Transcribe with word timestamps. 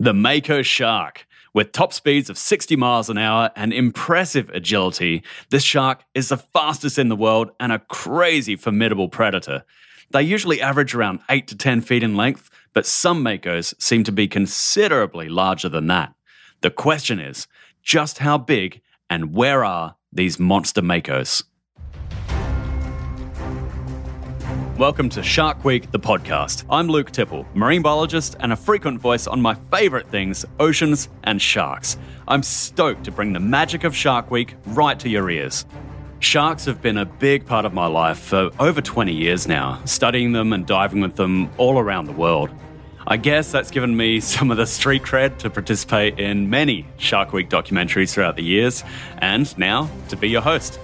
The 0.00 0.14
Mako 0.14 0.62
shark. 0.62 1.26
With 1.52 1.72
top 1.72 1.92
speeds 1.92 2.30
of 2.30 2.38
60 2.38 2.76
miles 2.76 3.10
an 3.10 3.18
hour 3.18 3.50
and 3.56 3.72
impressive 3.72 4.48
agility, 4.50 5.24
this 5.50 5.64
shark 5.64 6.04
is 6.14 6.28
the 6.28 6.36
fastest 6.36 7.00
in 7.00 7.08
the 7.08 7.16
world 7.16 7.50
and 7.58 7.72
a 7.72 7.80
crazy 7.80 8.54
formidable 8.54 9.08
predator. 9.08 9.64
They 10.12 10.22
usually 10.22 10.62
average 10.62 10.94
around 10.94 11.18
8 11.28 11.48
to 11.48 11.56
10 11.56 11.80
feet 11.80 12.04
in 12.04 12.14
length, 12.14 12.48
but 12.74 12.86
some 12.86 13.24
Makos 13.24 13.74
seem 13.82 14.04
to 14.04 14.12
be 14.12 14.28
considerably 14.28 15.28
larger 15.28 15.68
than 15.68 15.88
that. 15.88 16.14
The 16.60 16.70
question 16.70 17.18
is 17.18 17.48
just 17.82 18.18
how 18.18 18.38
big 18.38 18.80
and 19.10 19.34
where 19.34 19.64
are 19.64 19.96
these 20.12 20.38
monster 20.38 20.80
Makos? 20.80 21.42
Welcome 24.78 25.08
to 25.08 25.24
Shark 25.24 25.64
Week, 25.64 25.90
the 25.90 25.98
podcast. 25.98 26.62
I'm 26.70 26.86
Luke 26.86 27.10
Tipple, 27.10 27.44
marine 27.52 27.82
biologist 27.82 28.36
and 28.38 28.52
a 28.52 28.56
frequent 28.56 29.00
voice 29.00 29.26
on 29.26 29.42
my 29.42 29.56
favourite 29.72 30.08
things, 30.08 30.44
oceans 30.60 31.08
and 31.24 31.42
sharks. 31.42 31.98
I'm 32.28 32.44
stoked 32.44 33.02
to 33.06 33.10
bring 33.10 33.32
the 33.32 33.40
magic 33.40 33.82
of 33.82 33.96
Shark 33.96 34.30
Week 34.30 34.54
right 34.66 34.96
to 35.00 35.08
your 35.08 35.28
ears. 35.30 35.66
Sharks 36.20 36.64
have 36.66 36.80
been 36.80 36.96
a 36.96 37.04
big 37.04 37.44
part 37.44 37.64
of 37.64 37.74
my 37.74 37.86
life 37.86 38.20
for 38.20 38.50
over 38.60 38.80
20 38.80 39.12
years 39.12 39.48
now, 39.48 39.82
studying 39.84 40.30
them 40.30 40.52
and 40.52 40.64
diving 40.64 41.00
with 41.00 41.16
them 41.16 41.50
all 41.56 41.80
around 41.80 42.04
the 42.04 42.12
world. 42.12 42.48
I 43.04 43.16
guess 43.16 43.50
that's 43.50 43.72
given 43.72 43.96
me 43.96 44.20
some 44.20 44.52
of 44.52 44.58
the 44.58 44.66
street 44.66 45.02
cred 45.02 45.38
to 45.38 45.50
participate 45.50 46.20
in 46.20 46.50
many 46.50 46.86
Shark 46.98 47.32
Week 47.32 47.50
documentaries 47.50 48.12
throughout 48.12 48.36
the 48.36 48.44
years, 48.44 48.84
and 49.18 49.58
now 49.58 49.90
to 50.10 50.16
be 50.16 50.28
your 50.28 50.42
host. 50.42 50.78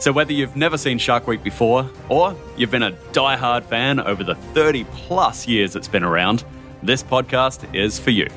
So, 0.00 0.12
whether 0.12 0.32
you've 0.32 0.54
never 0.54 0.78
seen 0.78 0.98
Shark 0.98 1.26
Week 1.26 1.42
before, 1.42 1.90
or 2.08 2.36
you've 2.56 2.70
been 2.70 2.84
a 2.84 2.92
die-hard 3.10 3.64
fan 3.64 3.98
over 3.98 4.22
the 4.22 4.36
30 4.36 4.84
plus 4.84 5.48
years 5.48 5.74
it's 5.74 5.88
been 5.88 6.04
around, 6.04 6.44
this 6.84 7.02
podcast 7.02 7.74
is 7.74 7.98
for 7.98 8.10
you. 8.10 8.28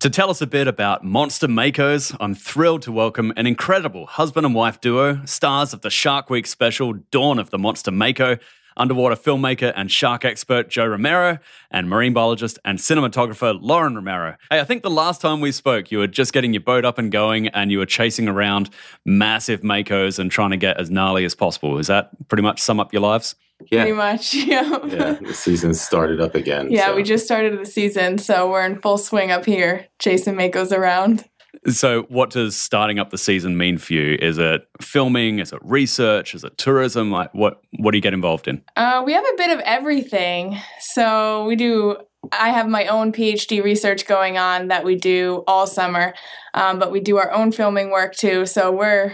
To 0.00 0.10
tell 0.10 0.28
us 0.28 0.42
a 0.42 0.46
bit 0.48 0.66
about 0.66 1.04
Monster 1.04 1.46
Makos, 1.46 2.16
I'm 2.18 2.34
thrilled 2.34 2.82
to 2.82 2.92
welcome 2.92 3.32
an 3.36 3.46
incredible 3.46 4.06
husband 4.06 4.44
and 4.44 4.56
wife 4.56 4.80
duo, 4.80 5.24
stars 5.24 5.72
of 5.72 5.82
the 5.82 5.90
Shark 5.90 6.28
Week 6.28 6.46
special 6.46 6.94
Dawn 7.12 7.38
of 7.38 7.50
the 7.50 7.58
Monster 7.58 7.92
Mako, 7.92 8.38
underwater 8.76 9.16
filmmaker 9.16 9.72
and 9.76 9.90
shark 9.90 10.24
expert 10.24 10.68
Joe 10.68 10.86
Romeiro, 10.86 11.38
and 11.70 11.88
marine 11.88 12.12
biologist 12.12 12.58
and 12.64 12.78
cinematographer 12.78 13.58
Lauren 13.60 13.94
Romeiro. 13.94 14.36
Hey, 14.50 14.60
I 14.60 14.64
think 14.64 14.82
the 14.82 14.90
last 14.90 15.20
time 15.20 15.40
we 15.40 15.52
spoke, 15.52 15.90
you 15.90 15.98
were 15.98 16.06
just 16.06 16.32
getting 16.32 16.52
your 16.52 16.62
boat 16.62 16.84
up 16.84 16.98
and 16.98 17.10
going 17.10 17.48
and 17.48 17.70
you 17.70 17.78
were 17.78 17.86
chasing 17.86 18.28
around 18.28 18.70
massive 19.04 19.60
makos 19.62 20.18
and 20.18 20.30
trying 20.30 20.50
to 20.50 20.56
get 20.56 20.78
as 20.78 20.90
gnarly 20.90 21.24
as 21.24 21.34
possible. 21.34 21.78
Is 21.78 21.86
that 21.88 22.10
pretty 22.28 22.42
much 22.42 22.60
sum 22.60 22.80
up 22.80 22.92
your 22.92 23.02
lives? 23.02 23.34
Yeah. 23.70 23.82
Pretty 23.82 23.96
much, 23.96 24.34
yeah. 24.34 24.84
yeah, 24.86 25.12
the 25.14 25.32
season 25.32 25.74
started 25.74 26.20
up 26.20 26.34
again. 26.34 26.70
yeah, 26.70 26.86
so. 26.86 26.96
we 26.96 27.02
just 27.02 27.24
started 27.24 27.58
the 27.58 27.64
season, 27.64 28.18
so 28.18 28.50
we're 28.50 28.66
in 28.66 28.76
full 28.80 28.98
swing 28.98 29.30
up 29.30 29.44
here, 29.44 29.86
chasing 29.98 30.34
Makos 30.34 30.76
around. 30.76 31.24
So, 31.68 32.02
what 32.08 32.30
does 32.30 32.56
starting 32.56 32.98
up 32.98 33.10
the 33.10 33.18
season 33.18 33.56
mean 33.56 33.78
for 33.78 33.92
you? 33.92 34.18
Is 34.20 34.38
it 34.38 34.66
filming? 34.80 35.38
Is 35.38 35.52
it 35.52 35.60
research? 35.62 36.34
Is 36.34 36.44
it 36.44 36.56
tourism? 36.58 37.10
Like, 37.10 37.32
what 37.34 37.60
what 37.78 37.92
do 37.92 37.98
you 37.98 38.02
get 38.02 38.14
involved 38.14 38.48
in? 38.48 38.62
Uh, 38.76 39.02
we 39.04 39.12
have 39.12 39.24
a 39.24 39.36
bit 39.36 39.50
of 39.50 39.60
everything. 39.60 40.58
So 40.80 41.44
we 41.46 41.56
do. 41.56 41.96
I 42.32 42.50
have 42.50 42.66
my 42.66 42.86
own 42.86 43.12
PhD 43.12 43.62
research 43.62 44.06
going 44.06 44.38
on 44.38 44.68
that 44.68 44.84
we 44.84 44.96
do 44.96 45.44
all 45.46 45.66
summer, 45.66 46.14
um, 46.54 46.78
but 46.78 46.90
we 46.90 47.00
do 47.00 47.18
our 47.18 47.30
own 47.30 47.52
filming 47.52 47.90
work 47.90 48.14
too. 48.14 48.46
So 48.46 48.72
we're 48.72 49.12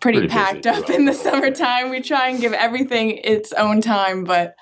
pretty, 0.00 0.18
Pretty 0.18 0.26
busy 0.28 0.28
packed 0.28 0.66
up 0.66 0.86
throughout 0.86 0.98
in 0.98 1.04
the 1.06 1.14
summertime. 1.14 1.90
We 1.90 2.00
try 2.00 2.28
and 2.28 2.40
give 2.40 2.52
everything 2.52 3.18
its 3.24 3.52
own 3.52 3.80
time, 3.80 4.24
but 4.24 4.54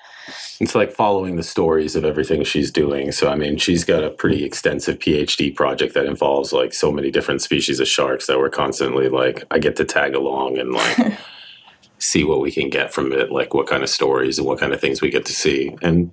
It's 0.59 0.75
like 0.75 0.91
following 0.91 1.35
the 1.35 1.43
stories 1.43 1.95
of 1.95 2.03
everything 2.05 2.43
she's 2.43 2.71
doing. 2.71 3.11
So, 3.11 3.29
I 3.29 3.35
mean, 3.35 3.57
she's 3.57 3.83
got 3.83 4.03
a 4.03 4.09
pretty 4.09 4.43
extensive 4.43 4.99
PhD 4.99 5.55
project 5.55 5.93
that 5.93 6.05
involves 6.05 6.51
like 6.53 6.73
so 6.73 6.91
many 6.91 7.11
different 7.11 7.41
species 7.41 7.79
of 7.79 7.87
sharks 7.87 8.27
that 8.27 8.37
we're 8.39 8.49
constantly 8.49 9.09
like, 9.09 9.43
I 9.51 9.59
get 9.59 9.75
to 9.77 9.85
tag 9.85 10.15
along 10.15 10.57
and 10.57 10.71
like 10.73 11.17
see 11.99 12.23
what 12.23 12.41
we 12.41 12.51
can 12.51 12.69
get 12.69 12.93
from 12.93 13.11
it, 13.11 13.31
like 13.31 13.53
what 13.53 13.67
kind 13.67 13.83
of 13.83 13.89
stories 13.89 14.37
and 14.37 14.47
what 14.47 14.59
kind 14.59 14.73
of 14.73 14.79
things 14.81 15.01
we 15.01 15.09
get 15.09 15.25
to 15.25 15.33
see. 15.33 15.75
And 15.81 16.11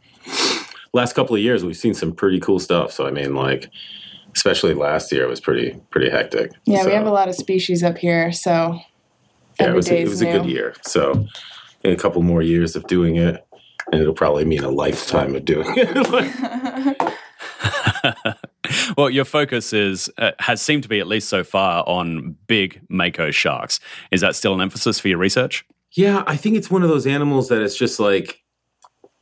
last 0.93 1.15
couple 1.15 1.37
of 1.37 1.43
years, 1.43 1.65
we've 1.65 1.77
seen 1.77 1.95
some 1.95 2.13
pretty 2.13 2.41
cool 2.41 2.59
stuff. 2.59 2.93
So, 2.93 3.07
I 3.07 3.11
mean, 3.11 3.35
like, 3.35 3.71
especially 4.35 4.75
last 4.75 5.11
year, 5.13 5.25
it 5.25 5.29
was 5.29 5.41
pretty, 5.41 5.81
pretty 5.91 6.11
hectic. 6.11 6.53
yeah, 6.65 6.83
So- 6.83 6.89
we 6.89 6.95
have 6.95 7.07
a 7.07 7.11
lot 7.11 7.29
of 7.29 7.35
species 7.35 7.83
up 7.83 7.99
here. 7.99 8.33
So 8.33 8.81
yeah, 9.61 9.71
it 9.71 9.75
was, 9.75 9.91
a, 9.91 10.03
it 10.03 10.09
was 10.09 10.21
a 10.23 10.27
good 10.31 10.45
year. 10.47 10.75
So, 10.83 11.27
in 11.85 11.93
a 11.93 11.97
couple 11.97 12.21
more 12.23 12.43
years 12.43 12.75
of 12.75 12.87
doing 12.89 13.17
it, 13.17 13.46
and 13.93 14.01
it'll 14.01 14.15
probably 14.15 14.45
mean 14.45 14.65
a 14.65 14.71
lifetime 14.71 15.35
of 15.37 15.45
doing 15.45 15.67
it. 15.77 17.15
Well, 18.97 19.11
your 19.11 19.25
focus 19.25 19.73
is 19.73 20.11
uh, 20.19 20.33
has 20.41 20.61
seemed 20.61 20.83
to 20.83 20.89
be 20.89 20.99
at 20.99 21.07
least 21.07 21.29
so 21.29 21.45
far 21.45 21.85
on 21.87 22.35
big 22.49 22.81
mako 22.89 23.31
sharks. 23.31 23.79
Is 24.11 24.21
that 24.23 24.35
still 24.35 24.55
an 24.55 24.61
emphasis 24.61 24.99
for 24.99 25.07
your 25.09 25.19
research? 25.19 25.65
yeah, 25.93 26.25
I 26.27 26.37
think 26.37 26.57
it's 26.57 26.71
one 26.71 26.83
of 26.83 26.89
those 26.89 27.07
animals 27.07 27.49
that 27.49 27.63
it's 27.63 27.77
just 27.77 28.01
like. 28.01 28.43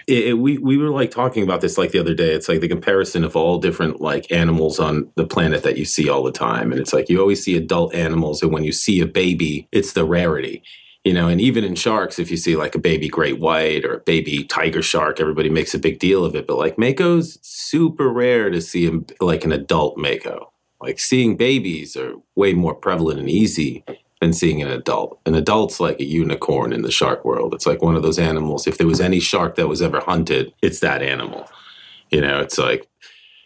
It, 0.06 0.28
it- 0.28 0.32
we 0.38 0.58
we 0.58 0.76
were 0.78 0.88
like 0.90 1.10
talking 1.10 1.42
about 1.42 1.60
this 1.60 1.76
like 1.76 1.90
the 1.92 1.98
other 1.98 2.14
day. 2.14 2.32
It's 2.34 2.48
like 2.48 2.60
the 2.60 2.68
comparison 2.68 3.22
of 3.24 3.36
all 3.36 3.58
different 3.58 4.00
like 4.00 4.30
animals 4.32 4.78
on 4.78 5.10
the 5.16 5.26
planet 5.26 5.62
that 5.62 5.76
you 5.76 5.84
see 5.84 6.08
all 6.08 6.22
the 6.22 6.32
time, 6.32 6.72
and 6.72 6.80
it's 6.80 6.92
like 6.94 7.08
you 7.10 7.20
always 7.20 7.42
see 7.44 7.56
adult 7.56 7.94
animals, 7.94 8.42
and 8.42 8.50
when 8.52 8.64
you 8.64 8.72
see 8.72 9.00
a 9.00 9.06
baby, 9.06 9.68
it's 9.72 9.92
the 9.92 10.04
rarity. 10.04 10.62
You 11.04 11.12
know 11.12 11.28
and 11.28 11.40
even 11.40 11.62
in 11.62 11.74
sharks 11.74 12.18
if 12.18 12.30
you 12.30 12.36
see 12.36 12.56
like 12.56 12.74
a 12.74 12.78
baby 12.78 13.08
great 13.08 13.38
white 13.38 13.84
or 13.84 13.94
a 13.94 14.00
baby 14.00 14.42
tiger 14.44 14.82
shark 14.82 15.20
everybody 15.20 15.50
makes 15.50 15.74
a 15.74 15.78
big 15.78 15.98
deal 15.98 16.24
of 16.24 16.34
it. 16.34 16.46
But 16.46 16.58
like 16.58 16.78
mako's 16.78 17.38
super 17.42 18.08
rare 18.08 18.50
to 18.50 18.60
see 18.60 18.86
him 18.86 19.06
like 19.20 19.44
an 19.44 19.52
adult 19.52 19.96
mako. 19.96 20.50
Like 20.80 20.98
seeing 20.98 21.36
babies 21.36 21.96
are 21.96 22.14
way 22.34 22.52
more 22.52 22.74
prevalent 22.74 23.20
and 23.20 23.30
easy 23.30 23.84
than 24.20 24.32
seeing 24.32 24.60
an 24.62 24.68
adult. 24.68 25.20
An 25.26 25.34
adult's 25.34 25.80
like 25.80 26.00
a 26.00 26.04
unicorn 26.04 26.72
in 26.72 26.82
the 26.82 26.90
shark 26.90 27.24
world. 27.24 27.54
It's 27.54 27.66
like 27.66 27.82
one 27.82 27.96
of 27.96 28.02
those 28.02 28.18
animals 28.18 28.66
if 28.66 28.78
there 28.78 28.86
was 28.86 29.00
any 29.00 29.20
shark 29.20 29.56
that 29.56 29.68
was 29.68 29.82
ever 29.82 30.00
hunted 30.00 30.52
it's 30.62 30.80
that 30.80 31.02
animal. 31.02 31.46
You 32.10 32.20
know 32.22 32.40
it's 32.40 32.58
like 32.58 32.88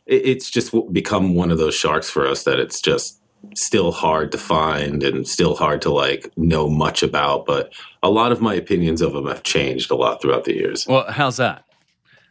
it's 0.07 0.51
just 0.51 0.75
become 0.93 1.35
one 1.35 1.51
of 1.51 1.59
those 1.59 1.75
sharks 1.75 2.09
for 2.09 2.27
us 2.27 2.45
that 2.45 2.59
it's 2.59 2.81
just 2.81 3.21
still 3.55 3.93
hard 3.93 4.33
to 4.33 4.39
find 4.39 5.03
and 5.03 5.27
still 5.27 5.55
hard 5.55 5.81
to 5.83 5.91
like 5.91 6.31
know 6.37 6.69
much 6.69 7.03
about 7.03 7.47
but 7.47 7.73
a 8.03 8.11
lot 8.11 8.33
of 8.33 8.41
my 8.41 8.55
opinions 8.55 9.01
of 9.01 9.13
them 9.13 9.27
have 9.27 9.43
changed 9.43 9.91
a 9.91 9.95
lot 9.95 10.21
throughout 10.21 10.45
the 10.45 10.55
years 10.55 10.87
Well, 10.87 11.05
how's 11.11 11.37
that? 11.39 11.65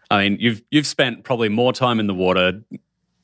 I 0.10 0.24
mean, 0.24 0.38
you've 0.40 0.62
you've 0.72 0.88
spent 0.88 1.24
probably 1.24 1.50
more 1.50 1.74
time 1.74 2.00
in 2.00 2.08
the 2.08 2.14
water, 2.14 2.62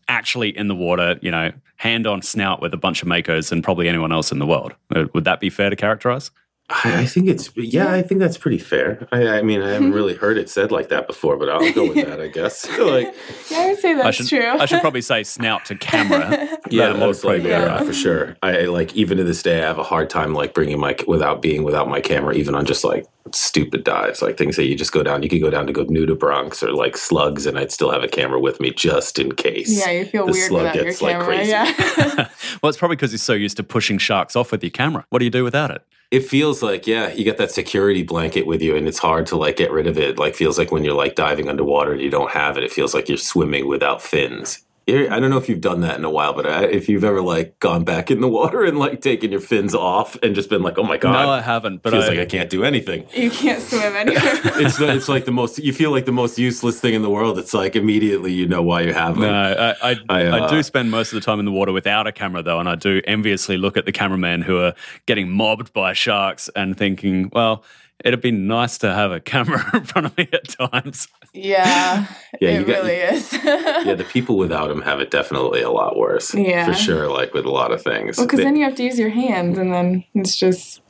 actually 0.10 0.56
in 0.58 0.68
the 0.68 0.76
water, 0.76 1.18
you 1.22 1.32
know, 1.32 1.52
hand 1.78 2.06
on 2.06 2.22
snout 2.22 2.62
with 2.62 2.74
a 2.74 2.78
bunch 2.78 3.02
of 3.02 3.08
makos 3.08 3.50
than 3.50 3.62
probably 3.62 3.88
anyone 3.88 4.12
else 4.12 4.32
in 4.32 4.40
the 4.40 4.46
world. 4.46 4.74
Uh, 4.94 5.06
Would 5.14 5.24
that 5.24 5.40
be 5.40 5.50
fair 5.50 5.70
to 5.70 5.76
characterize? 5.76 6.30
I, 6.70 7.02
I 7.02 7.06
think 7.06 7.28
it's 7.28 7.52
yeah 7.56 7.92
i 7.92 8.02
think 8.02 8.20
that's 8.20 8.38
pretty 8.38 8.58
fair 8.58 9.08
I, 9.12 9.28
I 9.28 9.42
mean 9.42 9.62
i 9.62 9.70
haven't 9.70 9.92
really 9.94 10.16
heard 10.16 10.38
it 10.38 10.50
said 10.50 10.72
like 10.72 10.90
that 10.90 11.08
before 11.08 11.38
but 11.38 11.50
i'll 11.50 11.74
go 11.74 11.88
with 11.88 12.06
that 12.08 12.22
i 12.22 12.28
guess 12.28 12.68
like 12.80 13.14
yeah, 13.50 13.60
I 13.60 13.68
would 13.70 13.80
say 13.80 13.94
that's 13.94 14.08
I 14.08 14.12
should 14.12 14.30
true. 14.30 14.48
I 14.48 14.66
should 14.66 14.82
probably 14.82 15.02
say 15.02 15.24
snout 15.24 15.66
to 15.66 15.76
camera. 15.76 16.30
yeah 16.70 16.88
That 16.88 17.00
most 17.00 17.22
probably 17.22 17.40
likely 17.40 17.52
yeah, 17.52 17.66
right. 17.66 17.86
for 17.86 17.94
sure 17.94 18.38
I 18.42 18.60
I, 18.60 18.66
like 18.66 18.96
even 18.96 19.18
to 19.18 19.24
this 19.24 19.44
day 19.44 19.62
i 19.62 19.68
have 19.68 19.78
a 19.78 19.84
hard 19.84 20.10
time 20.10 20.34
like 20.34 20.54
bringing 20.54 20.80
my 20.80 20.96
without 21.08 21.42
being 21.42 21.64
without 21.64 21.90
my 21.90 22.00
camera 22.00 22.34
even 22.34 22.56
on 22.56 22.66
just 22.66 22.84
like 22.84 23.06
stupid 23.32 23.84
dives 23.84 24.22
like 24.22 24.38
things 24.38 24.56
that 24.58 24.66
you 24.66 24.76
just 24.76 24.92
go 24.92 25.02
down 25.02 25.24
you 25.24 25.30
could 25.30 25.42
go 25.42 25.50
down 25.50 25.66
to 25.66 25.74
go 25.74 25.86
nudibranchs 25.86 26.62
or 26.62 26.74
like 26.74 26.98
slugs 26.98 27.46
and 27.46 27.58
i'd 27.58 27.72
still 27.72 27.90
have 27.90 28.04
a 28.04 28.08
camera 28.08 28.40
with 28.40 28.60
me 28.60 28.70
just 28.72 29.18
in 29.18 29.34
case 29.34 29.80
yeah, 29.80 29.92
you 29.92 30.06
feel 30.06 30.26
the 30.26 30.34
weird 30.34 30.48
slug 30.48 30.64
without 30.64 30.76
your 30.76 30.86
gets, 30.86 31.02
like, 31.02 31.14
camera. 31.14 31.26
crazy. 31.26 31.52
yeah. 31.52 32.30
well, 32.62 32.70
it's 32.70 32.78
probably 32.78 32.96
because 32.96 33.12
you're 33.12 33.18
so 33.18 33.34
used 33.34 33.58
to 33.58 33.64
pushing 33.64 33.98
sharks 33.98 34.36
off 34.36 34.52
with 34.52 34.64
your 34.64 34.72
camera. 34.72 35.06
What 35.10 35.20
do 35.20 35.26
you 35.26 35.32
do 35.32 35.44
without 35.44 35.72
it? 35.72 35.84
It 36.14 36.24
feels 36.24 36.62
like 36.62 36.86
yeah 36.86 37.12
you 37.12 37.24
get 37.24 37.38
that 37.40 37.50
security 37.50 38.04
blanket 38.04 38.46
with 38.46 38.62
you 38.62 38.76
and 38.76 38.88
it's 38.88 39.00
hard 39.00 39.26
to 39.26 39.36
like 39.36 39.56
get 39.56 39.72
rid 39.72 39.88
of 39.88 39.98
it. 39.98 40.20
Like 40.20 40.36
feels 40.36 40.60
like 40.60 40.72
when 40.72 40.84
you're 40.84 40.94
like 40.94 41.16
diving 41.16 41.50
underwater 41.50 41.94
and 41.94 42.02
you 42.02 42.12
don't 42.12 42.30
have 42.30 42.56
it 42.56 42.64
it 42.64 42.72
feels 42.72 42.94
like 42.94 43.10
you're 43.10 43.18
swimming 43.18 43.68
without 43.68 44.00
fins 44.00 44.64
i 44.88 45.20
don't 45.20 45.30
know 45.30 45.38
if 45.38 45.48
you've 45.48 45.62
done 45.62 45.82
that 45.82 45.98
in 45.98 46.06
a 46.06 46.10
while 46.10 46.34
but 46.34 46.46
I, 46.46 46.66
if 46.66 46.90
you've 46.90 47.04
ever 47.04 47.22
like 47.22 47.60
gone 47.60 47.84
back 47.84 48.12
in 48.12 48.22
the 48.22 48.28
water 48.28 48.64
and 48.64 48.78
like 48.78 49.02
taken 49.02 49.32
your 49.32 49.40
fins 49.40 49.74
off 49.74 50.18
and 50.24 50.36
just 50.36 50.50
been 50.50 50.62
like 50.62 50.78
oh 50.78 50.84
my 50.84 50.98
god 50.98 51.14
no, 51.14 51.30
I 51.30 51.42
haven't. 51.42 51.82
But 51.82 51.94
feels 51.94 52.06
I, 52.06 52.10
like 52.10 52.20
i 52.20 52.26
can't 52.26 52.50
do 52.50 52.64
anything 52.64 53.06
you 53.14 53.32
can't 53.32 53.62
swim 53.62 53.96
anywhere. 53.96 54.22
it's 54.62 54.78
the, 54.78 54.94
it's 54.94 55.10
like 55.10 55.26
the 55.26 55.32
most 55.32 55.60
you 55.60 55.74
feel 55.74 55.92
like 55.92 56.06
the 56.06 56.12
most 56.12 56.38
useless 56.38 56.80
thing 56.80 56.94
in 56.94 57.02
the 57.02 57.10
world 57.10 57.38
it's 57.38 57.54
like 57.54 57.76
immediately 57.76 58.34
you 58.34 58.48
know 58.48 58.62
why 58.62 58.82
you 58.82 58.94
have 58.94 59.18
no, 59.18 59.22
them 59.22 59.34
I, 59.34 59.54
I, 59.54 59.96
I, 60.10 60.24
I, 60.24 60.40
uh, 60.40 60.48
do 60.48 60.64
spend 60.64 60.92
most 60.92 61.14
of 61.14 61.20
the 61.20 61.26
time 61.26 61.40
in 61.40 61.46
the 61.46 61.52
water 61.52 61.72
without 61.72 62.08
a 62.08 62.12
camera, 62.12 62.44
though, 62.44 62.60
and 62.60 62.70
I 62.70 62.76
do 62.76 63.02
enviously 63.06 63.58
look 63.58 63.78
at 63.78 63.86
the 63.86 63.92
cameramen 63.92 64.42
who 64.42 64.58
are 64.58 64.74
getting 65.06 65.30
mobbed 65.30 65.74
by 65.74 65.94
sharks 65.94 66.50
and 66.56 66.78
thinking, 66.78 67.30
well, 67.34 67.64
it'd 68.04 68.22
be 68.22 68.32
nice 68.32 68.78
to 68.80 68.94
have 68.94 69.12
a 69.12 69.20
camera 69.20 69.64
in 69.74 69.84
front 69.84 70.08
of 70.08 70.18
me 70.18 70.28
at 70.34 70.48
times. 70.50 71.08
yeah, 71.34 72.08
Yeah, 72.42 72.50
it 72.50 72.60
you 72.60 72.66
got- 72.66 72.84
really 72.84 72.96
is. 72.96 73.34
yeah 73.44 73.94
the 73.96 74.04
people 74.04 74.38
without 74.38 74.68
them 74.68 74.82
have 74.82 75.00
it 75.00 75.10
definitely 75.12 75.62
a 75.62 75.72
lot 75.72 75.98
worse 75.98 76.34
Yeah. 76.34 76.66
for 76.66 76.74
sure 76.74 77.10
like 77.10 77.34
with 77.34 77.46
a 77.46 77.52
lot 77.52 77.72
of 77.72 77.82
things 77.82 78.18
Well, 78.18 78.26
because 78.28 78.40
then 78.42 78.56
you 78.56 78.64
have 78.66 78.76
to 78.76 78.84
use 78.84 79.00
your 79.00 79.10
hands, 79.10 79.58
and 79.58 79.74
then 79.74 80.04
it's 80.14 80.36
just 80.38 80.82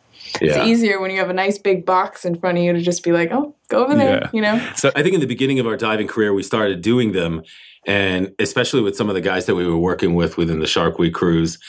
Yeah. 0.42 0.58
It's 0.60 0.68
easier 0.68 1.00
when 1.00 1.12
you 1.12 1.20
have 1.20 1.30
a 1.30 1.34
nice 1.34 1.58
big 1.60 1.86
box 1.86 2.26
in 2.26 2.40
front 2.40 2.58
of 2.58 2.64
you 2.64 2.74
to 2.74 2.82
just 2.82 3.04
be 3.04 3.12
like, 3.12 3.30
oh, 3.32 3.54
go 3.68 3.84
over 3.84 3.94
there, 3.96 4.18
Yeah. 4.22 4.30
you 4.34 4.42
know? 4.42 4.72
So 4.76 4.90
I 4.96 5.04
think 5.04 5.14
in 5.14 5.20
the 5.22 5.28
beginning 5.28 5.60
of 5.60 5.68
our 5.68 5.78
diving 5.78 6.08
career, 6.08 6.34
we 6.34 6.42
started 6.44 6.82
doing 6.82 7.12
them, 7.12 7.44
and 7.86 8.34
especially 8.40 8.82
with 8.82 8.96
some 8.96 9.10
of 9.10 9.16
the 9.16 9.22
guys 9.22 9.46
that 9.46 9.54
we 9.56 9.68
were 9.68 9.78
working 9.78 10.16
with 10.16 10.36
within 10.38 10.60
the 10.60 10.66
Shark 10.68 10.98
Week 10.98 11.14
cruise, 11.14 11.60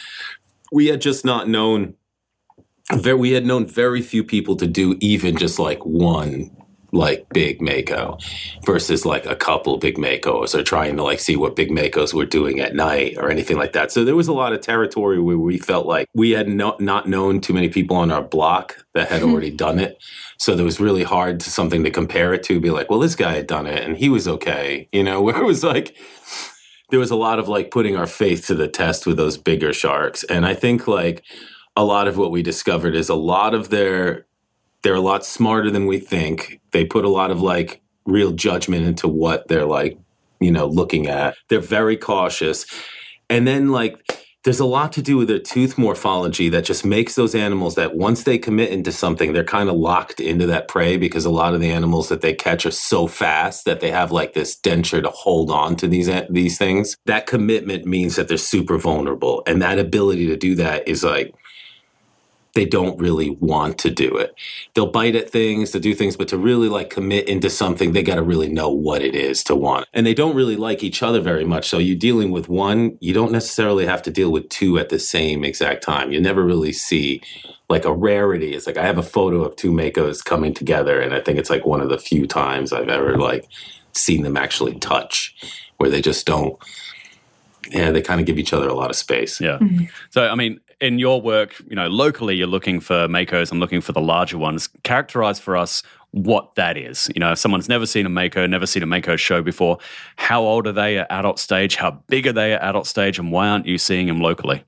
we 0.72 0.86
had 0.86 1.00
just 1.02 1.24
not 1.24 1.48
known. 1.48 1.94
Very, 2.92 3.16
we 3.16 3.32
had 3.32 3.46
known 3.46 3.66
very 3.66 4.02
few 4.02 4.22
people 4.22 4.56
to 4.56 4.66
do 4.66 4.96
even 5.00 5.36
just 5.36 5.58
like 5.58 5.84
one 5.84 6.50
like 6.94 7.26
big 7.30 7.60
mako 7.60 8.16
versus 8.64 9.04
like 9.04 9.26
a 9.26 9.34
couple 9.34 9.76
big 9.78 9.96
makos 9.96 10.54
or 10.54 10.62
trying 10.62 10.96
to 10.96 11.02
like 11.02 11.18
see 11.18 11.36
what 11.36 11.56
big 11.56 11.70
makos 11.70 12.14
were 12.14 12.24
doing 12.24 12.60
at 12.60 12.74
night 12.74 13.16
or 13.18 13.30
anything 13.30 13.56
like 13.56 13.72
that. 13.72 13.90
So 13.90 14.04
there 14.04 14.14
was 14.14 14.28
a 14.28 14.32
lot 14.32 14.52
of 14.52 14.60
territory 14.60 15.20
where 15.20 15.36
we 15.36 15.58
felt 15.58 15.86
like 15.86 16.08
we 16.14 16.30
had 16.30 16.48
no, 16.48 16.76
not 16.78 17.08
known 17.08 17.40
too 17.40 17.52
many 17.52 17.68
people 17.68 17.96
on 17.96 18.10
our 18.10 18.22
block 18.22 18.84
that 18.94 19.08
had 19.08 19.22
mm-hmm. 19.22 19.32
already 19.32 19.50
done 19.50 19.78
it. 19.80 20.02
So 20.38 20.54
there 20.54 20.64
was 20.64 20.80
really 20.80 21.02
hard 21.02 21.40
to 21.40 21.50
something 21.50 21.84
to 21.84 21.90
compare 21.90 22.32
it 22.32 22.42
to, 22.44 22.60
be 22.60 22.70
like, 22.70 22.88
well, 22.88 23.00
this 23.00 23.16
guy 23.16 23.34
had 23.34 23.46
done 23.46 23.66
it 23.66 23.82
and 23.82 23.96
he 23.96 24.08
was 24.08 24.28
okay, 24.28 24.88
you 24.92 25.02
know, 25.02 25.20
where 25.22 25.36
it 25.36 25.44
was 25.44 25.64
like 25.64 25.96
there 26.90 27.00
was 27.00 27.10
a 27.10 27.16
lot 27.16 27.38
of 27.38 27.48
like 27.48 27.72
putting 27.72 27.96
our 27.96 28.06
faith 28.06 28.46
to 28.46 28.54
the 28.54 28.68
test 28.68 29.04
with 29.06 29.16
those 29.16 29.36
bigger 29.36 29.72
sharks. 29.72 30.22
And 30.24 30.46
I 30.46 30.54
think 30.54 30.86
like 30.86 31.24
a 31.76 31.84
lot 31.84 32.08
of 32.08 32.16
what 32.16 32.30
we 32.30 32.42
discovered 32.42 32.94
is 32.94 33.08
a 33.08 33.14
lot 33.14 33.54
of 33.54 33.70
their 33.70 34.26
they're 34.82 34.94
a 34.94 35.00
lot 35.00 35.24
smarter 35.24 35.70
than 35.70 35.86
we 35.86 35.98
think. 35.98 36.60
They 36.72 36.84
put 36.84 37.06
a 37.06 37.08
lot 37.08 37.30
of 37.30 37.40
like 37.40 37.80
real 38.04 38.32
judgment 38.32 38.84
into 38.86 39.08
what 39.08 39.48
they're 39.48 39.64
like, 39.64 39.98
you 40.40 40.52
know, 40.52 40.66
looking 40.66 41.08
at. 41.08 41.36
They're 41.48 41.58
very 41.60 41.96
cautious. 41.96 42.66
And 43.30 43.48
then 43.48 43.70
like 43.70 43.96
there's 44.44 44.60
a 44.60 44.66
lot 44.66 44.92
to 44.92 45.00
do 45.00 45.16
with 45.16 45.28
their 45.28 45.38
tooth 45.38 45.78
morphology 45.78 46.50
that 46.50 46.66
just 46.66 46.84
makes 46.84 47.14
those 47.14 47.34
animals 47.34 47.76
that 47.76 47.96
once 47.96 48.24
they 48.24 48.36
commit 48.36 48.68
into 48.68 48.92
something, 48.92 49.32
they're 49.32 49.42
kind 49.42 49.70
of 49.70 49.76
locked 49.76 50.20
into 50.20 50.46
that 50.46 50.68
prey 50.68 50.98
because 50.98 51.24
a 51.24 51.30
lot 51.30 51.54
of 51.54 51.62
the 51.62 51.70
animals 51.70 52.10
that 52.10 52.20
they 52.20 52.34
catch 52.34 52.66
are 52.66 52.70
so 52.70 53.06
fast 53.06 53.64
that 53.64 53.80
they 53.80 53.90
have 53.90 54.12
like 54.12 54.34
this 54.34 54.54
denture 54.54 55.02
to 55.02 55.08
hold 55.08 55.50
on 55.50 55.76
to 55.76 55.88
these 55.88 56.10
these 56.28 56.58
things. 56.58 56.98
That 57.06 57.26
commitment 57.26 57.86
means 57.86 58.16
that 58.16 58.28
they're 58.28 58.36
super 58.36 58.76
vulnerable, 58.76 59.42
and 59.46 59.62
that 59.62 59.78
ability 59.78 60.26
to 60.26 60.36
do 60.36 60.54
that 60.56 60.86
is 60.86 61.02
like 61.02 61.34
they 62.54 62.64
don't 62.64 62.98
really 62.98 63.30
want 63.30 63.78
to 63.78 63.90
do 63.90 64.16
it. 64.16 64.34
They'll 64.74 64.90
bite 64.90 65.16
at 65.16 65.28
things, 65.28 65.72
to 65.72 65.80
do 65.80 65.94
things, 65.94 66.16
but 66.16 66.28
to 66.28 66.38
really 66.38 66.68
like 66.68 66.88
commit 66.88 67.28
into 67.28 67.50
something, 67.50 67.92
they 67.92 68.02
got 68.02 68.14
to 68.14 68.22
really 68.22 68.48
know 68.48 68.70
what 68.70 69.02
it 69.02 69.14
is 69.14 69.42
to 69.44 69.56
want. 69.56 69.86
And 69.92 70.06
they 70.06 70.14
don't 70.14 70.36
really 70.36 70.56
like 70.56 70.82
each 70.82 71.02
other 71.02 71.20
very 71.20 71.44
much. 71.44 71.68
So 71.68 71.78
you're 71.78 71.98
dealing 71.98 72.30
with 72.30 72.48
one, 72.48 72.96
you 73.00 73.12
don't 73.12 73.32
necessarily 73.32 73.86
have 73.86 74.02
to 74.02 74.10
deal 74.10 74.30
with 74.30 74.48
two 74.48 74.78
at 74.78 74.88
the 74.88 74.98
same 74.98 75.44
exact 75.44 75.82
time. 75.82 76.12
You 76.12 76.20
never 76.20 76.44
really 76.44 76.72
see 76.72 77.20
like 77.68 77.84
a 77.84 77.92
rarity. 77.92 78.54
It's 78.54 78.66
like 78.66 78.76
I 78.76 78.86
have 78.86 78.98
a 78.98 79.02
photo 79.02 79.42
of 79.42 79.56
two 79.56 79.72
Makos 79.72 80.24
coming 80.24 80.54
together, 80.54 81.00
and 81.00 81.14
I 81.14 81.20
think 81.20 81.38
it's 81.38 81.50
like 81.50 81.66
one 81.66 81.80
of 81.80 81.88
the 81.88 81.98
few 81.98 82.26
times 82.26 82.72
I've 82.72 82.88
ever 82.88 83.16
like 83.16 83.48
seen 83.92 84.22
them 84.22 84.36
actually 84.36 84.78
touch 84.78 85.34
where 85.78 85.90
they 85.90 86.02
just 86.02 86.26
don't 86.26 86.58
yeah, 87.70 87.90
they 87.90 88.02
kind 88.02 88.20
of 88.20 88.26
give 88.26 88.38
each 88.38 88.52
other 88.52 88.68
a 88.68 88.74
lot 88.74 88.90
of 88.90 88.96
space. 88.96 89.40
Yeah. 89.40 89.58
Mm-hmm. 89.58 89.84
So, 90.10 90.28
I 90.28 90.34
mean, 90.34 90.60
in 90.80 90.98
your 90.98 91.20
work, 91.20 91.54
you 91.68 91.76
know, 91.76 91.88
locally, 91.88 92.36
you're 92.36 92.46
looking 92.46 92.80
for 92.80 93.08
Makos 93.08 93.50
and 93.50 93.60
looking 93.60 93.80
for 93.80 93.92
the 93.92 94.00
larger 94.00 94.38
ones. 94.38 94.68
Characterize 94.82 95.38
for 95.38 95.56
us 95.56 95.82
what 96.10 96.54
that 96.54 96.76
is. 96.76 97.10
You 97.14 97.20
know, 97.20 97.32
if 97.32 97.38
someone's 97.38 97.68
never 97.68 97.86
seen 97.86 98.06
a 98.06 98.08
Mako, 98.08 98.46
never 98.46 98.66
seen 98.66 98.82
a 98.82 98.86
Mako 98.86 99.16
show 99.16 99.42
before, 99.42 99.78
how 100.16 100.42
old 100.42 100.66
are 100.66 100.72
they 100.72 100.98
at 100.98 101.10
adult 101.10 101.38
stage? 101.38 101.76
How 101.76 102.02
big 102.08 102.26
are 102.26 102.32
they 102.32 102.52
at 102.52 102.62
adult 102.62 102.86
stage? 102.86 103.18
And 103.18 103.32
why 103.32 103.48
aren't 103.48 103.66
you 103.66 103.78
seeing 103.78 104.06
them 104.06 104.20
locally? 104.20 104.64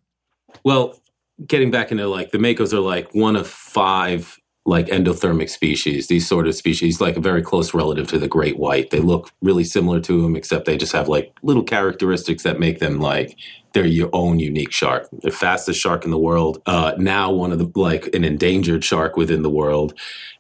Well, 0.64 1.00
getting 1.47 1.70
back 1.70 1.93
into 1.93 2.08
like 2.08 2.31
the 2.32 2.38
Makos 2.38 2.73
are 2.73 2.81
like 2.81 3.14
one 3.14 3.37
of 3.37 3.47
five 3.47 4.38
like 4.67 4.88
endothermic 4.88 5.49
species. 5.49 6.08
These 6.08 6.26
sort 6.26 6.49
of 6.49 6.56
species, 6.56 7.00
like 7.00 7.17
a 7.17 7.20
very 7.20 7.43
close 7.43 7.73
relative 7.73 8.08
to 8.08 8.19
the 8.19 8.26
great 8.26 8.58
white. 8.58 8.91
They 8.91 8.99
look 8.99 9.31
really 9.41 9.62
similar 9.64 10.00
to 10.00 10.23
them, 10.23 10.35
except 10.35 10.64
they 10.64 10.76
just 10.76 10.93
have 10.93 11.08
like 11.08 11.32
little 11.43 11.62
characteristics 11.62 12.43
that 12.43 12.58
make 12.58 12.81
them 12.81 12.99
like 12.99 13.38
they're 13.76 13.87
your 13.87 14.11
own 14.12 14.38
unique 14.38 14.73
shark. 14.73 15.08
The 15.23 15.31
fastest 15.31 15.78
shark 15.81 16.05
in 16.05 16.11
the 16.11 16.19
world. 16.19 16.62
Uh, 16.67 16.94
now 16.96 17.31
one 17.31 17.52
of 17.52 17.58
the 17.58 17.70
like 17.75 18.12
an 18.14 18.25
endangered 18.25 18.82
shark 18.82 19.17
within 19.17 19.43
the 19.43 19.50
world, 19.50 19.94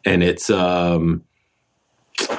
and 0.04 0.22
it's 0.22 0.50
um. 0.50 1.22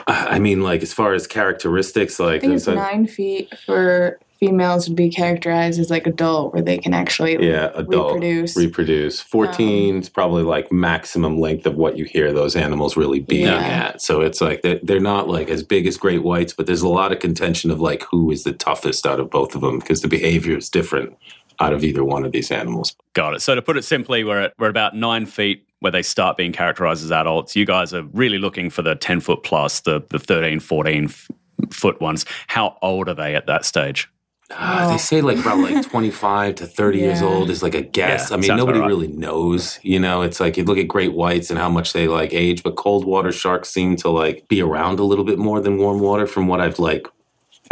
I 0.07 0.39
mean, 0.39 0.63
like 0.63 0.81
as 0.81 0.91
far 0.91 1.13
as 1.13 1.27
characteristics, 1.27 2.19
like 2.19 2.37
I 2.37 2.39
think 2.39 2.53
it's 2.53 2.65
nine 2.65 3.05
feet 3.05 3.55
for 3.59 4.19
females 4.39 4.87
would 4.87 4.95
be 4.95 5.09
characterized 5.09 5.79
as 5.79 5.89
like 5.89 6.05
adult, 6.07 6.53
where 6.53 6.61
they 6.61 6.77
can 6.77 6.93
actually 6.93 7.33
yeah, 7.45 7.71
adult 7.75 8.13
reproduce. 8.13 8.55
reproduce. 8.55 9.19
14 9.21 9.95
um, 9.95 10.01
is 10.01 10.09
probably 10.09 10.43
like 10.43 10.71
maximum 10.71 11.39
length 11.39 11.65
of 11.65 11.75
what 11.75 11.97
you 11.97 12.05
hear 12.05 12.31
those 12.31 12.55
animals 12.55 12.95
really 12.97 13.19
being 13.19 13.45
Yeah. 13.45 13.57
at. 13.57 14.01
So 14.01 14.21
it's 14.21 14.41
like 14.41 14.61
they're, 14.61 14.79
they're 14.83 14.99
not 14.99 15.27
like 15.27 15.49
as 15.49 15.63
big 15.63 15.87
as 15.87 15.97
great 15.97 16.23
whites, 16.23 16.53
but 16.53 16.65
there's 16.65 16.81
a 16.81 16.87
lot 16.89 17.11
of 17.11 17.19
contention 17.19 17.71
of 17.71 17.79
like 17.79 18.03
who 18.03 18.31
is 18.31 18.43
the 18.43 18.53
toughest 18.53 19.05
out 19.05 19.19
of 19.19 19.29
both 19.29 19.55
of 19.55 19.61
them 19.61 19.79
because 19.79 20.01
the 20.01 20.07
behavior 20.07 20.57
is 20.57 20.69
different 20.69 21.17
out 21.59 21.73
of 21.73 21.83
either 21.83 22.03
one 22.03 22.23
of 22.23 22.31
these 22.31 22.51
animals. 22.51 22.95
Got 23.13 23.33
it. 23.33 23.41
So, 23.41 23.55
to 23.55 23.61
put 23.63 23.77
it 23.77 23.83
simply, 23.83 24.23
we're 24.23 24.41
at, 24.41 24.53
we're 24.59 24.69
about 24.69 24.95
nine 24.95 25.25
feet 25.25 25.67
where 25.79 25.91
they 25.91 26.03
start 26.03 26.37
being 26.37 26.51
characterized 26.51 27.03
as 27.03 27.11
adults. 27.11 27.55
You 27.55 27.65
guys 27.65 27.93
are 27.95 28.03
really 28.13 28.37
looking 28.37 28.69
for 28.69 28.83
the 28.83 28.93
10 28.95 29.19
foot 29.21 29.43
plus, 29.43 29.79
the, 29.81 30.01
the 30.09 30.19
13, 30.19 30.59
14 30.59 31.05
f- 31.05 31.27
foot 31.71 31.99
ones. 31.99 32.25
How 32.47 32.77
old 32.83 33.09
are 33.09 33.13
they 33.15 33.35
at 33.35 33.47
that 33.47 33.65
stage? 33.65 34.07
Ah, 34.51 34.85
Oh. 34.87 34.91
they 34.91 34.97
say 34.97 35.21
like 35.21 35.37
about 35.37 35.59
like 35.59 35.85
25 35.89 36.55
to 36.55 36.65
30 36.65 36.99
years 36.99 37.21
old 37.21 37.49
is 37.49 37.61
like 37.61 37.75
a 37.75 37.81
guess. 37.81 38.29
Yeah, 38.29 38.37
I 38.37 38.39
mean, 38.39 38.55
nobody 38.55 38.79
right. 38.79 38.87
really 38.87 39.07
knows. 39.09 39.77
You 39.83 39.99
know, 39.99 40.21
it's 40.21 40.39
like 40.39 40.55
you 40.57 40.63
look 40.63 40.77
at 40.77 40.87
great 40.87 41.13
whites 41.13 41.49
and 41.49 41.59
how 41.59 41.69
much 41.69 41.91
they 41.93 42.07
like 42.07 42.33
age, 42.33 42.63
but 42.63 42.75
cold 42.77 43.05
water 43.05 43.31
sharks 43.31 43.69
seem 43.69 43.95
to 43.97 44.09
like 44.09 44.47
be 44.47 44.61
around 44.61 44.99
a 44.99 45.03
little 45.03 45.25
bit 45.25 45.37
more 45.37 45.59
than 45.59 45.77
warm 45.77 45.99
water 45.99 46.25
from 46.27 46.47
what 46.47 46.61
I've 46.61 46.79
like. 46.79 47.07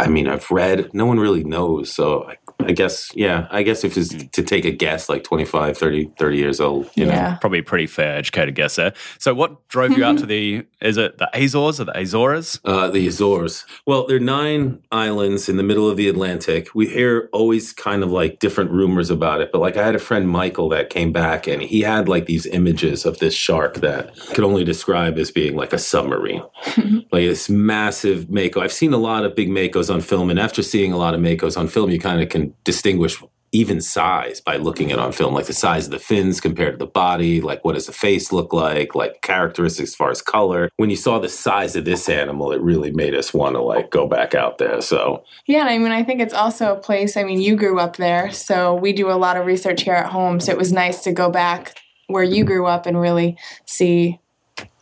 I 0.00 0.08
mean, 0.08 0.28
I've 0.28 0.50
read. 0.50 0.92
No 0.94 1.06
one 1.06 1.18
really 1.18 1.44
knows. 1.44 1.92
So 1.92 2.24
I, 2.28 2.36
I 2.60 2.72
guess, 2.72 3.10
yeah, 3.14 3.46
I 3.50 3.62
guess 3.62 3.84
if 3.84 3.96
it's 3.96 4.08
to 4.08 4.42
take 4.42 4.64
a 4.64 4.70
guess, 4.70 5.08
like 5.08 5.24
25, 5.24 5.76
30, 5.76 6.10
30 6.18 6.36
years 6.36 6.60
old, 6.60 6.90
you 6.94 7.06
know. 7.06 7.12
yeah. 7.12 7.36
Probably 7.36 7.60
a 7.60 7.62
pretty 7.62 7.86
fair 7.86 8.16
educated 8.16 8.54
guess 8.54 8.76
there. 8.76 8.92
So, 9.18 9.34
what 9.34 9.68
drove 9.68 9.96
you 9.96 10.04
out 10.04 10.18
to 10.20 10.26
the, 10.26 10.66
is 10.80 10.96
it 10.96 11.18
the 11.18 11.28
Azores 11.34 11.80
or 11.80 11.84
the 11.84 11.96
Azores? 11.96 12.58
Uh, 12.64 12.88
the 12.88 13.06
Azores. 13.06 13.64
Well, 13.86 14.06
there 14.06 14.16
are 14.16 14.20
nine 14.20 14.82
islands 14.90 15.48
in 15.48 15.58
the 15.58 15.62
middle 15.62 15.88
of 15.88 15.96
the 15.96 16.08
Atlantic. 16.08 16.74
We 16.74 16.86
hear 16.86 17.28
always 17.32 17.72
kind 17.72 18.02
of 18.02 18.10
like 18.10 18.38
different 18.38 18.70
rumors 18.70 19.10
about 19.10 19.40
it, 19.40 19.52
but 19.52 19.60
like 19.60 19.76
I 19.76 19.84
had 19.84 19.94
a 19.94 20.00
friend 20.00 20.28
Michael 20.28 20.68
that 20.70 20.90
came 20.90 21.12
back 21.12 21.46
and 21.46 21.62
he 21.62 21.82
had 21.82 22.08
like 22.08 22.26
these 22.26 22.46
images 22.46 23.04
of 23.04 23.18
this 23.18 23.34
shark 23.34 23.76
that 23.76 24.16
could 24.34 24.44
only 24.44 24.64
describe 24.64 25.18
as 25.18 25.30
being 25.30 25.56
like 25.56 25.72
a 25.72 25.78
submarine, 25.78 26.42
like 27.12 27.26
this 27.26 27.48
massive 27.48 28.30
mako. 28.30 28.60
I've 28.60 28.72
seen 28.72 28.92
a 28.92 28.98
lot 28.98 29.24
of 29.24 29.36
big 29.36 29.50
makos 29.50 29.85
on 29.90 30.00
film, 30.00 30.30
and 30.30 30.38
after 30.38 30.62
seeing 30.62 30.92
a 30.92 30.96
lot 30.96 31.14
of 31.14 31.20
makos 31.20 31.56
on 31.56 31.68
film, 31.68 31.90
you 31.90 31.98
kind 31.98 32.22
of 32.22 32.28
can 32.28 32.54
distinguish 32.64 33.20
even 33.52 33.80
size 33.80 34.40
by 34.40 34.56
looking 34.56 34.92
at 34.92 34.98
on 34.98 35.12
film, 35.12 35.32
like 35.32 35.46
the 35.46 35.52
size 35.52 35.86
of 35.86 35.92
the 35.92 35.98
fins 35.98 36.40
compared 36.40 36.74
to 36.74 36.78
the 36.78 36.90
body, 36.90 37.40
like 37.40 37.64
what 37.64 37.74
does 37.74 37.86
the 37.86 37.92
face 37.92 38.32
look 38.32 38.52
like, 38.52 38.94
like 38.94 39.22
characteristics 39.22 39.90
as 39.90 39.94
far 39.94 40.10
as 40.10 40.20
color. 40.20 40.68
When 40.76 40.90
you 40.90 40.96
saw 40.96 41.18
the 41.18 41.28
size 41.28 41.76
of 41.76 41.84
this 41.84 42.08
animal, 42.08 42.52
it 42.52 42.60
really 42.60 42.90
made 42.90 43.14
us 43.14 43.32
want 43.32 43.54
to 43.54 43.62
like 43.62 43.90
go 43.90 44.06
back 44.06 44.34
out 44.34 44.58
there. 44.58 44.80
So 44.80 45.24
Yeah, 45.46 45.64
I 45.64 45.78
mean, 45.78 45.92
I 45.92 46.02
think 46.02 46.20
it's 46.20 46.34
also 46.34 46.72
a 46.72 46.78
place. 46.78 47.16
I 47.16 47.22
mean, 47.22 47.40
you 47.40 47.56
grew 47.56 47.78
up 47.78 47.96
there, 47.96 48.30
so 48.30 48.74
we 48.74 48.92
do 48.92 49.10
a 49.10 49.14
lot 49.16 49.36
of 49.36 49.46
research 49.46 49.82
here 49.82 49.94
at 49.94 50.10
home. 50.12 50.40
So 50.40 50.52
it 50.52 50.58
was 50.58 50.72
nice 50.72 51.02
to 51.04 51.12
go 51.12 51.30
back 51.30 51.78
where 52.08 52.24
you 52.24 52.44
grew 52.44 52.66
up 52.66 52.84
and 52.86 53.00
really 53.00 53.38
see 53.64 54.20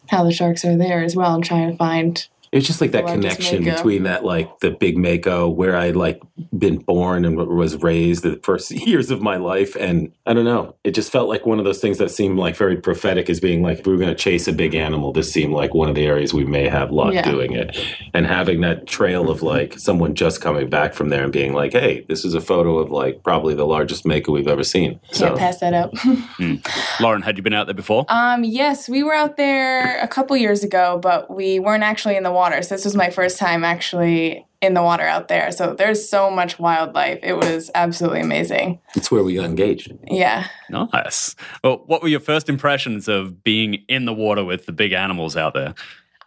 how 0.08 0.24
the 0.24 0.32
sharks 0.32 0.64
are 0.64 0.76
there 0.76 1.02
as 1.02 1.14
well, 1.14 1.34
and 1.34 1.44
try 1.44 1.58
and 1.58 1.78
find. 1.78 2.26
It 2.54 2.58
was 2.58 2.66
just 2.68 2.80
like 2.80 2.92
that 2.92 3.04
Well, 3.04 3.14
connection 3.14 3.64
Mako. 3.64 3.76
between 3.76 4.02
that 4.04 4.24
like 4.24 4.60
the 4.60 4.70
big 4.70 4.96
Mako 4.96 5.48
where 5.48 5.76
I 5.76 5.90
like 5.90 6.22
been 6.56 6.78
born 6.78 7.24
and 7.24 7.36
was 7.36 7.76
raised 7.82 8.22
the 8.22 8.38
first 8.44 8.70
years 8.86 9.10
of 9.10 9.20
my 9.20 9.36
life 9.36 9.74
and 9.76 10.12
I 10.24 10.32
don't 10.34 10.44
know 10.44 10.76
it 10.84 10.92
just 10.92 11.10
felt 11.10 11.28
like 11.28 11.44
one 11.46 11.58
of 11.58 11.64
those 11.64 11.80
things 11.80 11.98
that 11.98 12.10
seemed 12.10 12.38
like 12.38 12.56
very 12.56 12.76
prophetic 12.76 13.28
as 13.28 13.40
being 13.40 13.62
like 13.62 13.80
if 13.80 13.86
we 13.86 13.92
were 13.92 13.98
going 13.98 14.14
to 14.16 14.22
chase 14.28 14.46
a 14.46 14.52
big 14.52 14.74
animal 14.74 15.12
this 15.12 15.32
seemed 15.32 15.52
like 15.52 15.74
one 15.74 15.88
of 15.88 15.96
the 15.96 16.06
areas 16.06 16.32
we 16.32 16.44
may 16.44 16.68
have 16.68 16.90
luck 16.92 17.12
Yeah. 17.12 17.28
doing 17.30 17.52
it 17.52 17.76
and 18.14 18.26
having 18.26 18.60
that 18.62 18.86
trail 18.86 19.30
of 19.30 19.42
like 19.42 19.76
someone 19.78 20.14
just 20.14 20.40
coming 20.40 20.70
back 20.70 20.94
from 20.94 21.08
there 21.08 21.24
and 21.24 21.32
being 21.32 21.54
like 21.54 21.72
hey 21.72 22.06
this 22.08 22.24
is 22.24 22.34
a 22.34 22.40
photo 22.40 22.78
of 22.78 22.90
like 22.90 23.22
probably 23.24 23.54
the 23.54 23.66
largest 23.66 24.06
Mako 24.06 24.30
we've 24.32 24.46
ever 24.48 24.62
seen 24.64 25.00
Can't 25.12 25.16
so 25.16 25.36
pass 25.36 25.58
that 25.58 25.74
up. 25.74 25.92
Lauren, 27.00 27.22
had 27.22 27.36
you 27.36 27.42
been 27.42 27.52
out 27.54 27.66
there 27.66 27.74
before? 27.74 28.04
um, 28.08 28.44
yes, 28.44 28.88
we 28.88 29.02
were 29.02 29.14
out 29.14 29.36
there 29.36 29.98
a 30.00 30.06
couple 30.08 30.36
years 30.36 30.62
ago, 30.62 30.98
but 31.02 31.30
we 31.34 31.58
weren't 31.58 31.82
actually 31.82 32.16
in 32.16 32.22
the 32.22 32.30
water. 32.30 32.43
So 32.62 32.74
this 32.74 32.84
was 32.84 32.94
my 32.94 33.10
first 33.10 33.38
time 33.38 33.64
actually 33.64 34.46
in 34.60 34.74
the 34.74 34.82
water 34.82 35.04
out 35.04 35.28
there. 35.28 35.52
So 35.52 35.74
there's 35.74 36.08
so 36.08 36.30
much 36.30 36.58
wildlife. 36.58 37.20
It 37.22 37.34
was 37.34 37.70
absolutely 37.74 38.20
amazing. 38.20 38.80
it's 38.94 39.10
where 39.10 39.22
we 39.22 39.34
got 39.34 39.44
engaged 39.44 39.92
Yeah. 40.06 40.48
Nice. 40.70 41.36
Well, 41.62 41.82
what 41.86 42.02
were 42.02 42.08
your 42.08 42.20
first 42.20 42.48
impressions 42.48 43.08
of 43.08 43.44
being 43.44 43.84
in 43.88 44.06
the 44.06 44.14
water 44.14 44.44
with 44.44 44.66
the 44.66 44.72
big 44.72 44.92
animals 44.92 45.36
out 45.36 45.54
there? 45.54 45.74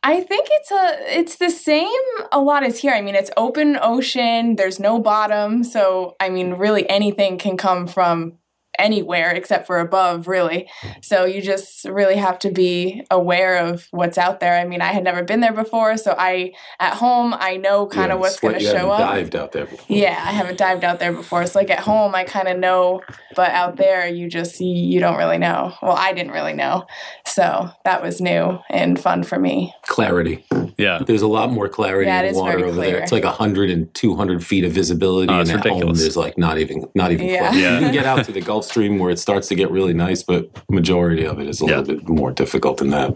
I 0.04 0.22
think 0.22 0.48
it's 0.52 0.72
a 0.72 1.20
it's 1.20 1.36
the 1.38 1.50
same 1.50 1.90
a 2.32 2.40
lot 2.40 2.64
as 2.64 2.80
here. 2.80 2.94
I 2.94 3.02
mean, 3.02 3.16
it's 3.16 3.32
open 3.36 3.78
ocean, 3.82 4.56
there's 4.56 4.80
no 4.80 5.00
bottom, 5.00 5.64
so 5.64 6.16
I 6.20 6.30
mean, 6.30 6.54
really 6.54 6.88
anything 6.90 7.38
can 7.38 7.58
come 7.58 7.88
from 7.88 8.38
anywhere 8.78 9.32
except 9.32 9.68
for 9.68 9.80
above, 9.80 10.28
really. 10.28 10.70
So 11.02 11.26
you 11.26 11.42
just 11.42 11.86
really 11.86 12.16
have 12.16 12.40
to 12.40 12.52
be 12.52 13.06
aware 13.12 13.58
of 13.58 13.88
what's 13.92 14.18
out 14.18 14.40
there. 14.40 14.58
I 14.58 14.66
mean, 14.66 14.82
I 14.82 14.94
had 14.94 15.04
never 15.04 15.24
been 15.24 15.40
there 15.40 15.54
before, 15.54 15.98
so 15.98 16.16
I 16.18 16.54
at 16.80 16.94
home 16.94 17.34
I 17.38 17.58
know 17.58 17.88
kind 17.88 18.12
of 18.12 18.20
what's 18.20 18.40
going 18.40 18.56
to 18.56 18.60
show 18.60 18.92
up. 18.92 19.00
Dived 19.00 19.36
out 19.36 19.52
there. 19.52 19.66
Before. 19.66 19.96
Yeah, 19.96 20.22
I 20.24 20.32
haven't 20.32 20.58
dived 20.58 20.84
out 20.84 21.00
there 21.00 21.14
before. 21.14 21.46
So 21.48 21.60
like 21.60 21.70
at 21.70 21.80
home 21.80 22.16
I 22.16 22.24
kind 22.24 22.48
of 22.48 22.58
know, 22.58 23.02
but 23.36 23.52
out 23.52 23.78
there 23.78 24.08
you 24.08 24.30
just 24.30 24.60
you 24.60 25.00
don't 25.00 25.18
really 25.18 25.38
know. 25.38 25.74
Well, 25.82 25.96
I 25.98 26.14
didn't 26.14 26.32
really 26.32 26.54
know. 26.54 26.86
So 27.26 27.70
that 27.84 28.02
was 28.02 28.22
new 28.22 28.60
and 28.70 29.00
fun 29.00 29.24
for 29.24 29.40
me. 29.40 29.74
Clarity. 29.84 30.46
Yeah. 30.78 31.00
There's 31.06 31.24
a 31.24 31.28
lot 31.28 31.52
more 31.52 31.68
clarity 31.68 32.06
Yeah, 32.08 32.22
in 32.22 32.34
the 32.34 32.40
water 32.40 32.58
very 32.60 32.70
over 32.70 32.80
there. 32.82 33.00
It's 33.00 33.12
like 33.12 33.24
100 33.24 33.70
and 33.72 33.92
200 33.96 34.46
feet 34.46 34.64
of 34.64 34.72
visibility. 34.72 35.34
Oh, 35.34 35.40
it's 35.40 35.50
and 35.50 35.60
at 35.60 35.66
home, 35.66 35.74
ridiculous. 35.80 36.02
there's 36.02 36.18
like 36.18 36.38
not 36.38 36.60
even 36.60 36.88
not 36.94 37.12
even 37.12 37.28
Yeah. 37.28 37.50
close. 37.50 37.62
Yeah. 37.62 37.74
You 37.80 37.86
can 37.86 37.94
get 37.94 38.06
out 38.06 38.24
to 38.26 38.32
the 38.32 38.42
Gulf 38.42 38.66
Stream 38.66 39.00
where 39.00 39.10
it 39.10 39.18
starts 39.18 39.48
to 39.48 39.56
get 39.56 39.72
really 39.72 39.94
nice, 39.94 40.22
but 40.22 40.50
majority 40.70 41.26
of 41.26 41.40
it 41.40 41.48
is 41.50 41.62
a 41.62 41.66
Yeah. 41.66 41.80
little 41.80 41.96
bit 41.96 42.08
more 42.10 42.32
difficult 42.32 42.78
than 42.78 42.92
that. 42.92 43.10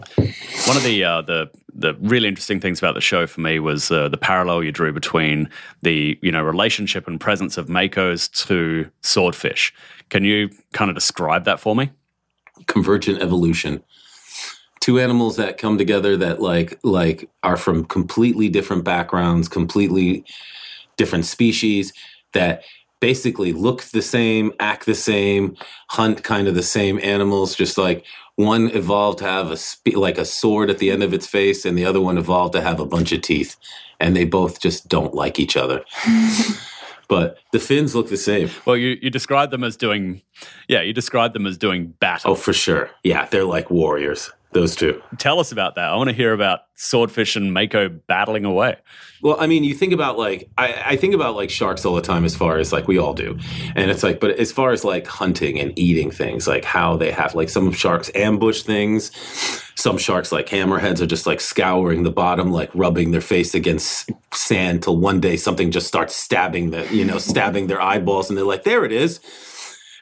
One 0.66 0.76
of 0.76 0.82
the 0.82 1.04
uh, 1.04 1.22
the 1.22 1.50
the 1.74 1.94
really 2.00 2.28
interesting 2.28 2.60
things 2.60 2.78
about 2.80 2.94
the 2.94 3.00
show 3.00 3.26
for 3.26 3.40
me 3.40 3.58
was 3.58 3.90
uh, 3.90 4.08
the 4.08 4.18
parallel 4.18 4.62
you 4.62 4.72
drew 4.72 4.92
between 4.92 5.48
the 5.82 6.18
you 6.20 6.32
know 6.32 6.42
relationship 6.42 7.06
and 7.06 7.20
presence 7.20 7.56
of 7.56 7.68
makos 7.68 8.28
to 8.46 8.90
swordfish. 9.02 9.72
Can 10.10 10.24
you 10.24 10.50
kind 10.72 10.90
of 10.90 10.94
describe 10.96 11.44
that 11.44 11.60
for 11.60 11.74
me? 11.76 11.90
Convergent 12.66 13.22
evolution. 13.22 13.82
Two 14.82 14.98
animals 14.98 15.36
that 15.36 15.58
come 15.58 15.78
together 15.78 16.16
that 16.16 16.42
like 16.42 16.78
like 16.82 17.30
are 17.44 17.56
from 17.56 17.84
completely 17.84 18.48
different 18.48 18.82
backgrounds, 18.82 19.48
completely 19.48 20.24
different 20.96 21.24
species 21.24 21.92
that 22.32 22.64
basically 22.98 23.52
look 23.52 23.82
the 23.82 24.02
same, 24.02 24.52
act 24.58 24.86
the 24.86 24.94
same, 24.94 25.56
hunt 25.90 26.24
kind 26.24 26.48
of 26.48 26.56
the 26.56 26.64
same 26.64 26.98
animals. 27.00 27.54
Just 27.54 27.78
like 27.78 28.04
one 28.34 28.70
evolved 28.70 29.18
to 29.18 29.24
have 29.24 29.52
a 29.52 29.56
spe- 29.56 29.94
like 29.94 30.18
a 30.18 30.24
sword 30.24 30.68
at 30.68 30.78
the 30.78 30.90
end 30.90 31.04
of 31.04 31.14
its 31.14 31.28
face, 31.28 31.64
and 31.64 31.78
the 31.78 31.84
other 31.84 32.00
one 32.00 32.18
evolved 32.18 32.54
to 32.54 32.60
have 32.60 32.80
a 32.80 32.86
bunch 32.86 33.12
of 33.12 33.20
teeth, 33.22 33.56
and 34.00 34.16
they 34.16 34.24
both 34.24 34.60
just 34.60 34.88
don't 34.88 35.14
like 35.14 35.38
each 35.38 35.56
other. 35.56 35.84
but 37.08 37.38
the 37.52 37.60
fins 37.60 37.94
look 37.94 38.08
the 38.08 38.16
same. 38.16 38.50
Well, 38.64 38.76
you 38.76 38.98
you 39.00 39.10
described 39.10 39.52
them 39.52 39.62
as 39.62 39.76
doing, 39.76 40.22
yeah, 40.66 40.80
you 40.80 40.92
describe 40.92 41.34
them 41.34 41.46
as 41.46 41.56
doing 41.56 41.94
battle. 42.00 42.32
Oh, 42.32 42.34
for 42.34 42.52
sure. 42.52 42.90
Yeah, 43.04 43.26
they're 43.26 43.44
like 43.44 43.70
warriors. 43.70 44.30
Those 44.52 44.76
two. 44.76 45.02
Tell 45.16 45.40
us 45.40 45.50
about 45.50 45.76
that. 45.76 45.90
I 45.90 45.96
want 45.96 46.10
to 46.10 46.16
hear 46.16 46.34
about 46.34 46.60
swordfish 46.74 47.36
and 47.36 47.54
mako 47.54 47.88
battling 47.88 48.44
away. 48.44 48.76
Well, 49.22 49.36
I 49.40 49.46
mean, 49.46 49.64
you 49.64 49.72
think 49.72 49.94
about 49.94 50.18
like 50.18 50.50
I, 50.58 50.82
I 50.84 50.96
think 50.96 51.14
about 51.14 51.36
like 51.36 51.48
sharks 51.48 51.86
all 51.86 51.94
the 51.94 52.02
time, 52.02 52.24
as 52.24 52.36
far 52.36 52.58
as 52.58 52.70
like 52.70 52.86
we 52.86 52.98
all 52.98 53.14
do, 53.14 53.38
and 53.74 53.90
it's 53.90 54.02
like, 54.02 54.20
but 54.20 54.32
as 54.38 54.52
far 54.52 54.72
as 54.72 54.84
like 54.84 55.06
hunting 55.06 55.58
and 55.58 55.72
eating 55.78 56.10
things, 56.10 56.46
like 56.46 56.64
how 56.64 56.96
they 56.96 57.10
have 57.10 57.34
like 57.34 57.48
some 57.48 57.72
sharks 57.72 58.10
ambush 58.14 58.62
things, 58.62 59.10
some 59.74 59.96
sharks 59.96 60.32
like 60.32 60.48
hammerheads 60.48 61.00
are 61.00 61.06
just 61.06 61.26
like 61.26 61.40
scouring 61.40 62.02
the 62.02 62.10
bottom, 62.10 62.52
like 62.52 62.70
rubbing 62.74 63.10
their 63.10 63.22
face 63.22 63.54
against 63.54 64.10
sand 64.34 64.82
till 64.82 64.98
one 64.98 65.20
day 65.20 65.36
something 65.36 65.70
just 65.70 65.86
starts 65.86 66.14
stabbing 66.14 66.72
the 66.72 66.86
you 66.94 67.06
know 67.06 67.16
stabbing 67.16 67.68
their 67.68 67.80
eyeballs, 67.80 68.28
and 68.28 68.36
they're 68.36 68.44
like, 68.44 68.64
there 68.64 68.84
it 68.84 68.92
is, 68.92 69.18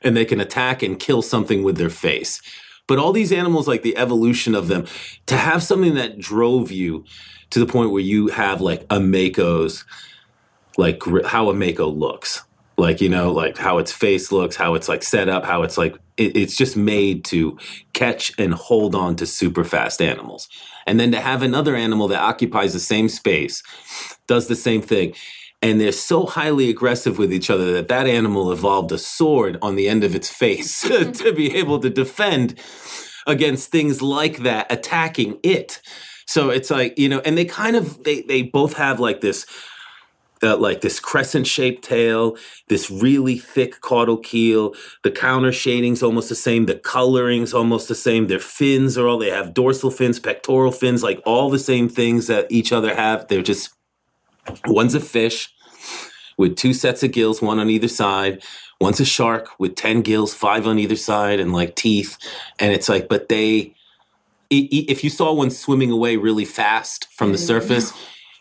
and 0.03 0.17
they 0.17 0.25
can 0.25 0.41
attack 0.41 0.83
and 0.83 0.99
kill 0.99 1.23
something 1.23 1.63
with 1.63 1.77
their 1.77 1.91
face. 1.91 2.43
But 2.91 2.99
all 2.99 3.13
these 3.13 3.31
animals, 3.31 3.69
like 3.69 3.83
the 3.83 3.97
evolution 3.97 4.57
of 4.57 4.67
them, 4.67 4.85
to 5.27 5.37
have 5.37 5.63
something 5.63 5.95
that 5.95 6.19
drove 6.19 6.73
you 6.73 7.05
to 7.51 7.61
the 7.61 7.67
point 7.67 7.93
where 7.93 8.03
you 8.03 8.27
have 8.27 8.61
like 8.61 8.85
a 8.91 8.99
Mako's, 8.99 9.85
like 10.77 11.01
how 11.25 11.49
a 11.51 11.55
Mako 11.55 11.87
looks, 11.87 12.43
like 12.77 13.01
you 13.01 13.09
know, 13.09 13.31
like 13.31 13.57
how 13.57 13.79
its 13.79 13.93
face 13.93 14.33
looks, 14.33 14.57
how 14.57 14.75
it's 14.75 14.89
like 14.89 15.05
set 15.05 15.29
up, 15.29 15.45
how 15.45 15.63
it's 15.63 15.79
like 15.79 15.95
it, 16.17 16.37
it's 16.37 16.57
just 16.57 16.77
made 16.77 17.25
to 17.27 17.57
catch 17.93 18.33
and 18.41 18.55
hold 18.55 18.97
on 18.97 19.15
to 19.15 19.25
super 19.25 19.63
fast 19.63 20.03
animals, 20.03 20.49
and 20.85 20.99
then 20.99 21.13
to 21.13 21.21
have 21.21 21.43
another 21.43 21.77
animal 21.77 22.09
that 22.09 22.21
occupies 22.21 22.73
the 22.73 22.81
same 22.81 23.09
space, 23.09 23.63
does 24.27 24.49
the 24.49 24.57
same 24.57 24.83
thing. 24.83 25.15
And 25.63 25.81
they're 25.81 25.93
so 25.93 26.25
highly 26.25 26.71
aggressive 26.71 27.19
with 27.19 27.33
each 27.33 27.51
other 27.51 27.73
that 27.73 27.89
that 27.89 28.07
animal 28.07 28.51
evolved 28.51 28.93
a 28.93 28.99
sword 28.99 29.59
on 29.61 29.77
the 29.77 29.89
end 29.89 30.05
of 30.05 30.15
its 30.15 30.31
face 30.31 30.81
to 30.89 31.33
be 31.35 31.55
able 31.57 31.79
to 31.81 31.91
defend 31.91 32.59
against 33.27 33.71
things 33.71 34.01
like 34.01 34.39
that 34.39 34.71
attacking 34.73 35.39
it. 35.43 35.83
So 36.27 36.49
it's 36.51 36.71
like, 36.71 36.99
you 36.99 37.09
know, 37.09 37.21
and 37.21 37.37
they 37.37 37.45
kind 37.45 37.77
of 37.77 38.05
they 38.05 38.23
they 38.23 38.43
both 38.43 38.75
have 38.75 39.01
like 39.01 39.21
this 39.21 39.47
uh, 40.43 40.57
like 40.57 40.81
this 40.81 41.01
crescent 41.01 41.47
shaped 41.47 41.85
tail, 41.85 42.37
this 42.69 42.91
really 42.91 43.37
thick 43.37 43.81
caudal 43.81 44.17
keel. 44.17 44.75
The 45.03 45.11
counter 45.11 45.53
shading's 45.53 46.03
almost 46.03 46.29
the 46.29 46.35
same. 46.35 46.67
The 46.67 46.77
coloring's 46.77 47.53
almost 47.53 47.89
the 47.89 47.95
same. 47.95 48.27
Their 48.27 48.39
fins 48.39 48.97
are 48.97 49.07
all 49.07 49.19
they 49.19 49.31
have 49.31 49.55
dorsal 49.55 49.91
fins, 49.91 50.19
pectoral 50.19 50.73
fins, 50.73 51.03
like 51.03 51.21
all 51.27 51.51
the 51.51 51.59
same 51.59 51.89
things 51.89 52.27
that 52.29 52.47
each 52.51 52.73
other 52.73 52.95
have. 52.95 53.29
They're 53.29 53.43
just 53.43 53.71
one's 54.67 54.95
a 54.95 55.01
fish 55.01 55.53
with 56.39 56.57
two 56.57 56.73
sets 56.73 57.03
of 57.03 57.13
gills, 57.13 57.43
one 57.43 57.59
on 57.59 57.69
either 57.71 57.89
side. 57.89 58.43
One's 58.81 59.01
a 59.01 59.05
shark 59.05 59.49
with 59.59 59.75
10 59.75 60.01
gills, 60.03 60.33
five 60.33 60.67
on 60.67 60.79
either 60.79 60.97
side, 60.97 61.39
and 61.39 61.53
like 61.53 61.77
teeth. 61.77 62.17
And 62.59 62.73
it's 62.73 62.89
like, 62.89 63.09
but 63.09 63.29
they, 63.29 63.75
i- 64.51 64.69
i- 64.73 64.87
if 64.89 65.05
you 65.05 65.11
saw 65.11 65.33
one 65.35 65.51
swimming 65.51 65.91
away 65.91 66.17
really 66.17 66.47
fast 66.47 67.07
from 67.13 67.33
the 67.33 67.37
mm-hmm. 67.37 67.45
surface, 67.47 67.93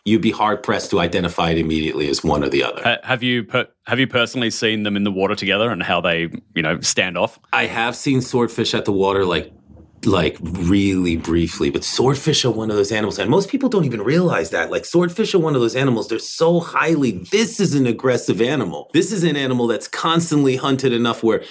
you'd 0.06 0.22
be 0.22 0.30
hard 0.30 0.62
pressed 0.62 0.90
to 0.92 0.98
identify 0.98 1.50
it 1.50 1.58
immediately 1.58 2.08
as 2.08 2.24
one 2.24 2.42
or 2.42 2.48
the 2.48 2.62
other. 2.62 2.82
Ha- 2.82 2.96
Have 3.04 3.22
you 3.22 3.44
per- 3.44 3.68
have 3.86 3.98
you 4.00 4.06
personally 4.06 4.50
seen 4.50 4.82
them 4.82 4.96
in 4.96 5.04
the 5.04 5.12
water 5.12 5.34
together 5.34 5.70
and 5.70 5.82
how 5.82 6.00
they 6.00 6.30
you 6.54 6.62
know 6.62 6.80
stand 6.80 7.18
off? 7.18 7.38
I 7.52 7.66
have 7.66 7.94
seen 7.94 8.22
swordfish 8.22 8.72
at 8.72 8.86
the 8.86 8.92
water 8.92 9.26
like 9.26 9.52
like 10.04 10.36
really 10.40 11.16
briefly, 11.16 11.70
but 11.70 11.84
swordfish 11.84 12.44
are 12.44 12.50
one 12.50 12.70
of 12.70 12.76
those 12.76 12.92
animals, 12.92 13.18
and 13.18 13.30
most 13.30 13.48
people 13.48 13.68
don't 13.68 13.84
even 13.84 14.02
realize 14.02 14.50
that. 14.50 14.70
Like 14.70 14.84
swordfish 14.84 15.34
are 15.34 15.38
one 15.38 15.54
of 15.54 15.60
those 15.60 15.76
animals. 15.76 16.08
They're 16.08 16.18
so 16.18 16.60
highly. 16.60 17.12
This 17.12 17.60
is 17.60 17.74
an 17.74 17.86
aggressive 17.86 18.40
animal. 18.40 18.90
This 18.92 19.12
is 19.12 19.24
an 19.24 19.36
animal 19.36 19.66
that's 19.66 19.88
constantly 19.88 20.56
hunted 20.56 20.92
enough 20.92 21.22
where 21.22 21.42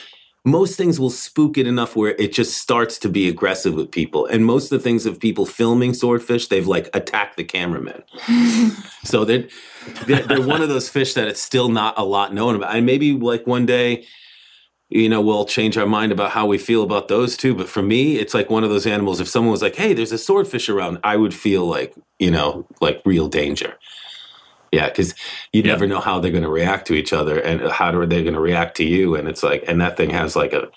most 0.46 0.78
things 0.78 1.00
will 1.00 1.10
spook 1.10 1.58
it 1.58 1.68
enough 1.68 1.96
where 1.96 2.16
it 2.16 2.32
just 2.32 2.58
starts 2.58 2.98
to 3.00 3.10
be 3.10 3.28
aggressive 3.28 3.74
with 3.74 3.92
people. 3.92 4.26
And 4.26 4.46
most 4.46 4.72
of 4.72 4.80
the 4.80 4.84
things 4.84 5.06
of 5.06 5.20
people 5.20 5.46
filming 5.46 5.94
swordfish, 5.94 6.48
they've 6.48 6.66
like 6.66 6.90
attacked 6.94 7.38
the 7.38 7.44
cameraman. 7.44 8.04
so 9.04 9.26
they're, 9.26 9.48
they're 10.08 10.24
they're 10.24 10.42
one 10.42 10.62
of 10.62 10.70
those 10.70 10.90
fish 10.90 11.14
that 11.16 11.28
it's 11.28 11.42
still 11.42 11.70
not 11.70 11.94
a 11.98 12.06
lot 12.06 12.34
known 12.34 12.56
about. 12.56 12.76
And 12.76 12.86
maybe 12.86 13.12
like 13.14 13.46
one 13.46 13.66
day 13.66 14.06
you 14.90 15.08
know, 15.08 15.22
we'll 15.22 15.46
change 15.46 15.78
our 15.78 15.86
mind 15.86 16.12
about 16.12 16.32
how 16.32 16.46
we 16.48 16.58
feel 16.58 16.84
about 16.84 17.08
those 17.08 17.38
two. 17.38 17.54
But 17.54 17.70
for 17.70 17.82
me, 17.82 18.18
it's 18.18 18.34
like 18.34 18.50
one 18.50 18.64
of 18.64 18.70
those 18.72 18.88
animals. 18.88 19.20
If 19.20 19.28
someone 19.28 19.52
was 19.52 19.62
like, 19.62 19.76
hey, 19.76 19.94
there's 19.94 20.12
a 20.12 20.18
swordfish 20.18 20.68
around, 20.70 20.98
I 21.04 21.16
would 21.16 21.34
feel 21.34 21.66
like, 21.66 21.94
you 22.18 22.32
know, 22.32 22.66
like 22.82 23.02
real 23.06 23.28
danger. 23.28 23.76
Yeah, 24.72 24.88
because 24.90 25.14
you 25.54 25.62
Yeah. 25.62 25.74
never 25.74 25.88
know 25.88 26.00
how 26.00 26.20
they're 26.20 26.32
going 26.32 26.44
to 26.44 26.50
react 26.50 26.88
to 26.88 26.94
each 26.96 27.14
other 27.14 27.40
and 27.40 27.62
how 27.72 27.96
are 27.96 28.06
they 28.06 28.24
going 28.24 28.34
to 28.36 28.40
react 28.40 28.78
to 28.78 28.84
you. 28.84 29.16
And 29.16 29.28
it's 29.28 29.44
like, 29.44 29.64
and 29.68 29.80
that 29.82 29.96
thing 29.98 30.10
has 30.12 30.36
like 30.36 30.54
a 30.54 30.70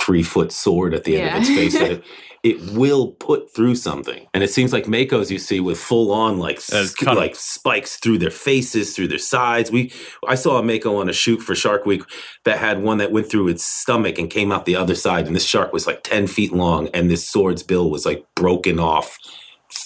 three 0.00 0.22
foot 0.22 0.52
sword 0.52 0.94
at 0.94 1.04
the 1.04 1.16
end 1.16 1.24
Yeah. 1.26 1.36
of 1.36 1.42
its 1.42 1.50
face 1.50 1.78
that 1.78 1.90
it, 1.90 2.04
it 2.44 2.60
will 2.72 3.08
put 3.12 3.52
through 3.54 3.74
something. 3.74 4.26
And 4.32 4.44
it 4.44 4.50
seems 4.50 4.72
like 4.72 4.84
Makos 4.84 5.30
you 5.30 5.38
see 5.38 5.60
with 5.60 5.78
full 5.78 6.12
on 6.12 6.38
like 6.38 6.58
As 6.72 6.90
sk- 6.90 6.98
kind 7.04 7.18
of- 7.18 7.22
like 7.22 7.34
spikes 7.34 7.96
through 7.96 8.18
their 8.18 8.30
faces, 8.30 8.94
through 8.94 9.08
their 9.08 9.18
sides. 9.18 9.70
We 9.72 9.92
I 10.26 10.34
saw 10.36 10.58
a 10.58 10.62
Mako 10.62 10.96
on 10.96 11.08
a 11.08 11.12
shoot 11.12 11.38
for 11.42 11.54
Shark 11.54 11.84
Week 11.86 12.02
that 12.44 12.58
had 12.58 12.82
one 12.82 12.98
that 12.98 13.12
went 13.12 13.28
through 13.30 13.48
its 13.48 13.64
stomach 13.64 14.18
and 14.18 14.30
came 14.30 14.52
out 14.52 14.66
the 14.66 14.76
other 14.76 14.94
side. 14.94 15.26
And 15.26 15.34
this 15.34 15.44
shark 15.44 15.72
was 15.72 15.86
like 15.86 16.02
10 16.04 16.26
feet 16.28 16.52
long, 16.52 16.88
and 16.94 17.10
this 17.10 17.28
sword's 17.28 17.62
bill 17.62 17.90
was 17.90 18.06
like 18.06 18.24
broken 18.34 18.78
off 18.78 19.18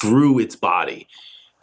through 0.00 0.38
its 0.38 0.54
body, 0.56 1.08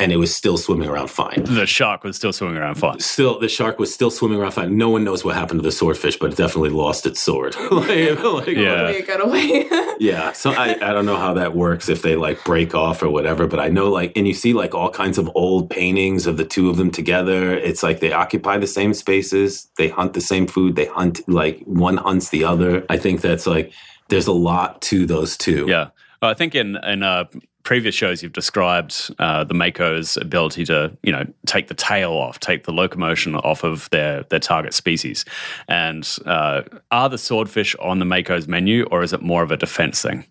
and 0.01 0.11
it 0.13 0.15
was 0.17 0.33
still 0.33 0.57
swimming 0.57 0.87
around 0.87 1.09
fine. 1.09 1.43
The 1.43 1.65
shark 1.67 2.03
was 2.05 2.15
still 2.15 2.31
swimming 2.31 2.55
around 2.57 2.75
fine. 2.75 2.99
Still, 2.99 3.37
the 3.37 3.49
shark 3.49 3.79
was 3.79 3.93
still 3.93 4.09
swimming 4.09 4.39
around 4.39 4.51
fine. 4.53 4.77
No 4.77 4.89
one 4.89 5.03
knows 5.03 5.25
what 5.25 5.35
happened 5.35 5.59
to 5.59 5.63
the 5.63 5.71
swordfish, 5.73 6.17
but 6.17 6.31
it 6.31 6.37
definitely 6.37 6.69
lost 6.69 7.05
its 7.05 7.21
sword. 7.21 7.55
Like- 7.71 8.23
like- 8.23 8.47
Yeah. 8.47 8.87
It 8.89 9.05
got 9.07 9.19
away. 9.21 9.67
yeah, 9.99 10.31
so 10.31 10.51
I, 10.51 10.75
I 10.81 10.93
don't 10.93 11.05
know 11.05 11.17
how 11.17 11.33
that 11.33 11.55
works 11.55 11.89
if 11.89 12.01
they 12.01 12.15
like 12.15 12.43
break 12.45 12.73
off 12.73 13.03
or 13.03 13.09
whatever, 13.09 13.45
but 13.47 13.59
I 13.59 13.67
know 13.67 13.89
like, 13.89 14.13
and 14.15 14.25
you 14.27 14.33
see 14.33 14.53
like 14.53 14.73
all 14.73 14.89
kinds 14.89 15.17
of 15.17 15.29
old 15.35 15.69
paintings 15.69 16.25
of 16.27 16.37
the 16.37 16.45
two 16.45 16.69
of 16.69 16.77
them 16.77 16.91
together. 16.91 17.53
It's 17.53 17.83
like 17.83 17.99
they 17.99 18.13
occupy 18.13 18.57
the 18.57 18.67
same 18.67 18.93
spaces, 18.93 19.67
they 19.77 19.89
hunt 19.89 20.13
the 20.13 20.21
same 20.21 20.47
food, 20.47 20.75
they 20.77 20.85
hunt 20.85 21.19
like 21.27 21.61
one 21.65 21.97
hunts 21.97 22.29
the 22.29 22.45
other. 22.45 22.85
I 22.89 22.97
think 22.97 23.21
that's 23.21 23.45
like, 23.45 23.73
there's 24.07 24.27
a 24.27 24.31
lot 24.33 24.81
to 24.83 25.05
those 25.05 25.35
two. 25.37 25.65
Yeah, 25.67 25.89
Well, 26.21 26.31
I 26.31 26.33
think 26.33 26.55
in 26.55 26.77
in 26.77 27.03
uh, 27.03 27.25
previous 27.69 27.93
shows 27.93 28.23
you've 28.23 28.33
described 28.33 29.13
uh, 29.19 29.43
the 29.43 29.53
Mako's 29.53 30.17
ability 30.17 30.65
to 30.65 30.91
you 31.03 31.11
know 31.11 31.23
take 31.45 31.67
the 31.67 31.75
tail 31.75 32.13
off, 32.13 32.39
take 32.39 32.63
the 32.63 32.71
locomotion 32.71 33.35
off 33.35 33.63
of 33.63 33.87
their 33.91 34.23
their 34.23 34.39
target 34.39 34.73
species. 34.73 35.23
And 35.67 36.03
uh, 36.25 36.63
are 36.89 37.09
the 37.09 37.19
swordfish 37.19 37.75
on 37.75 37.99
the 37.99 38.05
Mako's 38.05 38.47
menu, 38.47 38.85
or 38.85 39.03
is 39.03 39.13
it 39.13 39.21
more 39.21 39.43
of 39.43 39.51
a 39.51 39.57
defense 39.57 40.01
thing? 40.01 40.25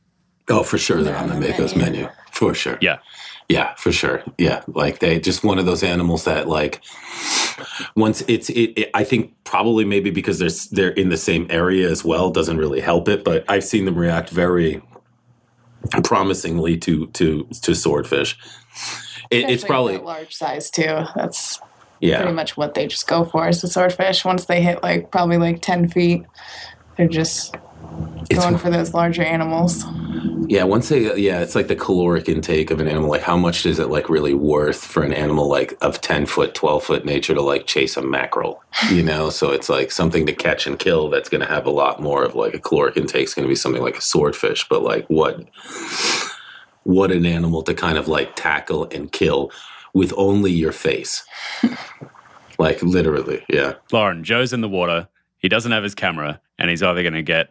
Oh, 0.48 0.64
for 0.64 0.78
sure, 0.78 1.00
they're 1.04 1.16
on 1.16 1.28
the 1.28 1.36
Mako's 1.36 1.76
menu. 1.76 2.02
menu. 2.02 2.08
For 2.32 2.54
sure. 2.54 2.76
Yeah, 2.80 2.98
Yeah, 3.48 3.72
for 3.76 3.92
sure. 3.92 4.24
Yeah, 4.36 4.64
like 4.66 4.98
they 4.98 5.20
just 5.20 5.44
one 5.44 5.60
of 5.60 5.66
those 5.66 5.84
animals 5.84 6.24
that 6.24 6.48
like 6.48 6.82
once 7.94 8.22
it's 8.28 8.50
it, 8.50 8.72
it, 8.76 8.90
i 8.94 9.02
think 9.02 9.32
probably 9.44 9.84
maybe 9.84 10.10
because 10.10 10.38
they're 10.38 10.50
they're 10.70 10.94
in 10.94 11.08
the 11.08 11.16
same 11.16 11.46
area 11.50 11.90
as 11.90 12.04
well 12.04 12.30
doesn't 12.30 12.56
really 12.56 12.80
help 12.80 13.08
it 13.08 13.24
but 13.24 13.44
i've 13.48 13.64
seen 13.64 13.84
them 13.84 13.96
react 13.96 14.30
very 14.30 14.80
promisingly 16.04 16.76
to 16.76 17.06
to 17.08 17.44
to 17.62 17.74
swordfish 17.74 18.36
it, 19.30 19.50
it's 19.50 19.64
probably 19.64 19.98
large 19.98 20.34
size 20.34 20.70
too. 20.70 21.04
That's 21.14 21.60
yeah, 22.00 22.18
pretty 22.18 22.34
much 22.34 22.56
what 22.56 22.74
they 22.74 22.86
just 22.86 23.06
go 23.06 23.24
for 23.24 23.48
is 23.48 23.60
the 23.60 23.68
swordfish. 23.68 24.24
Once 24.24 24.46
they 24.46 24.62
hit 24.62 24.82
like 24.82 25.10
probably 25.10 25.36
like 25.36 25.60
ten 25.60 25.88
feet, 25.88 26.24
they're 26.96 27.08
just 27.08 27.56
it's 28.30 28.44
going 28.44 28.58
for 28.58 28.70
those 28.70 28.92
larger 28.94 29.22
animals. 29.22 29.84
yeah 30.48 30.64
once 30.64 30.88
they 30.88 31.16
yeah 31.16 31.40
it's 31.40 31.54
like 31.54 31.68
the 31.68 31.76
caloric 31.76 32.28
intake 32.28 32.70
of 32.70 32.80
an 32.80 32.88
animal 32.88 33.08
like 33.08 33.22
how 33.22 33.36
much 33.36 33.64
is 33.64 33.78
it 33.78 33.88
like 33.88 34.08
really 34.08 34.34
worth 34.34 34.82
for 34.82 35.02
an 35.02 35.12
animal 35.12 35.48
like 35.48 35.76
of 35.80 36.00
10 36.00 36.26
foot 36.26 36.54
12 36.54 36.82
foot 36.84 37.04
nature 37.04 37.34
to 37.34 37.42
like 37.42 37.66
chase 37.66 37.96
a 37.96 38.02
mackerel 38.02 38.62
you 38.90 39.02
know 39.02 39.30
so 39.30 39.50
it's 39.50 39.68
like 39.68 39.90
something 39.90 40.26
to 40.26 40.32
catch 40.32 40.66
and 40.66 40.78
kill 40.78 41.08
that's 41.08 41.28
going 41.28 41.40
to 41.40 41.46
have 41.46 41.66
a 41.66 41.70
lot 41.70 42.00
more 42.00 42.24
of 42.24 42.34
like 42.34 42.54
a 42.54 42.58
caloric 42.58 42.96
intake 42.96 43.24
is 43.24 43.34
going 43.34 43.46
to 43.46 43.50
be 43.50 43.56
something 43.56 43.82
like 43.82 43.96
a 43.96 44.02
swordfish 44.02 44.68
but 44.68 44.82
like 44.82 45.06
what 45.08 45.48
what 46.84 47.10
an 47.10 47.26
animal 47.26 47.62
to 47.62 47.74
kind 47.74 47.98
of 47.98 48.08
like 48.08 48.34
tackle 48.36 48.88
and 48.92 49.12
kill 49.12 49.50
with 49.94 50.12
only 50.16 50.52
your 50.52 50.72
face 50.72 51.24
like 52.58 52.82
literally 52.82 53.44
yeah 53.48 53.74
Lauren, 53.92 54.22
Joe's 54.24 54.52
in 54.52 54.60
the 54.60 54.68
water. 54.68 55.08
He 55.38 55.48
doesn't 55.48 55.70
have 55.70 55.84
his 55.84 55.94
camera, 55.94 56.40
and 56.58 56.68
he's 56.68 56.82
either 56.82 57.02
going 57.02 57.14
to 57.14 57.22
get 57.22 57.50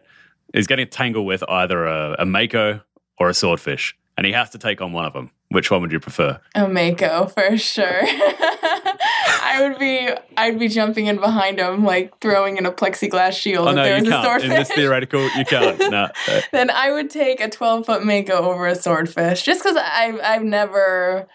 he's 0.54 0.66
going 0.66 0.78
to 0.78 0.86
tangle 0.86 1.24
with 1.24 1.42
either 1.48 1.86
a, 1.86 2.16
a 2.20 2.26
mako 2.26 2.80
or 3.18 3.28
a 3.28 3.34
swordfish, 3.34 3.96
and 4.16 4.26
he 4.26 4.32
has 4.32 4.50
to 4.50 4.58
take 4.58 4.80
on 4.80 4.92
one 4.92 5.04
of 5.04 5.12
them. 5.12 5.30
Which 5.50 5.70
one 5.70 5.80
would 5.80 5.92
you 5.92 6.00
prefer? 6.00 6.38
A 6.54 6.68
mako 6.68 7.26
for 7.26 7.56
sure. 7.56 8.02
I 8.02 9.60
would 9.62 9.78
be 9.78 10.10
I'd 10.36 10.58
be 10.58 10.68
jumping 10.68 11.06
in 11.06 11.16
behind 11.16 11.58
him, 11.58 11.84
like 11.84 12.18
throwing 12.20 12.58
in 12.58 12.66
a 12.66 12.70
plexiglass 12.70 13.32
shield 13.32 13.66
Oh 13.66 13.70
if 13.70 13.76
no, 13.76 13.82
there 13.82 13.96
you 13.96 14.04
was 14.04 14.12
a 14.12 14.16
can't. 14.16 14.44
In 14.44 14.50
this 14.50 14.70
theoretical, 14.70 15.22
you 15.36 15.44
can't. 15.44 15.78
No. 15.90 16.08
Then 16.52 16.70
I 16.70 16.92
would 16.92 17.08
take 17.08 17.40
a 17.40 17.48
12 17.48 17.86
foot 17.86 18.04
mako 18.04 18.34
over 18.34 18.66
a 18.66 18.74
swordfish 18.74 19.42
just 19.42 19.62
because 19.62 19.76
I've, 19.76 20.20
I've 20.20 20.42
never 20.42 21.26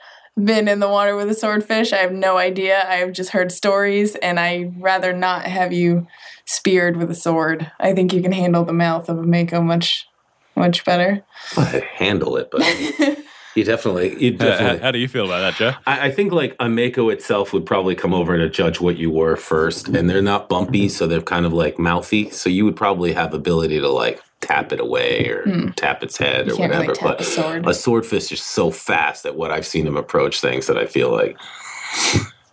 been 0.41 0.67
in 0.67 0.79
the 0.79 0.89
water 0.89 1.15
with 1.15 1.29
a 1.29 1.33
swordfish. 1.33 1.93
I 1.93 1.97
have 1.97 2.11
no 2.11 2.37
idea. 2.37 2.83
I've 2.87 3.13
just 3.13 3.31
heard 3.31 3.51
stories, 3.51 4.15
and 4.15 4.39
I'd 4.39 4.81
rather 4.81 5.13
not 5.13 5.45
have 5.45 5.71
you 5.71 6.07
speared 6.45 6.97
with 6.97 7.09
a 7.11 7.15
sword. 7.15 7.71
I 7.79 7.93
think 7.93 8.13
you 8.13 8.21
can 8.21 8.31
handle 8.31 8.65
the 8.65 8.73
mouth 8.73 9.09
of 9.09 9.19
a 9.19 9.23
mako 9.23 9.61
much, 9.61 10.07
much 10.55 10.83
better. 10.85 11.23
I 11.57 11.87
handle 11.95 12.37
it 12.37 12.49
but 12.51 12.61
you 13.55 13.63
definitely 13.63 14.21
you 14.21 14.31
definitely 14.31 14.79
how, 14.79 14.85
how 14.85 14.91
do 14.91 14.99
you 14.99 15.07
feel 15.07 15.25
about 15.25 15.39
that, 15.39 15.55
Joe? 15.55 15.73
I, 15.85 16.07
I 16.07 16.11
think 16.11 16.31
like 16.31 16.55
a 16.59 16.67
Mako 16.67 17.09
itself 17.09 17.53
would 17.53 17.65
probably 17.65 17.95
come 17.95 18.13
over 18.13 18.37
to 18.37 18.49
judge 18.49 18.81
what 18.81 18.97
you 18.97 19.11
were 19.11 19.35
first, 19.35 19.87
and 19.89 20.09
they're 20.09 20.21
not 20.21 20.49
bumpy, 20.49 20.89
so 20.89 21.07
they're 21.07 21.21
kind 21.21 21.45
of 21.45 21.53
like 21.53 21.77
mouthy. 21.77 22.29
So 22.31 22.49
you 22.49 22.65
would 22.65 22.75
probably 22.75 23.13
have 23.13 23.33
ability 23.33 23.79
to 23.79 23.89
like 23.89 24.21
tap 24.43 24.71
it 24.71 24.79
away 24.79 25.25
or 25.27 25.71
tap 25.75 26.03
its 26.03 26.17
head 26.17 26.47
or. 26.47 26.51
You 26.51 26.57
can't 26.57 26.71
whatever. 26.71 26.91
really 26.91 27.01
but 27.01 27.21
a 27.21 27.23
sword. 27.23 27.67
a 27.67 27.73
swordfish 27.73 28.31
is 28.31 28.41
so 28.41 28.69
fast 28.71 29.23
that 29.23 29.35
what 29.35 29.51
I've 29.51 29.65
seen 29.65 29.85
them 29.85 29.97
approach 29.97 30.41
things 30.41 30.67
that 30.67 30.77
I 30.77 30.85
feel 30.85 31.11
like 31.11 31.37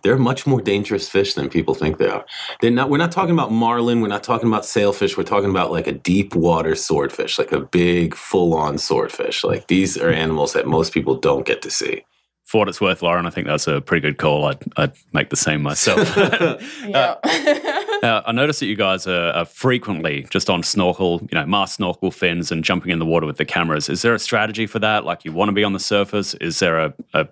they're 0.03 0.17
much 0.17 0.47
more 0.47 0.61
dangerous 0.61 1.07
fish 1.09 1.33
than 1.33 1.49
people 1.49 1.73
think 1.75 1.97
they 1.97 2.07
are. 2.07 2.25
They're 2.59 2.71
not. 2.71 2.89
We're 2.89 2.97
not 2.97 3.11
talking 3.11 3.33
about 3.33 3.51
marlin. 3.51 4.01
We're 4.01 4.07
not 4.07 4.23
talking 4.23 4.47
about 4.47 4.65
sailfish. 4.65 5.17
We're 5.17 5.23
talking 5.23 5.49
about 5.49 5.71
like 5.71 5.87
a 5.87 5.91
deep 5.91 6.35
water 6.35 6.75
swordfish, 6.75 7.37
like 7.37 7.51
a 7.51 7.59
big 7.59 8.15
full 8.15 8.53
on 8.55 8.77
swordfish. 8.77 9.43
Like 9.43 9.67
these 9.67 9.97
are 9.97 10.09
animals 10.09 10.53
that 10.53 10.67
most 10.67 10.93
people 10.93 11.15
don't 11.15 11.45
get 11.45 11.61
to 11.63 11.69
see. 11.69 12.03
For 12.43 12.59
what 12.59 12.67
it's 12.67 12.81
worth, 12.81 13.01
Lauren, 13.01 13.25
I 13.25 13.29
think 13.29 13.47
that's 13.47 13.67
a 13.67 13.79
pretty 13.79 14.01
good 14.01 14.17
call. 14.17 14.43
I'd, 14.45 14.61
I'd 14.75 14.91
make 15.13 15.29
the 15.29 15.37
same 15.37 15.61
myself. 15.61 16.17
yeah. 16.85 17.15
Uh, 17.23 17.80
Uh, 18.01 18.21
I 18.25 18.31
notice 18.31 18.59
that 18.59 18.65
you 18.65 18.75
guys 18.75 19.05
are, 19.05 19.31
are 19.31 19.45
frequently 19.45 20.25
just 20.29 20.49
on 20.49 20.63
snorkel, 20.63 21.19
you 21.31 21.37
know, 21.37 21.45
mask 21.45 21.75
snorkel 21.75 22.09
fins 22.09 22.51
and 22.51 22.63
jumping 22.63 22.91
in 22.91 22.99
the 22.99 23.05
water 23.05 23.27
with 23.27 23.37
the 23.37 23.45
cameras. 23.45 23.89
Is 23.89 24.01
there 24.01 24.15
a 24.15 24.19
strategy 24.19 24.65
for 24.65 24.79
that? 24.79 25.05
Like 25.05 25.23
you 25.23 25.31
want 25.31 25.49
to 25.49 25.53
be 25.53 25.63
on 25.63 25.73
the 25.73 25.79
surface? 25.79 26.33
Is 26.35 26.59
there 26.59 26.79
a, 26.79 26.93
a 27.13 27.27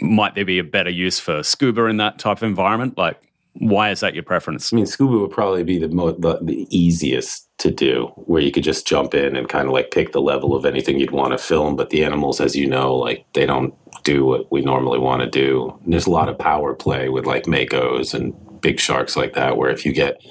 might 0.00 0.34
there 0.34 0.44
be 0.44 0.58
a 0.58 0.64
better 0.64 0.90
use 0.90 1.18
for 1.18 1.42
scuba 1.42 1.86
in 1.86 1.96
that 1.98 2.18
type 2.18 2.38
of 2.38 2.42
environment? 2.42 2.98
Like, 2.98 3.18
why 3.54 3.90
is 3.90 4.00
that 4.00 4.14
your 4.14 4.24
preference? 4.24 4.72
I 4.72 4.76
mean, 4.76 4.86
scuba 4.86 5.18
would 5.18 5.30
probably 5.30 5.62
be 5.62 5.78
the, 5.78 5.88
mo- 5.88 6.12
the 6.18 6.38
the 6.42 6.66
easiest 6.76 7.48
to 7.58 7.70
do, 7.70 8.06
where 8.16 8.42
you 8.42 8.50
could 8.50 8.64
just 8.64 8.86
jump 8.86 9.14
in 9.14 9.36
and 9.36 9.48
kind 9.48 9.68
of 9.68 9.72
like 9.72 9.90
pick 9.90 10.12
the 10.12 10.20
level 10.20 10.56
of 10.56 10.64
anything 10.64 10.98
you'd 10.98 11.12
want 11.12 11.32
to 11.32 11.38
film. 11.38 11.76
But 11.76 11.90
the 11.90 12.04
animals, 12.04 12.40
as 12.40 12.56
you 12.56 12.66
know, 12.66 12.94
like 12.94 13.24
they 13.34 13.46
don't 13.46 13.74
do 14.04 14.24
what 14.24 14.50
we 14.50 14.62
normally 14.62 14.98
want 14.98 15.22
to 15.22 15.28
do. 15.28 15.78
And 15.84 15.92
there's 15.92 16.06
a 16.06 16.10
lot 16.10 16.28
of 16.28 16.38
power 16.38 16.74
play 16.74 17.08
with 17.08 17.26
like 17.26 17.44
makos 17.44 18.14
and 18.14 18.34
big 18.62 18.80
sharks 18.80 19.16
like 19.16 19.34
that, 19.34 19.56
where 19.56 19.70
if 19.70 19.84
you 19.84 19.92
get 19.92 20.22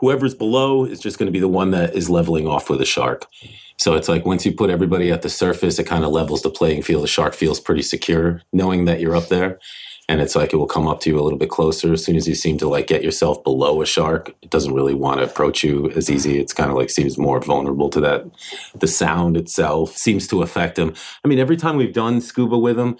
whoever's 0.00 0.34
below 0.34 0.84
is 0.84 1.00
just 1.00 1.18
going 1.18 1.26
to 1.26 1.32
be 1.32 1.40
the 1.40 1.48
one 1.48 1.70
that 1.72 1.94
is 1.94 2.08
leveling 2.08 2.46
off 2.46 2.70
with 2.70 2.80
a 2.80 2.86
shark. 2.86 3.26
So 3.78 3.94
it's 3.94 4.08
like 4.08 4.24
once 4.24 4.44
you 4.44 4.52
put 4.52 4.70
everybody 4.70 5.10
at 5.10 5.22
the 5.22 5.28
surface, 5.28 5.78
it 5.78 5.86
kind 5.86 6.04
of 6.04 6.10
levels 6.10 6.42
the 6.42 6.50
playing 6.50 6.82
field. 6.82 7.02
The 7.02 7.08
shark 7.08 7.34
feels 7.34 7.60
pretty 7.60 7.82
secure 7.82 8.42
knowing 8.52 8.86
that 8.86 9.00
you're 9.00 9.16
up 9.16 9.28
there. 9.28 9.58
And 10.08 10.20
it's 10.20 10.34
like 10.34 10.52
it 10.52 10.56
will 10.56 10.66
come 10.66 10.88
up 10.88 11.00
to 11.00 11.10
you 11.10 11.20
a 11.20 11.22
little 11.22 11.38
bit 11.38 11.50
closer 11.50 11.92
as 11.92 12.04
soon 12.04 12.16
as 12.16 12.26
you 12.26 12.34
seem 12.34 12.58
to 12.58 12.68
like 12.68 12.88
get 12.88 13.04
yourself 13.04 13.44
below 13.44 13.80
a 13.80 13.86
shark. 13.86 14.34
It 14.42 14.50
doesn't 14.50 14.74
really 14.74 14.92
want 14.92 15.20
to 15.20 15.24
approach 15.24 15.62
you 15.62 15.88
as 15.92 16.10
easy. 16.10 16.40
It's 16.40 16.52
kind 16.52 16.68
of 16.68 16.76
like 16.76 16.90
seems 16.90 17.16
more 17.16 17.40
vulnerable 17.40 17.88
to 17.90 18.00
that. 18.00 18.24
The 18.74 18.88
sound 18.88 19.36
itself 19.36 19.96
seems 19.96 20.26
to 20.28 20.42
affect 20.42 20.74
them. 20.74 20.94
I 21.24 21.28
mean, 21.28 21.38
every 21.38 21.56
time 21.56 21.76
we've 21.76 21.92
done 21.92 22.20
scuba 22.20 22.58
with 22.58 22.74
them, 22.74 22.96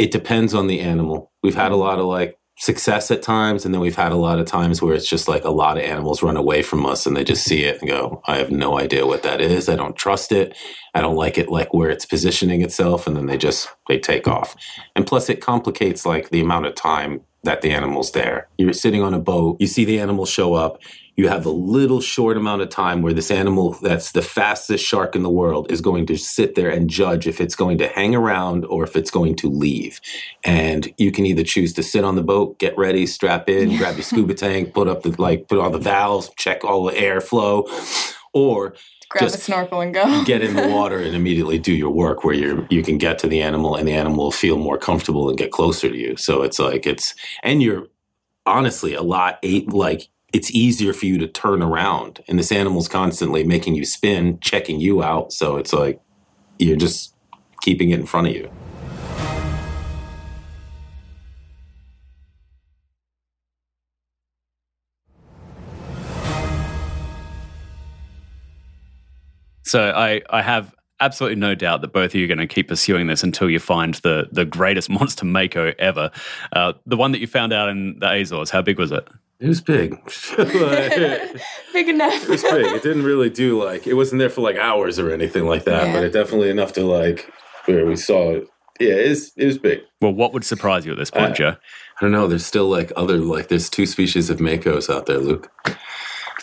it 0.00 0.10
depends 0.10 0.52
on 0.52 0.66
the 0.66 0.80
animal. 0.80 1.30
We've 1.44 1.54
had 1.54 1.70
a 1.70 1.76
lot 1.76 2.00
of 2.00 2.06
like 2.06 2.36
success 2.62 3.10
at 3.10 3.22
times, 3.22 3.64
and 3.64 3.74
then 3.74 3.80
we've 3.80 3.96
had 3.96 4.12
a 4.12 4.16
lot 4.16 4.38
of 4.38 4.46
times 4.46 4.80
where 4.80 4.94
it's 4.94 5.08
just 5.08 5.26
like 5.26 5.42
a 5.42 5.50
lot 5.50 5.76
of 5.76 5.82
animals 5.82 6.22
run 6.22 6.36
away 6.36 6.62
from 6.62 6.86
us 6.86 7.06
and 7.06 7.16
they 7.16 7.24
just 7.24 7.42
see 7.42 7.64
it 7.64 7.80
and 7.80 7.90
go, 7.90 8.22
I 8.28 8.36
have 8.36 8.52
no 8.52 8.78
idea 8.78 9.04
what 9.04 9.24
that 9.24 9.40
is. 9.40 9.68
I 9.68 9.74
don't 9.74 9.96
trust 9.96 10.30
it. 10.30 10.56
I 10.94 11.00
don't 11.00 11.16
like 11.16 11.38
it 11.38 11.48
like 11.48 11.74
where 11.74 11.90
it's 11.90 12.06
positioning 12.06 12.62
itself, 12.62 13.08
and 13.08 13.16
then 13.16 13.26
they 13.26 13.36
just 13.36 13.68
they 13.88 13.98
take 13.98 14.28
off. 14.28 14.54
And 14.94 15.04
plus 15.04 15.28
it 15.28 15.40
complicates 15.40 16.06
like 16.06 16.30
the 16.30 16.40
amount 16.40 16.66
of 16.66 16.76
time 16.76 17.22
that 17.44 17.62
the 17.62 17.70
animal's 17.70 18.12
there. 18.12 18.48
You're 18.58 18.72
sitting 18.72 19.02
on 19.02 19.14
a 19.14 19.18
boat, 19.18 19.56
you 19.60 19.66
see 19.66 19.84
the 19.84 19.98
animal 19.98 20.26
show 20.26 20.54
up, 20.54 20.80
you 21.16 21.28
have 21.28 21.44
a 21.44 21.50
little 21.50 22.00
short 22.00 22.36
amount 22.36 22.62
of 22.62 22.70
time 22.70 23.02
where 23.02 23.12
this 23.12 23.30
animal 23.30 23.72
that's 23.82 24.12
the 24.12 24.22
fastest 24.22 24.84
shark 24.84 25.14
in 25.14 25.22
the 25.22 25.30
world 25.30 25.70
is 25.70 25.80
going 25.80 26.06
to 26.06 26.16
sit 26.16 26.54
there 26.54 26.70
and 26.70 26.88
judge 26.88 27.26
if 27.26 27.40
it's 27.40 27.54
going 27.54 27.76
to 27.78 27.88
hang 27.88 28.14
around 28.14 28.64
or 28.64 28.82
if 28.82 28.96
it's 28.96 29.10
going 29.10 29.36
to 29.36 29.50
leave. 29.50 30.00
And 30.42 30.92
you 30.96 31.12
can 31.12 31.26
either 31.26 31.44
choose 31.44 31.74
to 31.74 31.82
sit 31.82 32.04
on 32.04 32.14
the 32.14 32.22
boat, 32.22 32.58
get 32.58 32.76
ready, 32.78 33.06
strap 33.06 33.48
in, 33.48 33.76
grab 33.76 33.96
your 33.96 34.04
scuba 34.04 34.34
tank, 34.34 34.72
put 34.72 34.88
up 34.88 35.02
the 35.02 35.14
like 35.20 35.48
put 35.48 35.58
on 35.58 35.72
the 35.72 35.78
valves, 35.78 36.30
check 36.38 36.64
all 36.64 36.84
the 36.84 36.92
airflow, 36.92 37.68
or 38.32 38.74
Grab 39.12 39.24
just 39.24 39.36
a 39.36 39.40
snorkel 39.40 39.82
and 39.82 39.92
go. 39.92 40.24
get 40.24 40.42
in 40.42 40.54
the 40.54 40.68
water 40.74 40.98
and 40.98 41.14
immediately 41.14 41.58
do 41.58 41.72
your 41.72 41.90
work 41.90 42.24
where 42.24 42.34
you're 42.34 42.66
you 42.70 42.82
can 42.82 42.96
get 42.96 43.18
to 43.18 43.28
the 43.28 43.42
animal 43.42 43.76
and 43.76 43.86
the 43.86 43.92
animal 43.92 44.24
will 44.24 44.32
feel 44.32 44.56
more 44.56 44.78
comfortable 44.78 45.28
and 45.28 45.36
get 45.36 45.52
closer 45.52 45.90
to 45.90 45.96
you. 45.96 46.16
So 46.16 46.42
it's 46.42 46.58
like 46.58 46.86
it's 46.86 47.14
and 47.42 47.62
you're 47.62 47.88
honestly 48.46 48.94
a 48.94 49.02
lot 49.02 49.38
eight 49.42 49.70
like 49.70 50.08
it's 50.32 50.50
easier 50.50 50.94
for 50.94 51.04
you 51.04 51.18
to 51.18 51.28
turn 51.28 51.62
around. 51.62 52.24
And 52.26 52.38
this 52.38 52.50
animal's 52.50 52.88
constantly 52.88 53.44
making 53.44 53.74
you 53.74 53.84
spin 53.84 54.40
checking 54.40 54.80
you 54.80 55.02
out. 55.02 55.30
So 55.30 55.56
it's 55.56 55.74
like 55.74 56.00
you're 56.58 56.76
just 56.76 57.14
keeping 57.60 57.90
it 57.90 58.00
in 58.00 58.06
front 58.06 58.28
of 58.28 58.34
you 58.34 58.50
So 69.72 69.90
I, 69.90 70.20
I 70.28 70.42
have 70.42 70.74
absolutely 71.00 71.36
no 71.36 71.54
doubt 71.54 71.80
that 71.80 71.92
both 71.94 72.10
of 72.10 72.14
you 72.14 72.24
are 72.24 72.28
going 72.28 72.46
to 72.46 72.46
keep 72.46 72.68
pursuing 72.68 73.06
this 73.06 73.22
until 73.22 73.48
you 73.48 73.58
find 73.58 73.94
the 73.94 74.28
the 74.30 74.44
greatest 74.44 74.90
monster 74.98 75.24
mako 75.24 75.72
ever. 75.78 76.10
Uh, 76.52 76.74
the 76.84 76.96
one 76.96 77.12
that 77.12 77.20
you 77.20 77.26
found 77.26 77.52
out 77.54 77.68
in 77.70 77.98
the 77.98 78.06
Azores, 78.20 78.50
how 78.50 78.60
big 78.62 78.78
was 78.78 78.92
it? 78.92 79.08
it 79.40 79.48
was 79.48 79.60
big 79.60 79.94
it 80.38 81.40
Big 81.72 81.88
enough. 81.88 82.22
It 82.22 82.28
was 82.28 82.42
big 82.42 82.66
it 82.66 82.82
didn't 82.82 83.02
really 83.04 83.30
do 83.30 83.60
like 83.64 83.86
it 83.88 83.94
wasn't 83.94 84.18
there 84.20 84.28
for 84.30 84.40
like 84.42 84.56
hours 84.56 84.98
or 85.00 85.10
anything 85.10 85.46
like 85.46 85.64
that 85.64 85.86
Yeah. 85.86 85.92
but 85.94 86.04
it 86.04 86.12
definitely 86.12 86.50
enough 86.50 86.72
to 86.74 86.84
like 86.84 87.28
where 87.64 87.84
we 87.86 87.96
saw 87.96 88.34
it 88.36 88.46
yeah 88.78 88.94
it 88.94 89.08
was, 89.08 89.32
it 89.36 89.46
was 89.46 89.58
big 89.58 89.80
Well, 90.00 90.12
what 90.12 90.32
would 90.32 90.44
surprise 90.44 90.86
you 90.86 90.92
at 90.92 90.98
this 90.98 91.10
point, 91.10 91.32
Uh, 91.32 91.34
Joe? 91.34 91.54
I 91.96 92.00
don't 92.02 92.12
know. 92.12 92.26
There's 92.28 92.46
still 92.46 92.68
like 92.68 92.92
other 92.94 93.16
like 93.18 93.48
there's 93.48 93.68
two 93.68 93.86
species 93.86 94.30
of 94.30 94.38
makos 94.38 94.88
out 94.94 95.06
there, 95.06 95.18
Luke. 95.18 95.50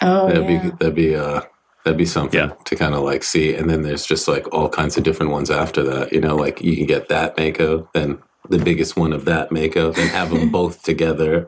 Oh, 0.02 0.28
That'd 0.28 0.50
yeah. 0.50 0.62
be 0.64 0.70
that'd 0.80 0.96
be 0.96 1.16
uh 1.16 1.42
that'd 1.86 1.98
be 1.98 2.06
something 2.06 2.40
Yeah. 2.40 2.54
to 2.66 2.76
kind 2.76 2.94
of 2.94 3.04
like 3.04 3.24
see. 3.24 3.54
And 3.56 3.70
then 3.70 3.82
there's 3.84 4.06
just 4.06 4.28
like 4.28 4.52
all 4.54 4.70
kinds 4.70 4.98
of 4.98 5.04
different 5.04 5.32
ones 5.32 5.50
after 5.50 5.82
that. 5.84 6.12
You 6.14 6.22
know, 6.22 6.36
like 6.36 6.62
you 6.62 6.76
can 6.76 6.86
get 6.86 7.08
that 7.10 7.38
mako, 7.38 7.90
then 7.94 8.20
the 8.50 8.60
biggest 8.60 8.98
one 8.98 9.14
of 9.14 9.26
that 9.26 9.52
mako, 9.52 9.92
then 9.92 10.08
have 10.10 10.30
them 10.32 10.50
both 10.60 10.84
together, 10.84 11.48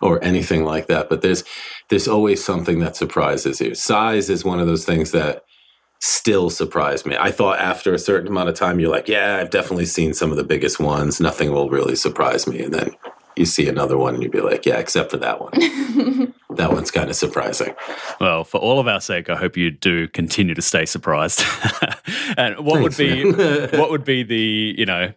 or 0.00 0.22
anything 0.22 0.64
like 0.64 0.86
that. 0.88 1.08
But 1.08 1.22
there's 1.22 1.44
there's 1.88 2.08
always 2.08 2.42
something 2.44 2.78
that 2.80 2.96
surprises 2.96 3.60
you. 3.60 3.74
Size 3.74 4.30
is 4.30 4.44
one 4.44 4.60
of 4.60 4.66
those 4.66 4.84
things 4.84 5.10
that 5.12 5.44
still 6.00 6.50
surprise 6.50 7.06
me. 7.06 7.16
I 7.18 7.30
thought 7.30 7.58
after 7.60 7.94
a 7.94 7.98
certain 7.98 8.28
amount 8.28 8.48
of 8.50 8.54
time, 8.54 8.78
you're 8.80 8.90
like, 8.90 9.08
yeah, 9.08 9.38
I've 9.40 9.50
definitely 9.50 9.86
seen 9.86 10.12
some 10.12 10.30
of 10.30 10.36
the 10.36 10.44
biggest 10.44 10.78
ones. 10.80 11.20
Nothing 11.20 11.52
will 11.52 11.70
really 11.70 11.96
surprise 11.96 12.46
me. 12.46 12.62
And 12.62 12.74
then 12.74 12.90
you 13.36 13.46
see 13.46 13.68
another 13.68 13.96
one 13.96 14.14
and 14.14 14.22
you'd 14.22 14.32
be 14.32 14.40
like, 14.40 14.66
yeah, 14.66 14.76
except 14.78 15.10
for 15.10 15.16
that 15.18 15.40
one. 15.40 16.34
that 16.56 16.72
one's 16.72 16.90
kind 16.90 17.10
of 17.10 17.16
surprising. 17.16 17.74
Well, 18.20 18.44
for 18.44 18.58
all 18.60 18.78
of 18.80 18.88
our 18.88 19.00
sake, 19.00 19.28
I 19.30 19.36
hope 19.36 19.56
you 19.56 19.70
do 19.70 20.08
continue 20.08 20.54
to 20.54 20.62
stay 20.62 20.84
surprised. 20.86 21.42
and 22.36 22.58
what 22.58 22.80
Thanks, 22.80 22.96
would 22.96 22.96
be 22.96 23.32
what 23.78 23.90
would 23.90 24.04
be 24.04 24.22
the 24.22 24.74
you 24.78 24.86
know 24.86 25.12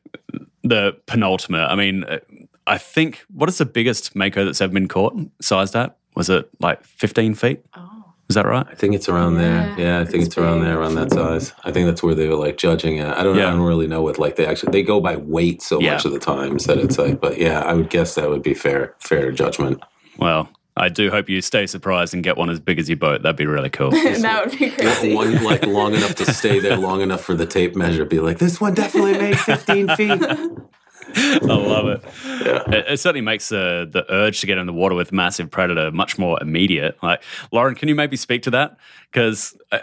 the 0.63 0.97
penultimate? 1.05 1.69
I 1.69 1.75
mean, 1.75 2.03
uh, 2.03 2.19
I 2.65 2.77
think 2.77 3.23
what 3.33 3.49
is 3.49 3.57
the 3.57 3.65
biggest 3.65 4.15
mako 4.15 4.45
that's 4.45 4.61
ever 4.61 4.73
been 4.73 4.87
caught 4.87 5.15
sized 5.41 5.75
at? 5.75 5.97
Was 6.15 6.29
it 6.29 6.49
like 6.59 6.83
fifteen 6.83 7.33
feet? 7.33 7.63
oh. 7.75 7.93
Is 8.29 8.35
that 8.35 8.45
right? 8.45 8.67
I 8.69 8.75
think 8.75 8.93
it's 8.93 9.07
around 9.07 9.35
there. 9.35 9.73
Yeah, 9.77 9.77
Yeah, 9.77 9.99
I 10.01 10.03
think 10.03 10.15
it's 10.15 10.25
it's 10.27 10.37
around 10.37 10.59
there, 10.61 10.77
around 10.77 10.95
that 10.95 11.11
size. 11.13 11.53
I 11.63 11.71
think 11.71 11.87
that's 11.87 12.03
where 12.03 12.13
they 12.13 12.27
were 12.27 12.35
like 12.35 12.57
judging 12.57 12.97
it. 12.97 13.07
I 13.07 13.23
don't. 13.23 13.37
Yeah. 13.37 13.47
I 13.47 13.51
don't 13.51 13.61
really 13.61 13.87
know 13.87 14.01
what 14.01 14.19
like 14.19 14.35
they 14.35 14.45
actually 14.45 14.73
they 14.73 14.83
go 14.83 14.99
by 14.99 15.15
weight 15.15 15.61
so 15.61 15.79
Yeah. 15.79 15.93
much 15.93 16.03
of 16.03 16.11
the 16.11 16.19
times 16.19 16.65
that 16.65 16.77
it's 16.77 16.97
like. 16.97 17.21
But 17.21 17.37
yeah, 17.37 17.61
I 17.61 17.73
would 17.73 17.89
guess 17.89 18.15
that 18.15 18.29
would 18.29 18.43
be 18.43 18.53
fair 18.53 18.95
fair 18.99 19.31
judgment. 19.31 19.81
Well, 20.17 20.49
I 20.77 20.89
do 20.89 21.09
hope 21.09 21.29
you 21.29 21.41
stay 21.41 21.65
surprised 21.65 22.13
and 22.13 22.23
get 22.23 22.37
one 22.37 22.49
as 22.49 22.59
big 22.59 22.79
as 22.79 22.87
your 22.87 22.97
boat. 22.97 23.23
That'd 23.23 23.35
be 23.35 23.45
really 23.45 23.69
cool. 23.69 23.91
that 23.91 24.45
would 24.45 24.57
be 24.57 24.69
crazy. 24.69 25.13
One 25.13 25.43
like 25.43 25.65
long 25.65 25.93
enough 25.93 26.15
to 26.15 26.33
stay 26.33 26.59
there 26.59 26.77
long 26.77 27.01
enough 27.01 27.21
for 27.21 27.35
the 27.35 27.45
tape 27.45 27.75
measure. 27.75 28.05
Be 28.05 28.19
like, 28.19 28.37
this 28.37 28.61
one 28.61 28.73
definitely 28.73 29.17
made 29.17 29.39
fifteen 29.39 29.89
feet. 29.95 30.21
I 31.15 31.39
love 31.41 31.87
it. 31.87 32.03
Yeah. 32.25 32.63
It, 32.69 32.85
it 32.89 32.99
certainly 32.99 33.21
makes 33.21 33.49
the 33.49 33.87
the 33.89 34.05
urge 34.11 34.41
to 34.41 34.47
get 34.47 34.57
in 34.57 34.67
the 34.67 34.73
water 34.73 34.95
with 34.95 35.11
massive 35.11 35.49
predator 35.49 35.91
much 35.91 36.17
more 36.17 36.41
immediate. 36.41 37.01
Like 37.01 37.23
Lauren, 37.51 37.75
can 37.75 37.87
you 37.87 37.95
maybe 37.95 38.17
speak 38.17 38.43
to 38.43 38.51
that? 38.51 38.77
Because 39.11 39.57
I, 39.71 39.77
uh, 39.77 39.81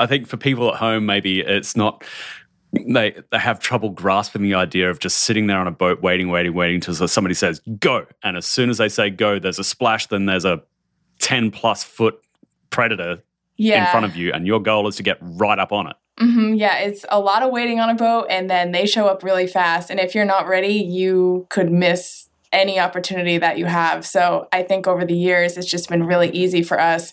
I 0.00 0.06
think 0.06 0.26
for 0.26 0.36
people 0.36 0.72
at 0.72 0.76
home, 0.76 1.06
maybe 1.06 1.40
it's 1.40 1.76
not. 1.76 2.04
They 2.86 3.16
they 3.30 3.38
have 3.38 3.60
trouble 3.60 3.90
grasping 3.90 4.42
the 4.42 4.54
idea 4.54 4.90
of 4.90 4.98
just 4.98 5.20
sitting 5.20 5.46
there 5.46 5.58
on 5.58 5.66
a 5.66 5.72
boat, 5.72 6.02
waiting, 6.02 6.28
waiting, 6.28 6.54
waiting 6.54 6.76
until 6.76 6.94
somebody 7.08 7.34
says 7.34 7.60
go, 7.78 8.06
and 8.22 8.36
as 8.36 8.46
soon 8.46 8.70
as 8.70 8.78
they 8.78 8.88
say 8.88 9.10
go, 9.10 9.38
there's 9.38 9.58
a 9.58 9.64
splash. 9.64 10.06
Then 10.06 10.26
there's 10.26 10.44
a 10.44 10.62
ten 11.18 11.50
plus 11.50 11.84
foot 11.84 12.16
predator 12.70 13.22
yeah. 13.56 13.84
in 13.84 13.90
front 13.90 14.06
of 14.06 14.16
you, 14.16 14.32
and 14.32 14.46
your 14.46 14.60
goal 14.60 14.88
is 14.88 14.96
to 14.96 15.02
get 15.02 15.18
right 15.20 15.58
up 15.58 15.72
on 15.72 15.88
it. 15.88 15.96
hmm 16.18 16.54
yeah, 16.54 16.78
it's 16.78 17.04
a 17.10 17.20
lot 17.20 17.42
of 17.42 17.50
waiting 17.52 17.80
on 17.80 17.90
a 17.90 17.94
boat, 17.94 18.26
and 18.30 18.50
then 18.50 18.72
they 18.72 18.86
show 18.86 19.06
up 19.06 19.22
really 19.22 19.46
fast. 19.46 19.90
And 19.90 20.00
if 20.00 20.14
you're 20.14 20.24
not 20.24 20.48
ready, 20.48 20.74
you 20.74 21.46
could 21.50 21.70
miss 21.70 22.28
any 22.52 22.78
opportunity 22.78 23.36
that 23.38 23.58
you 23.58 23.66
have. 23.66 24.06
So 24.06 24.48
I 24.52 24.62
think 24.62 24.86
over 24.86 25.04
the 25.04 25.16
years, 25.16 25.56
it's 25.56 25.66
just 25.66 25.88
been 25.88 26.04
really 26.04 26.30
easy 26.30 26.62
for 26.62 26.80
us 26.80 27.12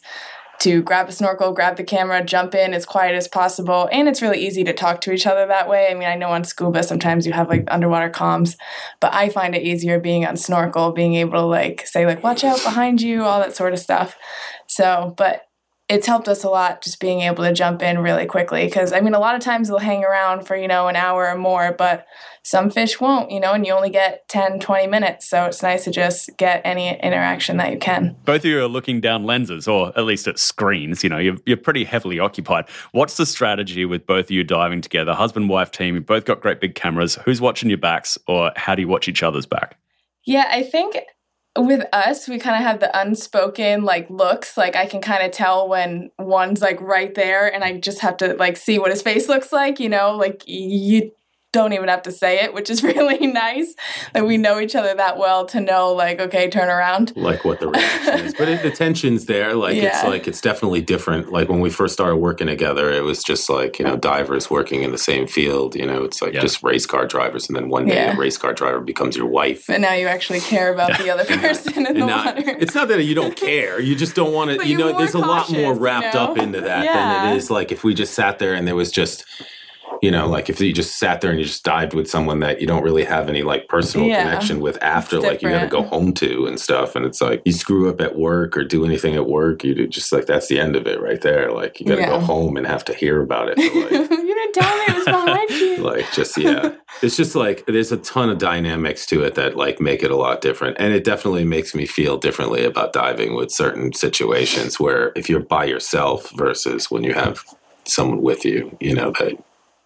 to 0.62 0.84
grab 0.84 1.10
a 1.10 1.12
snorkel, 1.12 1.54
grab 1.54 1.76
the 1.76 1.84
camera, 1.84 2.24
jump 2.24 2.54
in 2.54 2.76
as 2.76 2.86
quiet 2.86 3.16
as 3.16 3.28
possible. 3.28 3.90
And 3.92 4.08
it's 4.08 4.22
really 4.22 4.40
easy 4.40 4.64
to 4.64 4.74
talk 4.74 5.02
to 5.02 5.12
each 5.12 5.26
other 5.26 5.48
that 5.48 5.68
way. 5.68 5.90
I 5.90 5.96
mean, 5.96 6.08
I 6.08 6.16
know 6.16 6.30
on 6.30 6.44
scuba 6.44 6.84
sometimes 6.84 7.26
you 7.26 7.34
have 7.34 7.50
like 7.50 7.66
underwater 7.68 8.12
comms, 8.12 8.58
but 9.00 9.12
I 9.12 9.30
find 9.30 9.56
it 9.56 9.64
easier 9.64 10.00
being 10.00 10.24
on 10.24 10.38
snorkel, 10.38 10.92
being 10.92 11.16
able 11.16 11.34
to 11.34 11.46
like 11.46 11.88
say, 11.88 12.06
like, 12.06 12.24
watch 12.24 12.44
out 12.44 12.64
behind 12.64 13.02
you, 13.02 13.24
all 13.24 13.40
that 13.40 13.56
sort 13.56 13.74
of 13.74 13.80
stuff. 13.80 14.16
So, 14.68 15.16
but 15.18 15.48
it's 15.92 16.08
helped 16.08 16.30
us 16.30 16.46
a 16.46 16.50
lot 16.50 16.82
just 16.82 17.02
being 17.02 17.20
able 17.20 17.44
to 17.44 17.52
jump 17.52 17.82
in 17.82 18.00
really 18.00 18.26
quickly 18.26 18.66
because 18.66 18.94
I 18.94 19.02
mean 19.02 19.14
a 19.14 19.20
lot 19.20 19.36
of 19.36 19.42
times 19.42 19.68
they'll 19.68 19.78
hang 19.78 20.06
around 20.06 20.48
for 20.48 20.56
you 20.56 20.68
know 20.68 20.88
an 20.88 20.96
hour 20.96 21.28
or 21.28 21.36
more 21.36 21.76
but 21.78 22.06
some 22.44 22.70
fish 22.70 23.02
won't 23.02 23.30
you 23.30 23.42
know 23.42 23.52
and 23.52 23.66
you 23.66 23.74
only 23.74 23.90
get 23.90 24.26
10 24.30 24.62
20 24.62 24.88
minutes. 24.88 25.30
So 25.30 25.44
it's 25.46 25.62
nice 25.62 25.84
to 25.84 25.92
just 25.92 26.30
get 26.38 26.62
any 26.64 26.98
interaction 27.02 27.58
that 27.58 27.74
you 27.74 27.78
can. 27.78 28.16
Both 28.24 28.42
of 28.42 28.46
you 28.46 28.62
are 28.62 28.70
looking 28.70 29.02
down 29.02 29.26
lenses 29.26 29.68
or 29.68 29.90
at 29.98 30.06
least 30.06 30.30
at 30.30 30.40
screens 30.40 31.04
you 31.04 31.10
know 31.10 31.18
you're, 31.18 31.38
you're 31.46 31.58
pretty 31.58 31.84
heavily 31.84 32.20
occupied. 32.20 32.70
What's 32.94 33.18
the 33.18 33.26
strategy 33.26 33.84
with 33.84 34.08
both 34.08 34.26
of 34.26 34.32
you 34.32 34.46
diving 34.46 34.80
together? 34.80 35.14
Husband 35.14 35.50
wife 35.50 35.72
team 35.72 35.96
you 35.96 36.02
both 36.02 36.24
got 36.24 36.40
great 36.40 36.62
big 36.62 36.74
cameras. 36.74 37.16
Who's 37.26 37.42
watching 37.42 37.68
your 37.68 37.78
backs 37.80 38.18
or 38.28 38.54
how 38.56 38.76
do 38.76 38.82
you 38.82 38.88
watch 38.88 39.10
each 39.10 39.24
other's 39.24 39.46
back? 39.46 39.78
Yeah 40.26 40.48
I 40.50 40.64
think 40.64 40.96
with 41.58 41.86
us 41.92 42.30
we 42.30 42.40
kind 42.40 42.56
of 42.56 42.62
have 42.62 42.80
the 42.80 43.00
unspoken 43.00 43.84
like 43.84 44.10
looks. 44.10 44.58
Like 44.58 44.76
i 44.76 44.86
can 44.86 45.02
kind 45.02 45.24
of 45.24 45.32
tell 45.32 45.68
when 45.68 46.12
one's 46.18 46.62
like 46.62 46.80
right 46.82 47.14
there 47.14 47.54
and 47.54 47.64
i 47.64 47.78
just 47.78 48.00
have 48.00 48.18
to 48.18 48.34
like 48.36 48.58
see 48.58 48.80
what 48.80 48.92
his 48.92 49.02
face 49.02 49.28
looks 49.28 49.52
like 49.52 49.80
you 49.80 49.90
know? 49.90 50.16
Like 50.16 50.44
you 50.48 51.12
don't 51.54 51.74
even 51.74 51.90
have 51.90 52.02
to 52.04 52.12
say 52.12 52.42
it 52.44 52.54
which 52.54 52.70
is 52.70 52.82
really 52.92 53.28
nice 53.28 53.76
that 54.14 54.26
we 54.26 54.38
know 54.38 54.60
each 54.60 54.76
other 54.76 54.94
that 54.96 55.18
well 55.18 55.46
to 55.46 55.60
know 55.60 55.92
like 55.94 56.20
okay 56.20 56.50
turn 56.50 56.70
around 56.70 57.12
like 57.16 57.44
what 57.44 57.60
the 57.60 57.68
reaction 57.68 58.26
is. 58.26 58.34
But 58.34 58.48
it, 58.48 58.64
the 58.64 58.72
tension's 58.72 59.26
there. 59.26 59.54
Like 59.56 59.76
it's 59.76 60.04
like 60.04 60.28
it's 60.28 60.42
definitely 60.42 60.82
different. 60.82 61.32
Like 61.32 61.50
when 61.50 61.60
we 61.60 61.70
first 61.70 61.94
started 61.94 62.16
working 62.18 62.48
together, 62.48 62.90
it 62.92 63.04
was 63.04 63.24
just 63.24 63.50
like 63.50 63.80
you 63.80 63.86
know 63.86 63.96
divers 63.98 64.50
working 64.50 64.84
in 64.84 64.92
the 64.92 64.98
same 64.98 65.28
field. 65.28 65.76
You 65.76 65.86
know, 65.86 66.04
it's 66.04 66.22
like 66.22 66.34
Yeah. 66.34 66.42
just 66.42 66.64
race 66.64 66.86
car 66.86 67.06
drivers, 67.06 67.48
and 67.48 67.56
then 67.56 67.70
one 67.70 67.86
day 67.86 67.96
Yeah. 67.96 68.16
a 68.16 68.18
race 68.18 68.38
car 68.38 68.54
driver 68.54 68.80
becomes 68.80 69.16
your 69.18 69.28
wife. 69.28 69.66
but 69.68 69.82
now 69.82 69.94
you 69.94 70.08
actually 70.08 70.40
care 70.40 70.74
about 70.74 70.98
the 70.98 71.10
other 71.10 71.26
person 71.38 71.86
in 71.86 71.94
the 72.00 72.06
not, 72.06 72.36
water 72.38 72.58
it's 72.60 72.74
not 72.76 72.88
that 72.88 73.04
you 73.04 73.14
don't 73.16 73.36
care. 73.36 73.80
You 73.80 73.96
just 73.96 74.16
don't 74.16 74.34
want 74.34 74.52
to. 74.60 74.68
You 74.68 74.78
know, 74.78 74.90
more 74.92 75.00
there's 75.00 75.14
a 75.14 75.20
lot 75.20 75.50
more 75.52 75.74
cautious, 75.74 75.78
you 75.78 75.84
wrapped 75.84 76.16
know? 76.16 76.22
up 76.32 76.38
into 76.38 76.62
that 76.62 76.84
Yeah. 76.86 76.94
than 77.24 77.34
it 77.34 77.38
is 77.38 77.50
like 77.52 77.72
if 77.72 77.84
we 77.84 77.94
just 77.94 78.14
sat 78.14 78.40
there 78.40 78.54
and 78.54 78.68
there 78.68 78.76
was 78.76 78.92
just. 78.92 79.26
You 80.02 80.10
know, 80.12 80.28
like 80.28 80.50
if 80.50 80.60
you 80.60 80.74
just 80.74 80.98
sat 80.98 81.22
there 81.22 81.30
and 81.30 81.40
you 81.40 81.46
just 81.46 81.64
dived 81.64 81.94
with 81.94 82.10
someone 82.10 82.40
that 82.40 82.60
you 82.60 82.66
don't 82.68 82.84
really 82.84 83.04
have 83.04 83.30
any 83.30 83.44
like 83.44 83.68
personal 83.68 84.08
Yeah. 84.08 84.24
connection 84.24 84.60
with 84.60 84.82
after, 84.82 85.18
It's 85.18 85.26
like 85.26 85.42
you 85.42 85.50
got 85.50 85.60
to 85.62 85.68
go 85.68 85.84
home 85.84 86.14
to 86.16 86.48
and 86.48 86.60
stuff, 86.60 86.96
and 86.96 87.06
it's 87.06 87.22
like 87.22 87.42
you 87.46 87.52
screw 87.52 87.90
up 87.90 88.02
at 88.02 88.18
work 88.18 88.58
or 88.58 88.64
do 88.64 88.84
anything 88.86 89.16
at 89.16 89.28
work, 89.28 89.64
you 89.64 89.76
do 89.76 89.88
just 89.88 90.12
like 90.12 90.26
that's 90.26 90.48
the 90.48 90.60
end 90.60 90.76
of 90.76 90.88
it 90.88 91.00
right 91.02 91.22
there. 91.22 91.52
Like 91.52 91.80
you 91.80 91.86
got 91.86 91.98
to 91.98 92.06
go 92.06 92.20
home 92.20 92.58
and 92.58 92.66
have 92.66 92.84
to 92.86 92.94
hear 92.94 93.22
about 93.22 93.50
it. 93.50 93.58
For, 93.62 93.80
like, 94.00 94.10
you 94.12 94.36
didn't 94.36 94.54
tell 94.54 94.78
me 94.78 94.84
it 94.88 94.96
was 94.96 95.06
behind 95.06 95.50
you 95.52 95.78
like 95.82 96.12
just 96.12 96.38
yeah 96.38 96.74
it's 97.02 97.16
just 97.16 97.36
like 97.36 97.66
there's 97.66 97.92
a 97.92 97.98
ton 97.98 98.30
of 98.30 98.38
dynamics 98.38 99.06
to 99.06 99.24
it 99.24 99.36
that 99.36 99.56
like 99.56 99.80
make 99.80 100.04
it 100.04 100.12
a 100.12 100.16
lot 100.16 100.42
different 100.42 100.76
and 100.80 100.94
it 100.94 101.04
definitely 101.04 101.44
makes 101.46 101.74
me 101.74 101.86
feel 101.86 102.18
differently 102.18 102.64
about 102.66 102.92
diving 102.94 103.34
with 103.36 103.52
certain 103.52 103.94
situations 103.94 104.80
where 104.80 105.12
if 105.16 105.30
you're 105.30 105.40
by 105.40 105.64
yourself 105.64 106.30
versus 106.32 106.92
when 106.92 107.04
you 107.04 107.14
have 107.14 107.44
someone 107.86 108.22
with 108.22 108.44
you 108.46 108.76
you 108.80 108.94
know 108.94 109.12
that 109.20 109.38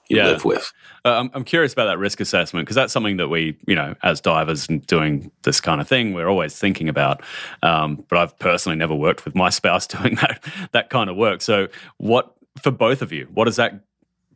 Yeah. 0.10 0.28
live 0.28 0.46
with 0.46 0.72
Uh, 1.04 1.20
I'm, 1.20 1.32
I'm 1.34 1.44
curious 1.44 1.74
about 1.74 1.86
that 1.86 1.98
risk 1.98 2.20
assessment 2.20 2.66
because 2.66 2.76
that's 2.76 2.94
something 2.94 3.18
that 3.18 3.28
we, 3.28 3.58
you 3.68 3.76
know, 3.76 3.96
as 4.04 4.22
divers 4.22 4.70
and 4.70 4.86
doing 4.88 5.32
this 5.44 5.60
kind 5.60 5.82
of 5.82 5.88
thing, 5.88 6.14
we're 6.14 6.28
always 6.28 6.58
thinking 6.58 6.90
about. 6.90 7.22
Um, 7.64 8.06
but 8.10 8.20
I've 8.20 8.38
personally 8.40 8.76
never 8.76 8.96
worked 8.96 9.26
with 9.26 9.36
my 9.36 9.50
spouse 9.60 9.88
doing 9.88 10.16
that 10.16 10.44
that 10.72 10.90
kind 10.90 11.10
of 11.10 11.16
work. 11.16 11.42
So, 11.42 11.68
what 11.98 12.34
for 12.62 12.72
both 12.72 13.02
of 13.02 13.12
you? 13.12 13.28
What 13.34 13.46
does 13.46 13.56
that 13.58 13.82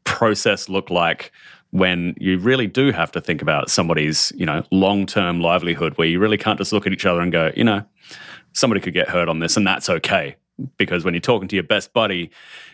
process 0.03 0.69
look 0.69 0.89
like 0.89 1.31
when 1.71 2.15
you 2.19 2.39
really 2.39 2.67
do 2.67 2.91
have 2.91 3.11
to 3.11 3.21
think 3.21 3.41
about 3.41 3.69
somebody's, 3.69 4.33
you 4.35 4.45
know, 4.45 4.63
long 4.71 5.05
term 5.05 5.39
livelihood, 5.39 5.97
where 5.97 6.07
you 6.07 6.19
really 6.19 6.37
can't 6.37 6.57
just 6.57 6.73
look 6.73 6.87
at 6.87 6.93
each 6.93 7.05
other 7.05 7.21
and 7.21 7.31
go, 7.31 7.51
you 7.55 7.63
know, 7.63 7.83
somebody 8.53 8.81
could 8.81 8.93
get 8.93 9.07
hurt 9.09 9.29
on 9.29 9.39
this, 9.39 9.55
and 9.55 9.67
that's 9.67 9.89
okay. 9.89 10.35
Because 10.77 11.03
when 11.03 11.13
you're 11.13 11.21
talking 11.21 11.47
to 11.47 11.55
your 11.55 11.63
best 11.63 11.93
buddy, 11.93 12.31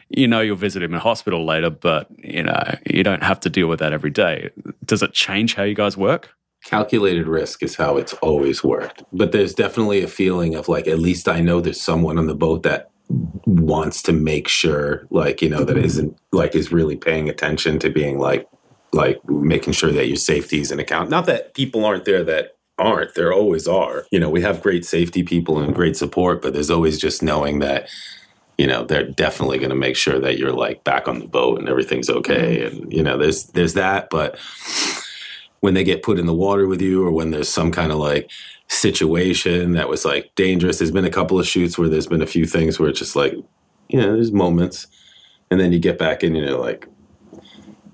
you 0.10 0.28
know 0.28 0.42
you'll 0.42 0.56
visit 0.56 0.84
him 0.84 0.94
in 0.94 1.00
hospital 1.00 1.46
later, 1.46 1.70
but 1.70 2.08
you 2.24 2.44
know 2.44 2.76
you 2.90 3.04
don't 3.04 3.24
have 3.24 3.40
to 3.42 3.50
deal 3.50 3.68
with 3.68 3.80
that 3.80 3.94
every 3.94 4.12
day. 4.12 4.50
Does 4.86 5.04
it 5.04 5.14
change 5.14 5.56
how 5.56 5.64
you 5.64 5.76
guys 5.76 5.98
work? 5.98 6.36
calculated 6.66 7.28
risk 7.28 7.62
is 7.62 7.76
how 7.76 7.96
it's 7.96 8.14
always 8.16 8.64
worked 8.64 9.04
but 9.14 9.32
there's 9.32 9.54
definitely 9.54 10.02
a 10.02 10.08
feeling 10.08 10.56
of 10.56 10.68
like 10.68 10.88
at 10.88 10.98
least 10.98 11.28
i 11.30 11.40
know 11.40 11.62
there's 11.62 11.80
someone 11.80 12.18
on 12.18 12.26
the 12.26 12.34
boat 12.34 12.64
that 12.64 12.90
wants 13.46 14.02
to 14.02 14.12
make 14.12 14.48
sure 14.48 15.06
like 15.12 15.44
you 15.44 15.48
know 15.48 15.64
that 15.64 15.78
isn't 15.78 16.18
like 16.32 16.56
is 16.56 16.72
really 16.72 16.96
paying 16.96 17.30
attention 17.30 17.78
to 17.78 17.90
being 17.90 18.18
like 18.18 18.48
like 18.94 19.24
making 19.30 19.74
sure 19.74 19.92
that 19.92 20.08
your 20.08 20.16
safety 20.16 20.60
is 20.60 20.72
in 20.72 20.80
account 20.80 21.08
not 21.10 21.28
that 21.28 21.54
people 21.54 21.86
aren't 21.86 22.06
there 22.06 22.24
that 22.24 22.55
aren't 22.78 23.16
there 23.16 23.34
always 23.34 23.68
are. 23.68 24.06
You 24.12 24.20
know 24.20 24.30
we 24.30 24.42
have 24.42 24.62
great 24.62 24.86
safety 24.86 25.24
people 25.24 25.60
and 25.60 25.74
great 25.74 25.96
support 25.98 26.42
but 26.42 26.54
there's 26.54 26.72
always 26.72 27.00
just 27.00 27.24
knowing 27.24 27.60
that 27.60 27.90
you 28.58 28.68
know 28.68 28.86
they're 28.86 29.08
definitely 29.08 29.58
going 29.58 29.70
to 29.70 29.76
make 29.76 29.96
sure 29.96 30.20
that 30.20 30.38
you're 30.38 30.52
like 30.52 30.84
back 30.84 31.08
on 31.08 31.20
the 31.20 31.28
boat 31.28 31.60
and 31.60 31.70
everything's 31.70 32.10
okay. 32.10 32.66
And 32.66 32.92
you 32.92 33.04
know 33.04 33.18
there's 33.18 33.46
there's 33.48 33.74
that 33.74 34.10
but 34.10 34.40
when 35.62 35.74
they 35.74 35.84
get 35.84 36.04
put 36.04 36.20
in 36.20 36.26
the 36.26 36.34
water 36.34 36.68
with 36.68 36.82
you 36.82 37.04
or 37.04 37.12
when 37.12 37.32
there's 37.32 37.50
some 37.50 37.72
kind 37.72 37.92
of 37.92 37.98
like 37.98 38.30
situation 38.68 39.74
that 39.74 39.90
was 39.90 40.06
like 40.06 40.34
dangerous 40.36 40.80
there's 40.80 40.92
been 40.92 41.06
a 41.06 41.10
couple 41.10 41.40
of 41.40 41.48
shoots 41.48 41.78
where 41.78 41.88
there's 41.88 42.08
been 42.08 42.22
a 42.22 42.28
few 42.28 42.46
things 42.46 42.80
where 42.80 42.90
it's 42.90 43.00
just 43.00 43.16
like 43.16 43.34
you 43.90 44.00
know 44.00 44.14
there's 44.14 44.32
moments. 44.32 44.88
And 45.52 45.60
then 45.60 45.72
you 45.72 45.78
get 45.78 46.00
back 46.00 46.24
in 46.24 46.36
and 46.36 46.44
you're 46.44 46.58
like 46.58 46.88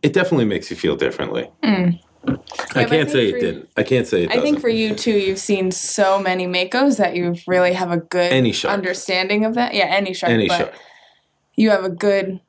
it 0.02 0.13
definitely 0.13 0.46
makes 0.46 0.70
you 0.70 0.76
feel 0.76 0.96
differently. 0.96 1.50
Mm. 1.63 2.00
I 2.27 2.31
Yeah, 2.31 2.86
can't 2.86 2.89
think 2.89 3.10
say 3.10 3.29
it 3.29 3.39
didn't 3.39 3.69
i 3.77 3.84
can't 3.84 4.05
say 4.07 4.23
it 4.23 4.29
I 4.29 4.34
think 4.34 4.43
doesn't. 4.57 4.62
for 4.62 4.69
you 4.69 4.93
too, 4.95 5.17
you've 5.17 5.39
seen 5.39 5.71
so 5.71 6.19
many 6.19 6.45
makos 6.47 6.97
that 6.97 7.15
you 7.15 7.36
really 7.47 7.73
have 7.73 7.91
a 7.91 7.97
good 7.97 8.31
Any 8.31 8.51
shark. 8.51 8.73
understanding 8.73 9.45
of 9.45 9.55
that. 9.55 9.73
Yeah, 9.73 9.86
any 9.86 10.13
shark. 10.13 10.31
any 10.31 10.47
but 10.47 10.57
shark 10.57 10.73
you 11.55 11.69
have 11.71 11.84
a 11.84 11.89
good 11.89 12.39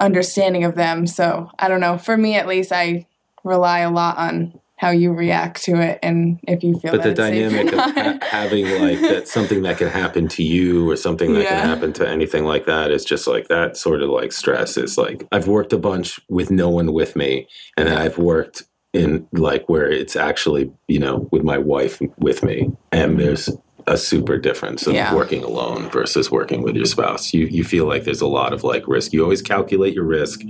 understanding 0.00 0.64
of 0.64 0.74
them. 0.74 1.06
So 1.06 1.50
I 1.58 1.68
don't 1.68 1.80
know. 1.80 1.98
For 1.98 2.16
me, 2.16 2.36
at 2.36 2.46
least, 2.46 2.72
I 2.72 3.06
rely 3.42 3.80
a 3.80 3.90
lot 3.90 4.16
on 4.16 4.58
how 4.76 4.90
you 4.90 5.12
react 5.12 5.62
to 5.64 5.76
it 5.80 5.98
and 6.02 6.38
if 6.48 6.62
you 6.62 6.78
feel. 6.78 6.92
but 6.92 7.02
the 7.02 7.12
that 7.12 7.32
it's 7.32 7.50
safe 7.52 7.52
or 7.52 7.70
dynamic 7.70 7.72
of 7.74 7.94
ha- 7.94 8.18
having 8.30 8.64
like 8.80 9.00
that 9.00 9.28
something 9.28 9.62
that 9.62 9.78
can 9.78 9.88
happen 9.88 10.28
to 10.28 10.42
you 10.42 10.88
or 10.90 10.96
something 10.96 11.32
that 11.34 11.42
Yeah. 11.42 11.60
can 11.60 11.68
happen 11.68 11.92
to 11.94 12.08
anything 12.08 12.44
like 12.44 12.66
that 12.66 12.90
is 12.90 13.04
just 13.04 13.26
like 13.26 13.48
that 13.48 13.76
sort 13.76 14.02
of 14.02 14.10
like 14.10 14.32
stress 14.32 14.76
is 14.76 14.98
like 14.98 15.26
i've 15.30 15.46
worked 15.46 15.72
a 15.72 15.78
bunch 15.78 16.18
with 16.28 16.50
no 16.50 16.68
one 16.70 16.92
with 16.92 17.14
me 17.16 17.46
and 17.76 17.86
then 17.88 17.96
i've 17.96 18.18
worked 18.18 18.64
in 18.94 19.26
like 19.32 19.68
where 19.68 19.90
it's 19.90 20.16
actually 20.16 20.72
you 20.88 20.98
know 20.98 21.28
with 21.30 21.42
my 21.42 21.58
wife 21.58 22.00
with 22.18 22.42
me, 22.42 22.70
and 22.92 23.12
mm-hmm. 23.12 23.20
there's 23.20 23.50
a 23.86 23.98
super 23.98 24.38
difference 24.38 24.86
of 24.86 24.94
Yeah. 24.94 25.14
working 25.14 25.44
alone 25.44 25.90
versus 25.90 26.30
working 26.30 26.62
with 26.62 26.74
your 26.74 26.86
spouse. 26.86 27.34
You 27.34 27.46
you 27.46 27.64
feel 27.64 27.86
like 27.86 28.04
there's 28.04 28.22
a 28.22 28.26
lot 28.26 28.54
of 28.54 28.64
like 28.64 28.88
risk. 28.88 29.12
You 29.12 29.22
always 29.22 29.42
calculate 29.42 29.92
your 29.92 30.04
risk, 30.04 30.40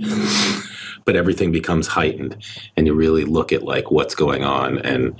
but 1.05 1.17
everything 1.17 1.51
becomes 1.51 1.87
heightened, 1.87 2.37
and 2.77 2.87
you 2.87 2.93
really 2.93 3.25
look 3.25 3.51
at 3.51 3.63
like 3.63 3.91
what's 3.91 4.15
going 4.15 4.43
on. 4.45 4.77
And 4.77 5.15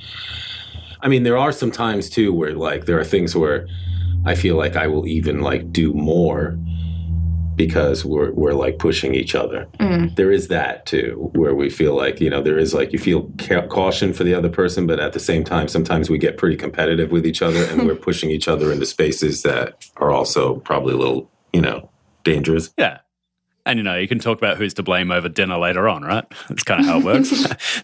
I 1.01 1.09
mean, 1.09 1.23
there 1.23 1.37
are 1.37 1.51
some 1.51 1.71
times 1.71 2.09
too 2.09 2.31
where 2.33 2.53
like 2.53 2.85
there 2.85 2.99
are 2.99 3.03
things 3.03 3.35
where 3.35 3.67
I 4.25 4.35
feel 4.35 4.55
like 4.55 4.75
I 4.75 4.87
will 4.87 5.07
even 5.07 5.41
like 5.41 5.71
do 5.71 5.93
more 5.93 6.57
because 7.55 8.05
we're 8.05 8.31
we're 8.31 8.53
like 8.53 8.79
pushing 8.79 9.13
each 9.13 9.35
other. 9.35 9.67
Mm. 9.79 10.15
There 10.15 10.31
is 10.31 10.47
that 10.49 10.85
too, 10.85 11.31
where 11.33 11.55
we 11.55 11.69
feel 11.69 11.95
like 11.95 12.19
you 12.19 12.29
know 12.29 12.41
there 12.41 12.57
is 12.57 12.73
like 12.73 12.91
you 12.93 12.99
feel 12.99 13.31
ca- 13.39 13.67
caution 13.67 14.13
for 14.13 14.23
the 14.23 14.33
other 14.33 14.49
person, 14.49 14.87
but 14.87 14.99
at 14.99 15.13
the 15.13 15.19
same 15.19 15.43
time, 15.43 15.67
sometimes 15.67 16.09
we 16.09 16.17
get 16.17 16.37
pretty 16.37 16.57
competitive 16.57 17.11
with 17.11 17.25
each 17.25 17.41
other, 17.41 17.63
and 17.65 17.85
we're 17.85 17.95
pushing 18.09 18.29
each 18.29 18.47
other 18.47 18.71
into 18.71 18.85
spaces 18.85 19.41
that 19.43 19.89
are 19.97 20.11
also 20.11 20.55
probably 20.59 20.93
a 20.93 20.97
little 20.97 21.29
you 21.53 21.61
know 21.61 21.89
dangerous. 22.23 22.73
Yeah. 22.77 22.99
And 23.65 23.79
you 23.79 23.83
know, 23.83 23.95
you 23.95 24.07
can 24.07 24.19
talk 24.19 24.37
about 24.37 24.57
who's 24.57 24.73
to 24.75 24.83
blame 24.83 25.11
over 25.11 25.27
dinner 25.27 25.57
later 25.57 25.89
on, 25.89 26.03
right? 26.03 26.23
That's 26.49 26.63
kind 26.63 26.81
of 26.81 26.85
how 26.87 26.99
it 26.99 27.05
works. 27.05 27.31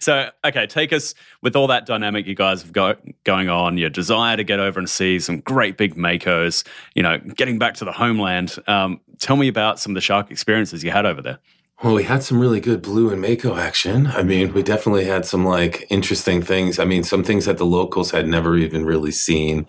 so, 0.00 0.30
okay, 0.44 0.66
take 0.66 0.92
us 0.92 1.14
with 1.40 1.56
all 1.56 1.66
that 1.66 1.86
dynamic 1.86 2.26
you 2.26 2.34
guys 2.34 2.62
have 2.62 2.72
got 2.72 3.00
going 3.24 3.48
on, 3.48 3.78
your 3.78 3.90
desire 3.90 4.36
to 4.36 4.44
get 4.44 4.60
over 4.60 4.78
and 4.78 4.88
see 4.88 5.18
some 5.18 5.40
great 5.40 5.76
big 5.76 5.96
makos, 5.96 6.64
you 6.94 7.02
know, 7.02 7.18
getting 7.18 7.58
back 7.58 7.74
to 7.74 7.84
the 7.84 7.92
homeland. 7.92 8.56
Um, 8.66 9.00
tell 9.18 9.36
me 9.36 9.48
about 9.48 9.80
some 9.80 9.92
of 9.92 9.94
the 9.94 10.00
shark 10.00 10.30
experiences 10.30 10.84
you 10.84 10.90
had 10.90 11.06
over 11.06 11.20
there. 11.20 11.38
Well, 11.82 11.94
we 11.94 12.04
had 12.04 12.22
some 12.22 12.38
really 12.38 12.60
good 12.60 12.80
blue 12.80 13.10
and 13.10 13.20
mako 13.20 13.56
action. 13.56 14.06
I 14.06 14.22
mean, 14.22 14.52
we 14.52 14.62
definitely 14.62 15.04
had 15.04 15.26
some 15.26 15.44
like 15.44 15.84
interesting 15.90 16.40
things. 16.40 16.78
I 16.78 16.84
mean, 16.84 17.02
some 17.02 17.24
things 17.24 17.44
that 17.46 17.58
the 17.58 17.66
locals 17.66 18.12
had 18.12 18.28
never 18.28 18.56
even 18.56 18.84
really 18.84 19.10
seen. 19.10 19.66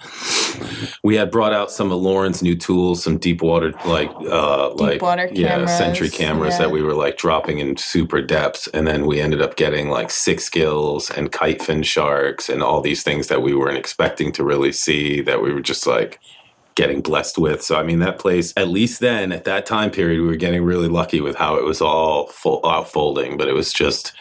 We 1.04 1.16
had 1.16 1.32
brought 1.32 1.54
out 1.54 1.72
some 1.72 1.92
of 1.92 2.00
Lauren's 2.00 2.44
new 2.44 2.56
tools, 2.56 3.04
some 3.04 3.18
deep 3.18 3.42
water 3.42 3.74
like 3.86 4.12
uh 4.30 4.74
like 4.76 5.02
water 5.02 5.28
yeah, 5.32 5.50
cameras, 5.50 5.72
sentry 5.72 6.10
cameras 6.10 6.54
yeah. 6.54 6.60
that 6.60 6.72
we 6.72 6.84
were 6.84 6.94
like 6.94 7.18
dropping 7.18 7.58
in 7.58 7.78
super 7.78 8.22
depths 8.22 8.68
and 8.68 8.86
then 8.86 9.08
we 9.08 9.20
ended 9.20 9.42
up 9.42 9.56
getting 9.56 9.90
like 9.90 10.12
six 10.12 10.50
gills 10.50 11.10
and 11.10 11.32
kite 11.32 11.64
fin 11.64 11.82
sharks 11.82 12.48
and 12.48 12.62
all 12.62 12.80
these 12.80 13.02
things 13.02 13.28
that 13.28 13.42
we 13.42 13.56
weren't 13.56 13.78
expecting 13.78 14.32
to 14.34 14.44
really 14.44 14.72
see 14.72 15.20
that 15.22 15.42
we 15.42 15.52
were 15.52 15.62
just 15.62 15.88
like 15.88 16.20
getting 16.76 17.02
blessed 17.02 17.38
with. 17.38 17.62
So 17.62 17.76
I 17.76 17.84
mean, 17.84 18.00
that 18.00 18.20
place 18.20 18.54
at 18.58 18.68
least 18.68 19.00
then 19.00 19.32
at 19.32 19.46
that 19.46 19.66
time 19.66 19.92
period, 19.92 20.22
we 20.22 20.28
were 20.28 20.36
getting 20.36 20.64
really 20.64 20.88
lucky 20.88 21.22
with 21.22 21.36
how 21.36 21.56
it 21.56 21.64
was 21.64 21.82
all 21.82 22.28
full, 22.28 22.62
outfolding. 22.66 23.38
But 23.38 23.48
it 23.48 23.54
was 23.54 23.72
just, 23.72 24.14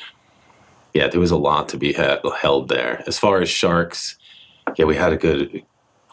yeah, 0.95 1.09
there 1.09 1.21
was 1.21 1.31
a 1.31 1.37
lot 1.37 1.69
to 1.71 1.77
be 1.77 1.93
had, 1.93 2.21
held 2.41 2.69
there. 2.69 3.03
As 3.07 3.19
far 3.19 3.41
as 3.41 3.49
sharks, 3.49 4.17
yeah, 4.77 4.85
we 4.85 4.97
had 4.97 5.12
a 5.12 5.17
good, 5.17 5.62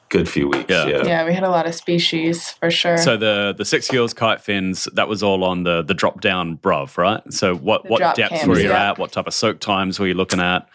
good 0.09 0.29
few 0.29 0.47
weeks. 0.49 0.69
Yeah. 0.69 0.87
Yeah, 0.87 1.05
Yeah, 1.05 1.25
we 1.25 1.33
had 1.33 1.43
a 1.43 1.49
lot 1.49 1.67
of 1.67 1.75
species 1.75 2.51
for 2.51 2.71
sure. 2.71 2.97
So 2.97 3.17
the 3.17 3.53
the 3.57 3.65
six 3.65 3.89
gills, 3.89 4.13
kite 4.13 4.41
fins, 4.41 4.87
that 4.93 5.07
was 5.07 5.21
all 5.23 5.43
on 5.43 5.63
the 5.63 5.81
the 5.81 5.93
drop 5.93 6.21
down 6.21 6.57
bruv, 6.57 6.97
right? 6.97 7.21
So 7.31 7.55
what 7.55 7.83
The 7.83 7.89
what 7.89 7.99
drop 7.99 8.15
depths 8.15 8.39
cams, 8.39 8.47
were 8.47 8.59
you 8.59 8.69
yeah. 8.69 8.91
at? 8.91 8.97
What 8.97 9.11
type 9.11 9.27
of 9.27 9.33
soak 9.33 9.59
times 9.59 9.99
were 9.99 10.07
you 10.07 10.13
looking 10.13 10.39
at? 10.39 10.67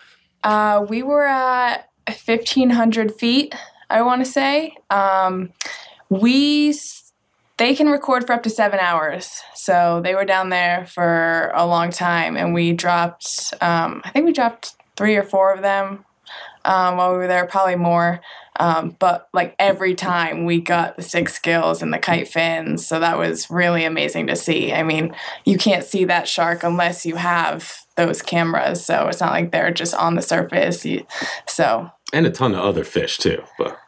Uh, 0.42 0.84
we 0.88 1.02
were 1.02 1.26
at 1.26 1.88
1,500 2.06 3.14
feet, 3.14 3.54
I 3.90 4.02
want 4.02 4.24
to 4.24 4.30
say. 4.30 4.76
Um, 4.90 5.52
we, 6.10 6.74
they 7.56 7.74
can 7.74 7.88
record 7.88 8.26
for 8.26 8.32
up 8.32 8.42
to 8.44 8.50
seven 8.50 8.80
hours. 8.80 9.40
So 9.54 10.00
they 10.02 10.14
were 10.14 10.24
down 10.24 10.50
there 10.50 10.86
for 10.86 11.52
a 11.54 11.66
long 11.66 11.90
time, 11.90 12.36
and 12.36 12.54
we 12.54 12.72
dropped, 12.72 13.54
um, 13.60 14.02
I 14.04 14.10
think 14.10 14.26
we 14.26 14.32
dropped 14.32 14.74
three 14.96 15.16
or 15.16 15.22
four 15.22 15.52
of 15.52 15.62
them 15.62 16.04
um, 16.64 16.96
while 16.96 17.12
we 17.12 17.18
were 17.18 17.26
there, 17.26 17.46
probably 17.46 17.76
more. 17.76 18.20
Um, 18.56 18.96
but 19.00 19.28
like 19.32 19.56
every 19.58 19.94
time 19.94 20.44
we 20.44 20.60
got 20.60 20.96
the 20.96 21.02
six 21.02 21.38
gills 21.40 21.82
and 21.82 21.92
the 21.92 21.98
kite 21.98 22.28
fins. 22.28 22.86
So 22.86 23.00
that 23.00 23.18
was 23.18 23.50
really 23.50 23.84
amazing 23.84 24.28
to 24.28 24.36
see. 24.36 24.72
I 24.72 24.84
mean, 24.84 25.14
you 25.44 25.58
can't 25.58 25.84
see 25.84 26.04
that 26.04 26.28
shark 26.28 26.62
unless 26.62 27.04
you 27.04 27.16
have 27.16 27.74
those 27.96 28.22
cameras. 28.22 28.84
So 28.84 29.08
it's 29.08 29.20
not 29.20 29.32
like 29.32 29.50
they're 29.50 29.72
just 29.72 29.94
on 29.94 30.14
the 30.14 30.22
surface. 30.22 30.84
You, 30.84 31.04
so 31.48 31.90
and 32.14 32.26
a 32.26 32.30
ton 32.30 32.54
of 32.54 32.60
other 32.60 32.84
fish 32.84 33.18
too. 33.18 33.42
But 33.58 33.78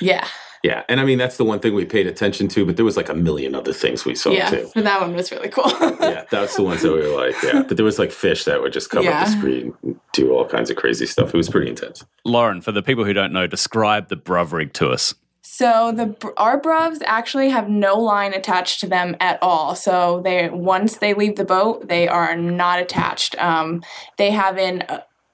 yeah, 0.00 0.26
yeah, 0.62 0.84
and 0.88 1.00
I 1.00 1.04
mean 1.04 1.18
that's 1.18 1.36
the 1.36 1.44
one 1.44 1.58
thing 1.58 1.74
we 1.74 1.84
paid 1.84 2.06
attention 2.06 2.46
to. 2.48 2.64
But 2.64 2.76
there 2.76 2.84
was 2.84 2.96
like 2.96 3.08
a 3.08 3.14
million 3.14 3.54
other 3.54 3.72
things 3.72 4.04
we 4.04 4.14
saw 4.14 4.30
yeah. 4.30 4.48
too. 4.48 4.70
But 4.74 4.84
that 4.84 5.00
one 5.00 5.14
was 5.14 5.32
really 5.32 5.48
cool. 5.48 5.64
yeah, 6.00 6.24
that's 6.30 6.56
the 6.56 6.62
ones 6.62 6.82
that 6.82 6.92
we 6.92 7.00
were 7.00 7.16
like, 7.16 7.34
yeah. 7.42 7.62
But 7.62 7.76
there 7.76 7.84
was 7.84 7.98
like 7.98 8.12
fish 8.12 8.44
that 8.44 8.62
would 8.62 8.72
just 8.72 8.88
come 8.88 9.00
up 9.00 9.04
Yeah. 9.04 9.24
the 9.24 9.30
screen, 9.32 9.74
do 10.12 10.32
all 10.32 10.46
kinds 10.46 10.70
of 10.70 10.76
crazy 10.76 11.06
stuff. 11.06 11.34
It 11.34 11.36
was 11.36 11.48
pretty 11.48 11.68
intense. 11.68 12.04
Lauren, 12.24 12.60
for 12.60 12.70
the 12.70 12.82
people 12.82 13.04
who 13.04 13.12
don't 13.12 13.32
know, 13.32 13.46
describe 13.48 14.08
the 14.08 14.16
bruv 14.16 14.52
rig 14.52 14.72
to 14.74 14.90
us. 14.90 15.14
So 15.44 15.92
the 15.92 16.32
our 16.36 16.60
bruvs 16.60 17.02
actually 17.04 17.50
have 17.50 17.68
no 17.68 17.98
line 17.98 18.32
attached 18.32 18.78
to 18.80 18.86
them 18.86 19.16
at 19.18 19.42
all. 19.42 19.74
So 19.74 20.22
they 20.22 20.48
once 20.48 20.98
they 20.98 21.14
leave 21.14 21.34
the 21.34 21.44
boat, 21.44 21.88
they 21.88 22.06
are 22.06 22.36
not 22.36 22.78
attached. 22.78 23.36
Um, 23.42 23.82
they 24.16 24.30
have 24.30 24.56
an 24.56 24.84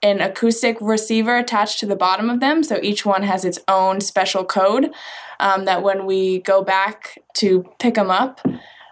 an 0.02 0.20
acoustic 0.20 0.76
receiver 0.80 1.36
attached 1.36 1.80
to 1.80 1.86
the 1.86 1.96
bottom 1.96 2.30
of 2.30 2.40
them. 2.40 2.62
So 2.62 2.78
each 2.82 3.04
one 3.04 3.22
has 3.22 3.44
its 3.44 3.58
own 3.66 4.00
special 4.00 4.44
code. 4.44 4.90
Um, 5.40 5.66
that 5.66 5.84
when 5.84 6.04
we 6.04 6.40
go 6.40 6.64
back 6.64 7.22
to 7.34 7.64
pick 7.78 7.94
them 7.94 8.10
up, 8.10 8.40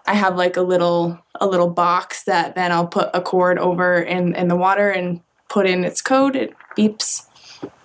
I 0.05 0.13
have 0.13 0.37
like 0.37 0.55
a 0.55 0.61
little 0.61 1.19
a 1.39 1.45
little 1.45 1.69
box 1.69 2.23
that 2.23 2.55
then 2.55 2.71
I'll 2.71 2.87
put 2.87 3.09
a 3.13 3.21
cord 3.21 3.59
over 3.59 3.99
in 3.99 4.33
in 4.35 4.47
the 4.47 4.55
water 4.55 4.89
and 4.89 5.19
put 5.49 5.65
in 5.65 5.83
its 5.83 6.01
code. 6.01 6.37
It 6.37 6.53
beeps, 6.77 7.25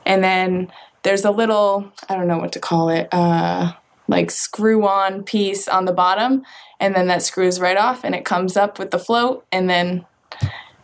and 0.06 0.22
then 0.22 0.72
there's 1.02 1.24
a 1.24 1.32
little 1.32 1.92
I 2.08 2.14
don't 2.14 2.28
know 2.28 2.38
what 2.38 2.52
to 2.52 2.60
call 2.60 2.88
it, 2.88 3.08
uh, 3.10 3.72
like 4.06 4.30
screw 4.30 4.86
on 4.86 5.24
piece 5.24 5.66
on 5.66 5.84
the 5.84 5.92
bottom, 5.92 6.44
and 6.78 6.94
then 6.94 7.08
that 7.08 7.22
screws 7.22 7.58
right 7.58 7.76
off, 7.76 8.04
and 8.04 8.14
it 8.14 8.24
comes 8.24 8.56
up 8.56 8.78
with 8.78 8.92
the 8.92 8.98
float, 9.00 9.44
and 9.50 9.68
then 9.68 10.06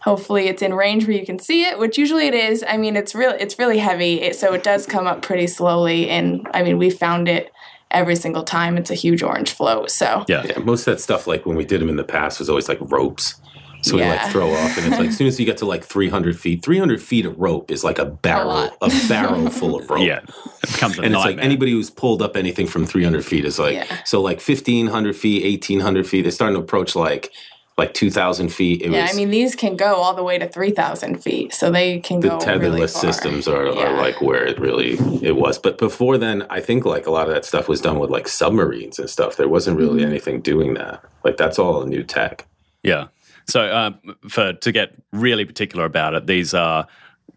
hopefully 0.08 0.48
it's 0.48 0.62
in 0.62 0.74
range 0.74 1.06
where 1.06 1.16
you 1.16 1.26
can 1.26 1.38
see 1.38 1.64
it, 1.64 1.78
which 1.78 1.98
usually 1.98 2.26
it 2.26 2.34
is. 2.34 2.64
I 2.66 2.76
mean, 2.76 2.96
it's 2.96 3.14
really 3.14 3.38
it's 3.40 3.58
really 3.58 3.78
heavy, 3.78 4.20
it, 4.22 4.36
so 4.36 4.52
it 4.54 4.62
does 4.62 4.86
come 4.86 5.06
up 5.06 5.22
pretty 5.22 5.46
slowly, 5.46 6.08
and 6.10 6.46
I 6.54 6.62
mean 6.62 6.78
we 6.78 6.90
found 6.90 7.28
it 7.28 7.52
every 7.90 8.16
single 8.16 8.42
time. 8.44 8.76
It's 8.76 8.90
a 8.90 8.94
huge 8.94 9.22
orange 9.22 9.50
float, 9.52 9.90
so 9.90 10.24
Yeah. 10.28 10.44
Yeah, 10.46 10.58
most 10.58 10.86
of 10.86 10.94
that 10.96 11.00
stuff, 11.00 11.26
like 11.26 11.46
when 11.46 11.56
we 11.56 11.64
did 11.64 11.80
them 11.80 11.88
in 11.88 11.96
the 11.96 12.04
past, 12.04 12.38
was 12.38 12.48
always 12.50 12.68
like 12.68 12.78
ropes. 12.80 13.40
So 13.80 13.94
we 13.94 14.02
like 14.02 14.32
throw 14.32 14.50
off, 14.52 14.76
and 14.76 14.86
it's 14.88 14.98
like 14.98 15.08
as 15.12 15.16
soon 15.16 15.28
as 15.28 15.38
you 15.38 15.46
get 15.46 15.56
to 15.58 15.64
like 15.64 15.84
300 15.84 16.36
feet, 16.38 16.64
300 16.64 17.00
feet 17.00 17.24
of 17.24 17.38
rope 17.38 17.70
is 17.70 17.84
like 17.84 18.00
a 18.00 18.04
barrel, 18.06 18.48
lot. 18.48 18.76
a, 18.82 18.90
barrel 19.08 19.48
full 19.50 19.76
of 19.78 19.88
rope. 19.90 20.00
Yeah. 20.04 20.18
It 20.64 20.72
becomes 20.72 20.98
a 20.98 21.02
And 21.02 21.14
it's 21.14 21.22
nightmare. 21.24 21.36
like 21.36 21.44
anybody 21.44 21.70
who's 21.70 21.88
pulled 21.88 22.20
up 22.20 22.36
anything 22.36 22.66
from 22.66 22.84
300 22.86 23.24
feet 23.24 23.44
is 23.44 23.56
like, 23.58 23.74
Yeah. 23.74 23.86
so 24.04 24.20
like 24.20 24.38
1500 24.40 25.14
feet, 25.16 25.44
1800 25.44 26.06
feet, 26.08 26.22
they're 26.22 26.32
starting 26.32 26.56
to 26.56 26.60
approach 26.60 26.96
like 26.96 27.30
like 27.78 27.94
2000 27.94 28.48
feet. 28.48 28.82
It 28.82 28.90
yeah. 28.90 29.02
was, 29.02 29.12
I 29.12 29.16
mean 29.16 29.30
these 29.30 29.54
can 29.54 29.76
go 29.76 29.94
all 29.94 30.12
the 30.14 30.22
way 30.24 30.36
to 30.38 30.48
three 30.48 30.72
thousand 30.72 31.22
feet, 31.22 31.54
so 31.54 31.70
they 31.70 32.00
can 32.00 32.20
the 32.20 32.28
go 32.30 32.38
tetherless 32.38 32.60
really 32.60 32.80
far. 32.80 32.88
systems 32.88 33.48
are, 33.48 33.66
Yeah. 33.66 33.92
are 33.92 33.96
like 33.96 34.20
where 34.20 34.44
it 34.44 34.58
really 34.58 34.98
it 35.22 35.36
was 35.36 35.58
but 35.58 35.78
before 35.78 36.18
then 36.18 36.44
i 36.50 36.60
think 36.60 36.84
like 36.84 37.06
a 37.06 37.10
lot 37.10 37.28
of 37.28 37.34
that 37.34 37.44
stuff 37.44 37.68
was 37.68 37.80
done 37.80 37.98
with 38.00 38.10
like 38.10 38.26
submarines 38.28 38.98
and 38.98 39.08
stuff 39.08 39.36
there 39.36 39.48
wasn't 39.48 39.76
really 39.78 40.00
Mm-hmm. 40.00 40.10
anything 40.10 40.40
doing 40.40 40.74
that 40.74 41.02
like 41.24 41.36
that's 41.36 41.58
all 41.58 41.84
new 41.86 42.02
tech 42.02 42.46
Yeah. 42.82 43.06
So, 43.46 43.60
um, 43.74 43.98
for 44.28 44.52
to 44.52 44.72
get 44.72 44.92
really 45.12 45.46
particular 45.46 45.86
about 45.86 46.12
it, 46.14 46.26
these 46.26 46.52
are 46.52 46.86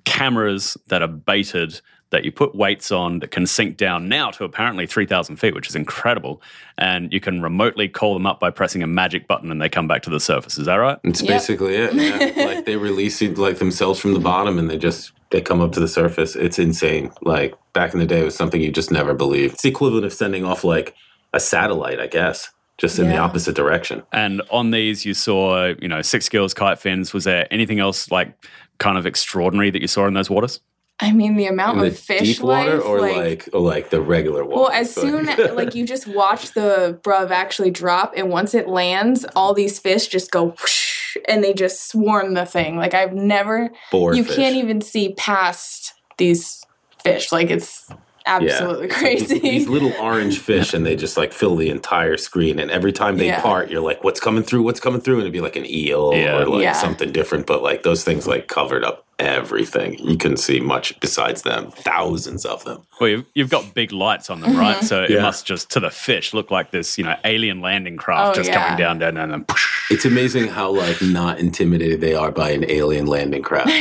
cameras 0.05 0.75
that 0.87 1.01
are 1.01 1.07
baited 1.07 1.79
that 2.11 2.23
you 2.23 2.31
put 2.31 2.53
weights 2.55 2.91
on 2.91 3.19
that 3.19 3.31
can 3.31 3.45
sink 3.47 3.77
down 3.77 4.07
now 4.07 4.31
to 4.31 4.43
apparently 4.43 4.85
3,000 4.85 5.37
feet, 5.37 5.55
which 5.55 5.67
is 5.67 5.75
incredible. 5.75 6.41
And 6.77 7.11
you 7.11 7.19
can 7.19 7.41
remotely 7.41 7.87
call 7.87 8.13
them 8.13 8.25
up 8.25 8.39
by 8.39 8.51
pressing 8.51 8.83
a 8.83 8.87
magic 8.87 9.27
button 9.27 9.51
and 9.51 9.61
they 9.61 9.69
come 9.69 9.87
back 9.87 10.01
to 10.03 10.09
the 10.09 10.19
surface. 10.19 10.57
Is 10.57 10.65
that 10.65 10.75
right? 10.75 10.97
it's 11.03 11.21
Yep. 11.21 11.29
basically 11.29 11.75
it 11.75 11.93
yeah. 11.93 12.45
like 12.45 12.65
they 12.65 12.75
release 12.77 13.21
it 13.21 13.37
like 13.37 13.57
themselves 13.59 13.99
from 13.99 14.13
the 14.13 14.19
bottom 14.19 14.57
and 14.59 14.69
they 14.69 14.77
just 14.77 15.11
they 15.31 15.41
come 15.41 15.61
up 15.61 15.71
to 15.71 15.79
the 15.79 15.87
surface 15.87 16.35
it's 16.35 16.59
insane 16.59 17.09
like 17.21 17.53
back 17.73 17.93
in 17.93 17.99
the 17.99 18.05
day 18.05 18.19
it 18.21 18.25
was 18.25 18.35
something 18.35 18.61
you 18.61 18.71
just 18.71 18.91
never 18.91 19.13
believed 19.13 19.53
it's 19.53 19.63
the 19.63 19.69
equivalent 19.69 20.05
of 20.05 20.11
sending 20.13 20.43
off 20.43 20.63
like 20.63 20.93
a 21.33 21.39
satellite 21.39 21.99
i 21.99 22.07
guess 22.07 22.49
just 22.77 22.97
in 22.99 23.07
the 23.07 23.17
opposite 23.17 23.55
direction 23.55 24.01
And 24.11 24.41
on 24.49 24.71
these, 24.71 25.05
you 25.05 25.13
saw, 25.13 25.67
you 25.79 25.87
know, 25.87 26.01
six 26.01 26.27
gills, 26.29 26.51
kite 26.55 26.79
fins. 26.79 27.13
Was 27.13 27.25
there 27.25 27.45
anything 27.51 27.79
else 27.79 28.09
like 28.09 28.33
kind 28.79 28.97
of 28.97 29.05
extraordinary 29.05 29.69
that 29.69 29.81
you 29.81 29.87
saw 29.87 30.07
in 30.07 30.15
those 30.15 30.31
waters? 30.31 30.59
I 31.01 31.11
mean 31.11 31.35
the 31.35 31.47
amount 31.47 31.77
in 31.77 31.81
the 31.83 31.87
of 31.89 31.97
fish 31.97 32.37
deep 32.37 32.41
water 32.41 32.77
life, 32.77 32.85
or 32.85 33.01
like, 33.01 33.49
or 33.53 33.59
like 33.59 33.89
the 33.89 33.99
regular 34.01 34.45
water 34.45 34.61
Well, 34.61 34.69
as 34.71 34.93
So, 34.93 35.01
soon 35.01 35.25
like 35.55 35.73
you 35.73 35.85
just 35.85 36.05
watch 36.07 36.51
the 36.51 36.99
bruv 37.01 37.31
actually 37.31 37.71
drop, 37.71 38.13
and 38.15 38.29
once 38.29 38.53
it 38.53 38.67
lands, 38.67 39.25
all 39.35 39.53
these 39.53 39.79
fish 39.79 40.07
just 40.07 40.29
go 40.31 40.49
whoosh, 40.51 41.17
and 41.27 41.43
they 41.43 41.53
just 41.53 41.89
swarm 41.89 42.35
the 42.35 42.45
thing. 42.45 42.77
Like 42.77 42.93
I've 42.93 43.13
never, 43.13 43.71
boar 43.91 44.13
you 44.13 44.23
fish. 44.23 44.35
can't 44.35 44.55
even 44.55 44.79
see 44.81 45.13
past 45.15 45.93
these 46.17 46.63
fish. 47.03 47.31
Like 47.31 47.49
it's 47.49 47.89
absolutely 48.25 48.87
Yeah. 48.87 48.93
crazy. 48.93 49.39
These, 49.39 49.41
these 49.41 49.67
little 49.67 49.93
orange 49.99 50.39
fish, 50.39 50.73
and 50.73 50.85
they 50.85 50.95
just 50.95 51.17
like 51.17 51.33
fill 51.33 51.55
the 51.55 51.69
entire 51.69 52.17
screen. 52.17 52.59
And 52.59 52.69
every 52.71 52.91
time 52.91 53.17
they 53.17 53.27
Yeah. 53.27 53.41
part, 53.41 53.69
you're 53.69 53.81
like, 53.81 54.03
"What's 54.03 54.19
coming 54.19 54.43
through? 54.43 54.63
What's 54.63 54.79
coming 54.79 55.01
through?" 55.01 55.15
And 55.15 55.21
it'd 55.23 55.33
be 55.33 55.41
like 55.41 55.55
an 55.55 55.65
eel 55.65 56.13
Yeah. 56.13 56.37
or 56.39 56.45
like 56.45 56.63
Yeah. 56.63 56.73
something 56.73 57.11
different. 57.11 57.45
But 57.47 57.61
like 57.63 57.83
those 57.83 58.03
things, 58.03 58.27
like 58.27 58.47
covered 58.47 58.83
up 58.83 59.05
everything. 59.19 59.99
You 59.99 60.17
couldn't 60.17 60.37
see 60.37 60.59
much 60.59 60.99
besides 60.99 61.43
them. 61.43 61.69
Thousands 61.71 62.43
of 62.43 62.63
them. 62.63 62.81
Well, 62.99 63.09
you've, 63.09 63.25
you've 63.35 63.49
got 63.51 63.73
big 63.75 63.91
lights 63.91 64.31
on 64.31 64.41
them, 64.41 64.57
right? 64.57 64.77
Mm-hmm. 64.77 64.85
So 64.87 65.03
it 65.03 65.11
Yeah. 65.11 65.21
must 65.21 65.45
just 65.45 65.69
to 65.71 65.79
the 65.79 65.91
fish 65.91 66.33
look 66.33 66.49
like 66.49 66.71
this, 66.71 66.97
you 66.97 67.03
know, 67.03 67.15
alien 67.23 67.61
landing 67.61 67.97
craft 67.97 68.31
Oh, 68.31 68.33
just 68.33 68.49
yeah. 68.49 68.63
coming 68.63 68.79
down, 68.79 68.97
down, 68.97 69.13
down, 69.15 69.31
and 69.31 69.45
It's 69.91 70.05
amazing 70.05 70.47
how 70.47 70.71
like 70.71 71.01
not 71.03 71.37
intimidated 71.37 72.01
they 72.01 72.15
are 72.15 72.31
by 72.31 72.49
an 72.49 72.65
alien 72.69 73.05
landing 73.05 73.43
craft. 73.43 73.71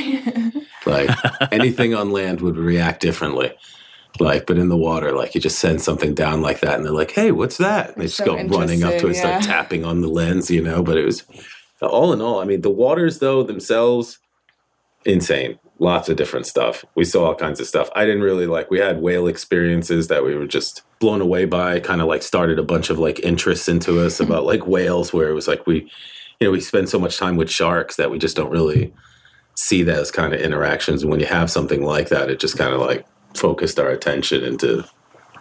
like 0.87 1.09
anything 1.53 1.95
on 1.95 2.11
land 2.13 2.43
would 2.43 2.59
react 2.59 3.01
differently. 3.01 3.51
Like, 4.19 4.47
but 4.47 4.59
in 4.59 4.69
the 4.69 4.77
water, 4.77 5.13
like 5.13 5.35
you 5.35 5.41
just 5.41 5.59
send 5.59 5.81
something 5.81 6.15
down 6.15 6.43
like 6.43 6.61
that, 6.61 6.77
and 6.77 6.85
they're 6.85 6.93
like, 6.93 7.13
"Hey, 7.13 7.33
what's 7.33 7.59
that?" 7.59 7.91
And 7.91 8.03
they 8.03 8.07
just 8.07 8.19
so 8.19 8.25
go 8.25 8.37
running 8.37 8.83
up 8.83 8.99
to 8.99 9.07
it, 9.07 9.09
and 9.09 9.17
start 9.17 9.43
tapping 9.43 9.85
on 9.85 10.01
the 10.01 10.09
lens, 10.09 10.51
you 10.51 10.63
know. 10.63 10.83
But 10.83 10.97
it 10.97 11.05
was 11.05 11.25
all 11.81 12.13
in 12.13 12.21
all. 12.21 12.41
I 12.41 12.45
mean, 12.45 12.63
the 12.63 12.71
waters 12.71 13.19
though 13.19 13.43
themselves, 13.43 14.19
insane. 15.05 15.59
Lots 15.79 16.11
of 16.11 16.17
different 16.17 16.45
stuff. 16.45 16.85
We 16.95 17.07
saw 17.07 17.29
all 17.29 17.35
kinds 17.35 17.59
of 17.59 17.67
stuff. 17.67 17.89
I 17.95 18.05
didn't 18.05 18.23
really 18.23 18.47
like. 18.47 18.71
We 18.71 18.81
had 18.81 19.01
whale 19.01 19.27
experiences 19.27 20.09
that 20.09 20.23
we 20.23 20.35
were 20.35 20.47
just 20.47 20.83
blown 20.99 21.23
away 21.23 21.47
by. 21.47 21.81
Kind 21.81 22.03
of 22.03 22.07
like 22.07 22.23
started 22.23 22.59
a 22.59 22.63
bunch 22.63 22.91
of 22.91 22.99
like 22.99 23.21
interests 23.21 23.69
into 23.69 24.05
us 24.05 24.19
hmm. 24.19 24.25
about 24.25 24.45
like 24.45 24.67
whales, 24.67 25.13
where 25.13 25.31
it 25.31 25.35
was 25.35 25.49
like 25.49 25.67
we, 25.67 25.91
you 26.39 26.47
know, 26.47 26.51
we 26.51 26.61
spend 26.61 26.91
so 26.91 26.99
much 26.99 27.17
time 27.17 27.37
with 27.37 27.51
sharks 27.51 27.97
that 27.97 28.11
we 28.11 28.19
just 28.19 28.37
don't 28.37 28.51
really 28.51 28.93
see 29.55 29.83
those 29.83 30.11
kind 30.11 30.35
of 30.35 30.41
interactions. 30.41 31.03
And 31.03 31.11
when 31.11 31.21
you 31.21 31.27
have 31.27 31.51
something 31.51 31.83
like 31.83 32.09
that, 32.09 32.31
it 32.31 32.41
just 32.41 32.59
kind 32.59 32.75
of 32.75 32.81
like 32.81 33.07
focused 33.35 33.79
our 33.79 33.89
attention 33.89 34.45
into 34.45 34.85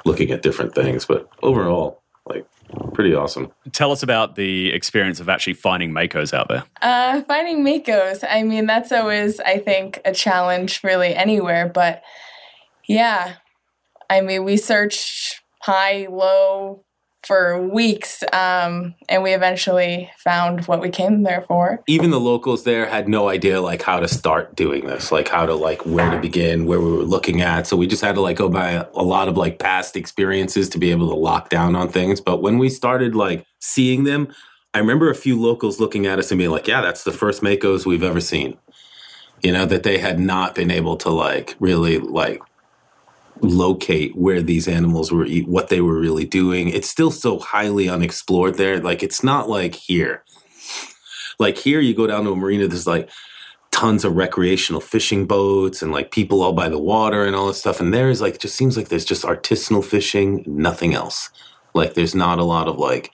looking 0.06 0.32
at 0.32 0.42
different 0.42 0.74
things. 0.74 1.06
But 1.06 1.30
overall, 1.44 2.02
like 2.26 2.46
pretty 2.94 3.14
awesome. 3.14 3.52
tell 3.72 3.92
us 3.92 4.04
about 4.04 4.36
the 4.36 4.72
experience 4.72 5.20
of 5.20 5.30
actually 5.30 5.54
finding 5.54 5.92
makos 5.92 6.34
out 6.34 6.48
there. 6.50 6.64
Uh, 6.82 7.22
finding 7.24 7.64
makos. 7.64 8.24
I 8.28 8.44
mean, 8.44 8.66
that's 8.66 8.92
always, 8.92 9.40
I 9.40 9.58
think, 9.58 10.00
a 10.06 10.14
challenge 10.14 10.84
really 10.84 11.16
anywhere. 11.16 11.70
But 11.74 12.02
yeah, 12.88 13.36
I 14.10 14.22
mean, 14.22 14.44
we 14.44 14.58
searched 14.58 15.42
high, 15.62 16.08
low 16.10 16.84
for 17.24 17.62
weeks, 17.68 18.24
um, 18.34 18.96
and 19.10 19.24
we 19.24 19.34
eventually 19.34 20.10
found 20.18 20.66
what 20.66 20.82
we 20.82 20.90
came 20.90 21.24
there 21.24 21.42
for. 21.42 21.84
Even 21.88 22.12
the 22.12 22.20
locals 22.20 22.64
there 22.64 22.86
had 22.86 23.10
no 23.10 23.30
idea 23.30 23.62
like 23.62 23.82
how 23.82 24.00
to 24.00 24.08
start 24.08 24.56
doing 24.56 24.86
this, 24.86 25.12
like 25.12 25.28
how 25.28 25.46
to 25.46 25.54
like 25.54 25.86
where 25.86 26.10
to 26.10 26.20
begin, 26.20 26.66
where 26.66 26.80
we 26.80 26.92
were 26.92 27.04
looking 27.04 27.42
at. 27.42 27.68
So 27.68 27.76
we 27.76 27.88
just 27.88 28.02
had 28.02 28.16
to 28.16 28.22
like 28.22 28.38
go 28.38 28.50
by 28.50 28.86
a 28.94 29.04
lot 29.04 29.28
of 29.28 29.38
like 29.38 29.60
past 29.60 29.96
experiences 29.96 30.70
to 30.70 30.78
be 30.78 30.92
able 30.92 31.10
to 31.10 31.16
lock 31.16 31.50
down 31.50 31.76
on 31.76 31.90
things. 31.90 32.22
But 32.22 32.42
when 32.42 32.58
we 32.58 32.70
started 32.70 33.16
like 33.16 33.46
seeing 33.60 34.06
them, 34.06 34.34
I 34.74 34.80
remember 34.80 35.10
a 35.10 35.16
few 35.16 35.40
locals 35.40 35.80
looking 35.80 36.06
at 36.06 36.20
us 36.20 36.32
and 36.32 36.38
being 36.38 36.52
like, 36.52 36.68
"Yeah, 36.68 36.82
that's 36.82 37.04
the 37.04 37.12
first 37.12 37.42
makos 37.42 37.86
we've 37.86 38.04
ever 38.04 38.22
seen." 38.22 38.58
You 39.44 39.52
know 39.52 39.66
that 39.66 39.84
they 39.84 39.98
had 39.98 40.20
not 40.20 40.56
been 40.56 40.72
able 40.72 40.98
to 40.98 41.10
like 41.10 41.56
really 41.60 41.98
like 41.98 42.42
locate 43.42 44.16
where 44.16 44.42
these 44.42 44.68
animals 44.68 45.12
were 45.12 45.26
eat 45.26 45.48
what 45.48 45.70
they 45.70 45.82
were 45.82 46.00
really 46.00 46.26
doing. 46.26 46.70
It's 46.70 46.90
still 46.90 47.12
so 47.12 47.40
highly 47.40 47.90
unexplored 47.90 48.56
there. 48.56 48.80
Like 48.80 49.04
it's 49.04 49.24
not 49.24 49.50
like 49.50 49.76
here. 49.76 50.24
Like 51.40 51.58
here 51.58 51.80
you 51.80 51.94
go 51.94 52.08
down 52.08 52.26
to 52.26 52.32
a 52.32 52.36
marina 52.36 52.68
there's 52.68 52.88
like 52.88 53.10
tons 53.72 54.04
of 54.04 54.16
recreational 54.16 54.82
fishing 54.82 55.26
boats 55.26 55.82
and 55.82 55.92
like 55.92 56.12
people 56.12 56.42
all 56.42 56.54
by 56.54 56.68
the 56.68 56.80
water 56.80 57.26
and 57.26 57.36
all 57.36 57.48
this 57.48 57.60
stuff. 57.60 57.80
And 57.80 57.94
there's 57.94 58.22
like 58.22 58.36
it 58.36 58.42
just 58.42 58.56
seems 58.56 58.76
like 58.76 58.90
there's 58.90 59.06
just 59.06 59.24
artisanal 59.24 59.84
fishing 59.84 60.44
nothing 60.48 60.94
else. 60.94 61.30
Like 61.74 61.94
there's 61.94 62.16
not 62.16 62.40
a 62.40 62.44
lot 62.44 62.68
of 62.68 62.78
like 62.78 63.12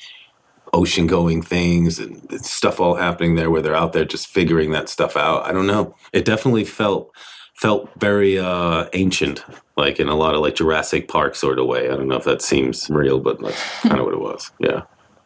ocean 0.74 1.08
going 1.08 1.42
things 1.42 2.00
and 2.00 2.22
stuff 2.46 2.80
all 2.80 2.96
happening 2.96 3.36
there 3.36 3.50
where 3.50 3.62
they're 3.62 3.76
out 3.76 3.94
there 3.94 4.06
just 4.06 4.28
figuring 4.28 4.72
that 4.72 4.90
stuff 4.90 5.16
out. 5.16 5.46
I 5.46 5.52
don't 5.52 5.68
know. 5.68 5.96
It 6.14 6.26
definitely 6.26 6.66
felt 6.66 7.12
felt 7.56 7.90
very 8.00 8.38
uh 8.38 8.88
ancient 8.94 9.44
like 9.78 10.00
in 10.00 10.08
a 10.10 10.16
lot 10.16 10.36
of 10.36 10.42
like 10.42 10.56
jurassic 10.56 11.08
park 11.08 11.36
sort 11.36 11.58
of 11.58 11.66
way 11.66 11.86
i 11.90 11.96
don't 11.96 12.08
know 12.08 12.18
if 12.18 12.24
that 12.26 12.42
seems 12.42 12.90
real 12.90 13.20
but 13.20 13.42
that's 13.42 13.62
kind 13.82 14.00
of 14.00 14.06
what 14.06 14.14
it 14.14 14.20
was 14.20 14.52
yeah 14.60 14.82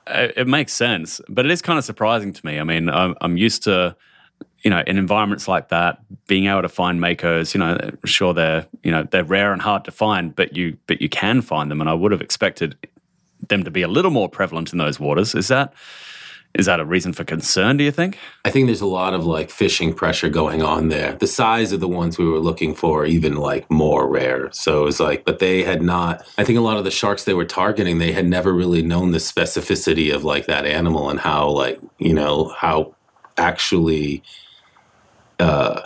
It, 0.07 0.33
it 0.37 0.47
makes 0.47 0.73
sense, 0.73 1.21
but 1.29 1.45
it 1.45 1.51
is 1.51 1.61
kind 1.61 1.77
of 1.77 1.85
surprising 1.85 2.33
to 2.33 2.43
me. 2.43 2.59
I 2.59 2.63
mean, 2.63 2.89
I'm, 2.89 3.13
I'm 3.21 3.37
used 3.37 3.61
to, 3.63 3.95
you 4.63 4.71
know, 4.71 4.81
in 4.87 4.97
environments 4.97 5.47
like 5.47 5.67
that, 5.69 5.99
being 6.25 6.47
able 6.47 6.63
to 6.63 6.69
find 6.69 6.99
makos. 6.99 7.53
You 7.53 7.59
know, 7.59 7.77
sure 8.05 8.33
they're 8.33 8.65
you 8.81 8.91
know 8.91 9.03
they're 9.11 9.23
rare 9.23 9.53
and 9.53 9.61
hard 9.61 9.85
to 9.85 9.91
find, 9.91 10.35
but 10.35 10.55
you 10.57 10.77
but 10.87 10.99
you 10.99 11.09
can 11.09 11.41
find 11.41 11.69
them, 11.69 11.79
and 11.79 11.89
I 11.89 11.93
would 11.93 12.11
have 12.11 12.21
expected 12.23 12.75
them 13.49 13.63
to 13.63 13.71
be 13.71 13.83
a 13.83 13.87
little 13.87 14.11
more 14.11 14.27
prevalent 14.29 14.71
in 14.73 14.79
those 14.79 14.99
waters. 14.99 15.35
Is 15.35 15.47
that 15.49 15.73
is 16.59 16.65
that 16.65 16.79
a 16.79 16.85
reason 16.85 17.13
for 17.13 17.23
concern? 17.23 17.77
Do 17.77 17.83
you 17.83 17.91
think? 17.91 18.17
I 18.45 18.51
think 18.51 18.67
there's 18.67 18.81
a 18.81 18.85
lot 18.85 19.13
of 19.13 19.25
like 19.25 19.49
fishing 19.49 19.93
pressure 19.93 20.29
going 20.29 20.61
on 20.61 20.89
there. 20.89 21.13
The 21.13 21.27
size 21.27 21.71
of 21.71 21.79
the 21.79 21.87
ones 21.87 22.17
we 22.17 22.27
were 22.27 22.39
looking 22.39 22.75
for, 22.75 23.05
even 23.05 23.35
like 23.35 23.69
more 23.71 24.07
rare. 24.07 24.51
So 24.51 24.81
it 24.81 24.85
was 24.85 24.99
like, 24.99 25.25
but 25.25 25.39
they 25.39 25.63
had 25.63 25.81
not, 25.81 26.27
I 26.37 26.43
think 26.43 26.59
a 26.59 26.61
lot 26.61 26.77
of 26.77 26.83
the 26.83 26.91
sharks 26.91 27.23
they 27.23 27.33
were 27.33 27.45
targeting, 27.45 27.97
they 27.97 28.11
had 28.11 28.27
never 28.27 28.53
really 28.53 28.81
known 28.81 29.11
the 29.11 29.19
specificity 29.19 30.13
of 30.13 30.23
like 30.23 30.45
that 30.47 30.65
animal 30.65 31.09
and 31.09 31.19
how 31.19 31.49
like, 31.49 31.79
you 31.97 32.13
know, 32.13 32.49
how 32.57 32.95
actually, 33.37 34.21
uh, 35.39 35.81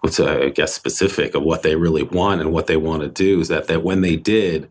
what's 0.00 0.20
I 0.20 0.50
guess 0.50 0.74
specific 0.74 1.34
of 1.34 1.44
what 1.44 1.62
they 1.62 1.76
really 1.76 2.02
want 2.02 2.40
and 2.40 2.52
what 2.52 2.66
they 2.66 2.76
want 2.76 3.02
to 3.02 3.08
do 3.08 3.40
is 3.40 3.48
that, 3.48 3.68
that 3.68 3.82
when 3.82 4.00
they 4.02 4.16
did, 4.16 4.68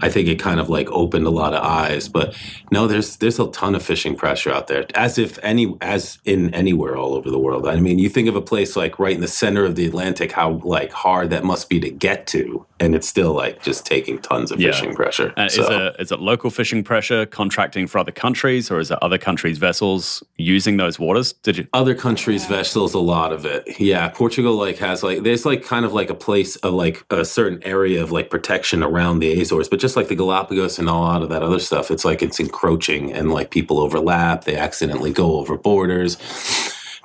I 0.00 0.08
think 0.08 0.28
it 0.28 0.40
kind 0.40 0.58
of 0.58 0.68
like 0.68 0.90
opened 0.90 1.26
a 1.26 1.30
lot 1.30 1.54
of 1.54 1.62
eyes. 1.62 2.08
But 2.08 2.36
no, 2.70 2.86
there's 2.86 3.16
there's 3.16 3.38
a 3.38 3.48
ton 3.48 3.74
of 3.74 3.82
fishing 3.82 4.16
pressure 4.16 4.50
out 4.50 4.66
there, 4.66 4.86
as 4.94 5.18
if 5.18 5.38
any 5.42 5.74
as 5.80 6.18
in 6.24 6.52
anywhere 6.54 6.96
all 6.96 7.14
over 7.14 7.30
the 7.30 7.38
world. 7.38 7.66
I 7.68 7.78
mean, 7.78 7.98
you 7.98 8.08
think 8.08 8.28
of 8.28 8.36
a 8.36 8.42
place 8.42 8.76
like 8.76 8.98
right 8.98 9.14
in 9.14 9.20
the 9.20 9.28
center 9.28 9.64
of 9.64 9.76
the 9.76 9.86
Atlantic, 9.86 10.32
how 10.32 10.60
like 10.64 10.92
hard 10.92 11.30
that 11.30 11.44
must 11.44 11.68
be 11.68 11.78
to 11.80 11.90
get 11.90 12.26
to, 12.28 12.66
and 12.80 12.94
it's 12.94 13.08
still 13.08 13.32
like 13.32 13.62
just 13.62 13.86
taking 13.86 14.18
tons 14.18 14.50
of 14.50 14.60
Yeah. 14.60 14.72
fishing 14.72 14.94
pressure. 14.94 15.32
And 15.36 15.50
So- 15.50 15.62
is 15.62 15.68
it 15.70 15.96
is 16.00 16.12
it 16.12 16.20
local 16.20 16.50
fishing 16.50 16.82
pressure 16.82 17.24
contracting 17.26 17.86
for 17.86 17.98
other 17.98 18.12
countries, 18.12 18.70
or 18.70 18.80
is 18.80 18.90
it 18.90 18.98
other 19.00 19.18
countries' 19.18 19.58
vessels 19.58 20.22
using 20.36 20.76
those 20.76 20.98
waters? 20.98 21.32
Did 21.44 21.56
you? 21.58 21.66
other 21.72 21.94
countries 21.94 22.46
vessels 22.46 22.94
a 22.94 22.98
lot 22.98 23.32
of 23.32 23.44
it 23.46 23.62
yeah 23.80 24.08
portugal 24.08 24.54
like 24.54 24.78
has 24.78 25.02
like 25.02 25.22
there's 25.22 25.44
like 25.46 25.64
kind 25.64 25.84
of 25.84 25.92
like 25.92 26.10
a 26.10 26.14
place 26.14 26.56
of 26.56 26.72
like 26.74 27.04
a 27.10 27.24
certain 27.24 27.60
area 27.64 28.02
of 28.02 28.10
like 28.12 28.28
protection 28.30 28.82
around 28.82 29.18
the 29.20 29.40
azores 29.40 29.68
but 29.68 29.78
just 29.80 29.96
like 29.96 30.08
the 30.08 30.14
galapagos 30.14 30.78
and 30.78 30.88
a 30.88 30.92
lot 30.92 31.22
of 31.22 31.28
that 31.28 31.42
other 31.42 31.58
stuff 31.58 31.90
it's 31.90 32.04
like 32.04 32.22
it's 32.22 32.38
encroaching 32.40 33.12
and 33.12 33.30
like 33.32 33.50
people 33.50 33.80
overlap 33.80 34.44
they 34.44 34.56
accidentally 34.56 35.12
go 35.12 35.36
over 35.38 35.56
borders 35.56 36.16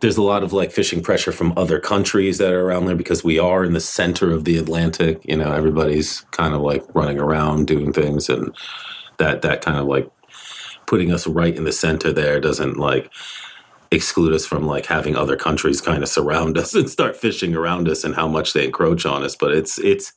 there's 0.01 0.17
a 0.17 0.23
lot 0.23 0.43
of 0.43 0.53
like 0.53 0.71
fishing 0.71 1.01
pressure 1.01 1.31
from 1.31 1.53
other 1.57 1.79
countries 1.79 2.37
that 2.37 2.53
are 2.53 2.65
around 2.65 2.85
there 2.85 2.95
because 2.95 3.23
we 3.23 3.37
are 3.37 3.63
in 3.63 3.73
the 3.73 3.79
center 3.79 4.31
of 4.31 4.45
the 4.45 4.57
atlantic 4.57 5.19
you 5.23 5.35
know 5.35 5.51
everybody's 5.51 6.21
kind 6.31 6.53
of 6.53 6.61
like 6.61 6.83
running 6.95 7.19
around 7.19 7.67
doing 7.67 7.91
things 7.91 8.29
and 8.29 8.55
that 9.17 9.41
that 9.41 9.61
kind 9.61 9.77
of 9.77 9.85
like 9.85 10.09
putting 10.85 11.11
us 11.11 11.27
right 11.27 11.55
in 11.55 11.65
the 11.65 11.71
center 11.71 12.11
there 12.11 12.39
doesn't 12.39 12.77
like 12.77 13.11
exclude 13.91 14.33
us 14.33 14.45
from 14.45 14.65
like 14.65 14.85
having 14.85 15.15
other 15.15 15.35
countries 15.35 15.81
kind 15.81 16.03
of 16.03 16.09
surround 16.09 16.57
us 16.57 16.73
and 16.73 16.89
start 16.89 17.15
fishing 17.15 17.55
around 17.55 17.87
us 17.87 18.03
and 18.03 18.15
how 18.15 18.27
much 18.27 18.53
they 18.53 18.65
encroach 18.65 19.05
on 19.05 19.23
us 19.23 19.35
but 19.35 19.51
it's 19.51 19.77
it's 19.79 20.13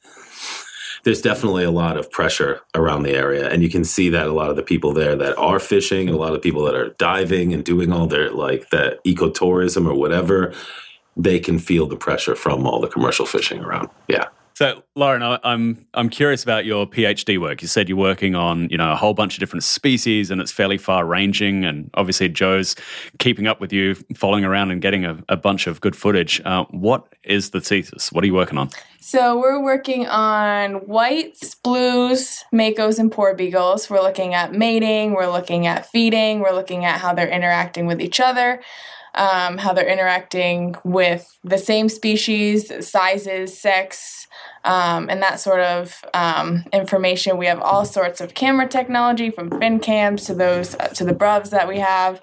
there's 1.04 1.20
definitely 1.20 1.64
a 1.64 1.70
lot 1.70 1.96
of 1.96 2.10
pressure 2.10 2.60
around 2.74 3.02
the 3.02 3.14
area 3.14 3.48
and 3.48 3.62
you 3.62 3.68
can 3.68 3.84
see 3.84 4.08
that 4.08 4.26
a 4.26 4.32
lot 4.32 4.50
of 4.50 4.56
the 4.56 4.62
people 4.62 4.92
there 4.92 5.16
that 5.16 5.36
are 5.36 5.58
fishing 5.58 6.08
a 6.08 6.16
lot 6.16 6.34
of 6.34 6.42
people 6.42 6.64
that 6.64 6.74
are 6.74 6.90
diving 6.90 7.52
and 7.52 7.64
doing 7.64 7.92
all 7.92 8.06
their 8.06 8.30
like 8.30 8.70
that 8.70 9.02
ecotourism 9.04 9.86
or 9.86 9.94
whatever 9.94 10.52
they 11.16 11.38
can 11.38 11.58
feel 11.58 11.86
the 11.86 11.96
pressure 11.96 12.34
from 12.34 12.66
all 12.66 12.80
the 12.80 12.88
commercial 12.88 13.26
fishing 13.26 13.60
around. 13.60 13.90
Yeah 14.08 14.28
So, 14.62 14.84
Lauren, 14.94 15.24
I- 15.24 15.40
I'm 15.42 15.84
I'm 15.92 16.08
curious 16.08 16.44
about 16.44 16.64
your 16.64 16.86
PhD 16.86 17.36
work. 17.36 17.62
You 17.62 17.66
said 17.66 17.88
you're 17.88 17.98
working 17.98 18.36
on 18.36 18.68
you 18.68 18.78
know 18.78 18.92
a 18.92 18.94
whole 18.94 19.12
bunch 19.12 19.34
of 19.34 19.40
different 19.40 19.64
species, 19.64 20.30
and 20.30 20.40
it's 20.40 20.52
fairly 20.52 20.78
far 20.78 21.04
ranging. 21.04 21.64
And 21.64 21.90
obviously, 21.94 22.28
Joe's 22.28 22.76
keeping 23.18 23.48
up 23.48 23.60
with 23.60 23.72
you, 23.72 23.96
following 24.14 24.44
around 24.44 24.70
and 24.70 24.80
getting 24.80 25.04
a, 25.04 25.18
a 25.28 25.36
bunch 25.36 25.66
of 25.66 25.80
good 25.80 25.96
footage. 25.96 26.40
Uh, 26.44 26.64
what 26.70 27.12
is 27.24 27.50
the 27.50 27.60
thesis? 27.60 28.12
What 28.12 28.22
are 28.22 28.26
you 28.28 28.34
working 28.34 28.56
on? 28.56 28.70
So 29.00 29.36
we're 29.36 29.60
working 29.60 30.06
on 30.06 30.74
whites, 30.86 31.56
blues, 31.56 32.44
makos, 32.54 33.00
and 33.00 33.10
porbeagles. 33.10 33.90
We're 33.90 34.00
looking 34.00 34.32
at 34.32 34.52
mating. 34.52 35.14
We're 35.14 35.26
looking 35.26 35.66
at 35.66 35.86
feeding. 35.86 36.38
We're 36.38 36.54
looking 36.54 36.84
at 36.84 37.00
how 37.00 37.12
they're 37.14 37.28
interacting 37.28 37.86
with 37.86 38.00
each 38.00 38.20
other, 38.20 38.62
um, 39.14 39.58
how 39.58 39.72
they're 39.72 39.88
interacting 39.88 40.74
with 40.84 41.38
the 41.44 41.58
same 41.58 41.88
species, 41.88 42.72
sizes, 42.86 43.58
sex, 43.58 44.26
um, 44.64 45.08
and 45.10 45.22
that 45.22 45.40
sort 45.40 45.60
of 45.60 46.04
um, 46.14 46.64
information. 46.72 47.36
We 47.36 47.46
have 47.46 47.60
all 47.60 47.84
sorts 47.84 48.20
of 48.20 48.34
camera 48.34 48.68
technology, 48.68 49.30
from 49.30 49.50
fin 49.58 49.80
cams 49.80 50.24
to 50.26 50.34
those 50.34 50.74
uh, 50.74 50.88
to 50.88 51.04
the 51.04 51.14
bruvs 51.14 51.50
that 51.50 51.68
we 51.68 51.78
have. 51.78 52.20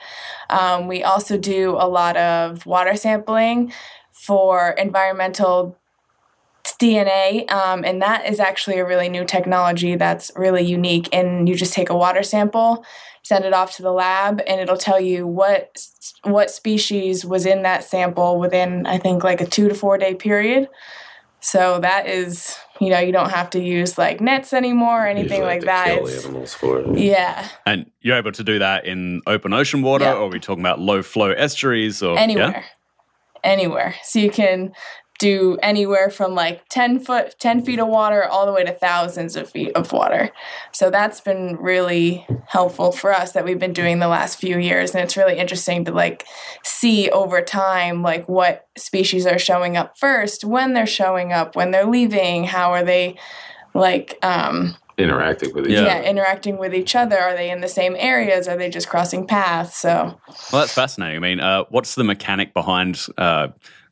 Um, 0.49 0.88
we 0.88 1.03
also 1.03 1.38
do 1.38 1.72
a 1.72 1.88
lot 1.88 2.18
of 2.18 2.66
water 2.66 2.95
sampling 2.95 3.72
for 4.11 4.72
environmental 4.72 5.78
DNA, 6.64 7.49
um, 7.51 7.84
and 7.84 8.01
that 8.01 8.26
is 8.28 8.39
actually 8.39 8.78
a 8.80 8.86
really 8.86 9.10
new 9.10 9.26
technology 9.26 9.95
that's 9.95 10.32
really 10.36 10.64
unique. 10.64 11.10
And 11.14 11.47
you 11.49 11.55
just 11.55 11.74
take 11.74 11.89
a 11.89 11.95
water 11.95 12.24
sample, 12.24 12.86
send 13.24 13.45
it 13.45 13.53
off 13.53 13.76
to 13.76 13.82
the 13.82 13.91
lab, 13.91 14.41
and 14.47 14.60
it'll 14.62 14.78
tell 14.78 14.99
you 14.99 15.26
what 15.28 15.86
what 16.24 16.51
species 16.51 17.26
was 17.26 17.45
in 17.45 17.64
that 17.64 17.84
sample 17.84 18.39
within, 18.39 18.86
I 18.86 18.97
think, 18.97 19.24
like 19.24 19.41
a 19.41 19.45
two 19.45 19.68
to 19.70 19.76
four 19.76 19.97
day 19.97 20.16
period. 20.16 20.68
So 21.41 21.80
that 21.80 22.05
is, 22.07 22.57
you 22.82 22.89
know, 22.89 22.99
you 22.99 23.14
don't 23.14 23.30
have 23.30 23.49
to 23.51 23.62
use 23.64 23.97
like 23.97 24.20
nets 24.20 24.51
anymore 24.51 25.05
or 25.05 25.07
anything 25.07 25.41
like 25.41 25.62
that. 25.64 25.88
Kill 25.88 26.07
It's- 26.07 26.26
animals 26.26 26.53
for 26.53 26.80
it. 26.80 26.97
yeah, 26.97 27.47
And 27.66 27.89
you're 28.01 28.18
able 28.18 28.34
to 28.34 28.43
do 28.43 28.60
that 28.60 28.84
in 28.86 29.22
open 29.26 29.53
ocean 29.53 29.82
water, 29.82 30.03
Yeah. 30.03 30.16
or 30.16 30.24
are 30.24 30.28
we 30.28 30.39
talking 30.41 30.62
about 30.62 30.80
low 30.82 31.01
flow 31.01 31.32
estuaries 31.32 32.03
or 32.03 32.18
anywhere, 32.18 32.49
Yeah? 32.51 32.64
anywhere. 33.49 33.95
So 34.03 34.20
you 34.20 34.30
can 34.30 34.74
do 35.20 35.57
anywhere 35.61 36.09
from 36.09 36.34
like 36.34 36.67
10 36.70 37.01
foot 37.01 37.36
10 37.39 37.61
feet 37.61 37.78
of 37.78 37.88
water 37.88 38.24
all 38.24 38.45
the 38.45 38.53
way 38.53 38.63
to 38.63 38.72
thousands 38.72 39.36
of 39.36 39.49
feet 39.49 39.72
of 39.76 39.91
water. 39.91 40.32
So 40.72 40.89
that's 40.89 41.20
been 41.22 41.57
really 41.57 42.26
helpful 42.47 42.91
for 42.91 43.13
us 43.13 43.34
that 43.34 43.43
we've 43.45 43.59
been 43.59 43.74
doing 43.74 43.99
the 43.99 44.07
last 44.07 44.39
few 44.39 44.57
years. 44.57 44.95
And 44.95 45.03
it's 45.03 45.17
really 45.17 45.38
interesting 45.38 45.86
to 45.86 45.91
like 45.91 46.26
see 46.63 47.09
over 47.11 47.41
time 47.41 48.01
like 48.01 48.28
what 48.28 48.67
species 48.78 49.28
are 49.28 49.38
showing 49.38 49.76
up 49.76 49.97
first 49.97 50.45
when 50.45 50.74
they're 50.74 50.88
showing 50.88 51.34
up 51.34 51.55
when 51.55 51.72
they're 51.72 51.86
leaving 51.86 52.45
how 52.45 52.72
are 52.72 52.84
they 52.84 53.17
like 53.74 54.17
um 54.24 54.76
Interacting 54.97 55.53
with 55.53 55.65
each 55.65 55.72
Yeah. 55.72 56.01
yeah, 56.01 56.01
interacting 56.01 56.57
with 56.57 56.74
each 56.74 56.93
other. 56.93 57.17
Are 57.17 57.34
they 57.34 57.49
in 57.49 57.61
the 57.61 57.70
same 57.70 57.95
areas? 57.97 58.49
Are 58.49 58.57
they 58.57 58.70
just 58.70 58.89
crossing 58.89 59.26
paths? 59.26 59.78
So 59.78 60.20
Well, 60.51 60.61
that's 60.61 60.74
fascinating. 60.74 61.15
I 61.15 61.20
mean, 61.20 61.39
uh, 61.39 61.63
what's 61.70 61.95
the 61.95 62.03
mechanic 62.03 62.53
behind 62.53 63.07
uh, 63.17 63.47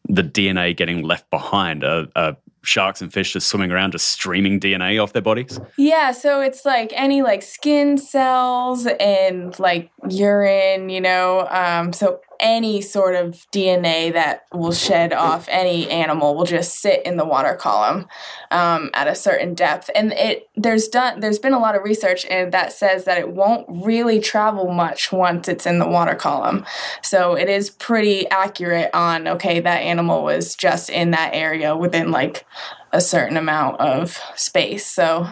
the 0.07 0.23
DNA 0.23 0.75
getting 0.75 1.03
left 1.03 1.29
behind? 1.29 1.83
Are, 1.83 2.07
are 2.15 2.37
sharks 2.63 3.01
and 3.01 3.11
fish 3.11 3.33
just 3.33 3.47
swimming 3.47 3.71
around, 3.71 3.91
just 3.91 4.09
streaming 4.09 4.59
DNA 4.59 5.01
off 5.01 5.13
their 5.13 5.21
bodies? 5.21 5.59
Yeah, 5.77 6.11
so 6.11 6.41
it's 6.41 6.65
like 6.65 6.91
any 6.95 7.21
like 7.21 7.41
skin 7.41 7.97
cells 7.97 8.85
and 8.99 9.57
like 9.59 9.89
urine, 10.09 10.89
you 10.89 11.01
know, 11.01 11.47
um, 11.49 11.93
so 11.93 12.19
any 12.39 12.81
sort 12.81 13.15
of 13.15 13.45
DNA 13.53 14.11
that 14.13 14.45
will 14.53 14.71
shed 14.73 15.13
off 15.13 15.47
any 15.49 15.89
animal 15.89 16.35
will 16.35 16.45
just 16.45 16.79
sit 16.79 17.01
in 17.05 17.17
the 17.17 17.25
water 17.25 17.55
column 17.55 18.07
um, 18.51 18.89
at 18.93 19.07
a 19.07 19.15
certain 19.15 19.53
depth, 19.53 19.89
and 19.95 20.13
it 20.13 20.47
there's 20.55 20.87
done 20.87 21.19
there's 21.19 21.39
been 21.39 21.53
a 21.53 21.59
lot 21.59 21.75
of 21.75 21.83
research 21.83 22.25
and 22.29 22.51
that 22.51 22.71
says 22.73 23.05
that 23.05 23.17
it 23.17 23.29
won't 23.31 23.65
really 23.85 24.19
travel 24.19 24.71
much 24.71 25.11
once 25.11 25.47
it's 25.47 25.65
in 25.65 25.79
the 25.79 25.87
water 25.87 26.15
column, 26.15 26.65
so 27.01 27.33
it 27.35 27.49
is 27.49 27.69
pretty 27.69 28.29
accurate 28.29 28.89
on 28.93 29.27
okay 29.27 29.59
that 29.59 29.77
animal 29.81 30.23
was 30.23 30.55
just 30.55 30.89
in 30.89 31.11
that 31.11 31.31
area 31.33 31.75
within 31.75 32.11
like 32.11 32.45
a 32.93 33.01
certain 33.01 33.37
amount 33.37 33.79
of 33.81 34.19
space, 34.35 34.85
so. 34.85 35.27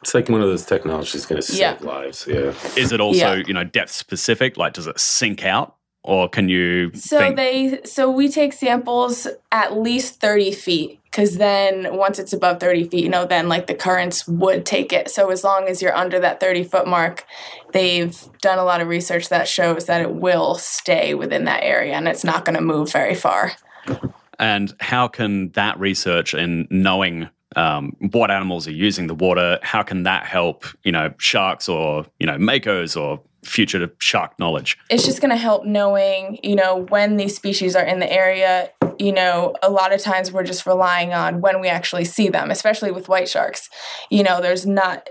It's 0.00 0.14
like 0.14 0.28
one 0.28 0.40
of 0.40 0.46
those 0.46 0.64
technologies 0.64 1.26
going 1.26 1.40
to 1.42 1.46
save 1.46 1.58
Yeah. 1.58 1.76
lives. 1.80 2.24
Yeah. 2.28 2.52
Is 2.76 2.92
it 2.92 3.00
also, 3.00 3.32
Yeah. 3.32 3.42
you 3.48 3.52
know, 3.52 3.64
depth 3.64 3.90
specific? 3.90 4.56
Like, 4.56 4.74
does 4.74 4.86
it 4.86 4.98
sink 5.00 5.44
out? 5.44 5.74
Or 6.04 6.28
can 6.28 6.48
you 6.48 6.90
So 6.94 7.18
think, 7.18 7.36
they 7.36 7.80
so 7.84 8.10
we 8.10 8.28
take 8.28 8.52
samples 8.52 9.26
at 9.52 9.76
least 9.78 10.20
30 10.20 10.52
feet 10.52 11.00
because 11.04 11.36
then 11.36 11.96
once 11.96 12.18
it's 12.18 12.32
above 12.32 12.60
30 12.60 12.88
feet, 12.88 13.02
you 13.04 13.10
know, 13.10 13.26
then 13.26 13.48
like 13.48 13.66
the 13.66 13.74
currents 13.74 14.26
would 14.28 14.64
take 14.64 14.92
it. 14.92 15.10
So 15.10 15.30
as 15.30 15.42
long 15.42 15.66
as 15.68 15.82
you're 15.82 15.94
under 15.94 16.20
that 16.20 16.40
30 16.40 16.64
foot 16.64 16.86
mark, 16.86 17.24
they've 17.72 18.16
done 18.40 18.58
a 18.58 18.64
lot 18.64 18.80
of 18.80 18.88
research 18.88 19.28
that 19.28 19.48
shows 19.48 19.86
that 19.86 20.00
it 20.00 20.14
will 20.14 20.54
stay 20.54 21.14
within 21.14 21.44
that 21.44 21.62
area 21.62 21.94
and 21.94 22.06
it's 22.08 22.24
not 22.24 22.44
going 22.44 22.56
to 22.56 22.62
move 22.62 22.92
very 22.92 23.14
far. 23.14 23.52
and 24.38 24.74
how 24.80 25.08
can 25.08 25.50
that 25.52 25.78
research 25.80 26.32
and 26.32 26.68
knowing 26.70 27.28
um, 27.56 27.96
what 28.10 28.30
animals 28.30 28.66
are 28.68 28.72
using 28.72 29.06
the 29.06 29.14
water, 29.14 29.58
how 29.62 29.82
can 29.82 30.02
that 30.02 30.26
help, 30.26 30.64
you 30.84 30.92
know, 30.92 31.12
sharks 31.18 31.68
or, 31.68 32.06
you 32.18 32.26
know, 32.26 32.36
makos 32.36 33.00
or 33.00 33.20
future 33.42 33.90
shark 33.98 34.38
knowledge? 34.38 34.78
it's 34.90 35.04
just 35.04 35.20
going 35.20 35.30
to 35.30 35.36
help 35.36 35.64
knowing, 35.64 36.38
you 36.42 36.54
know, 36.54 36.86
when 36.88 37.16
these 37.16 37.34
species 37.34 37.74
are 37.74 37.84
in 37.84 38.00
the 38.00 38.12
area. 38.12 38.70
You 38.98 39.12
know, 39.12 39.54
a 39.62 39.70
lot 39.70 39.92
of 39.92 40.00
times 40.00 40.32
we're 40.32 40.42
just 40.42 40.66
relying 40.66 41.12
on 41.12 41.40
when 41.40 41.60
we 41.60 41.68
actually 41.68 42.04
see 42.04 42.28
them, 42.28 42.50
especially 42.50 42.90
with 42.90 43.08
white 43.08 43.28
sharks. 43.28 43.70
You 44.10 44.24
know, 44.24 44.40
there's 44.40 44.66
not 44.66 45.08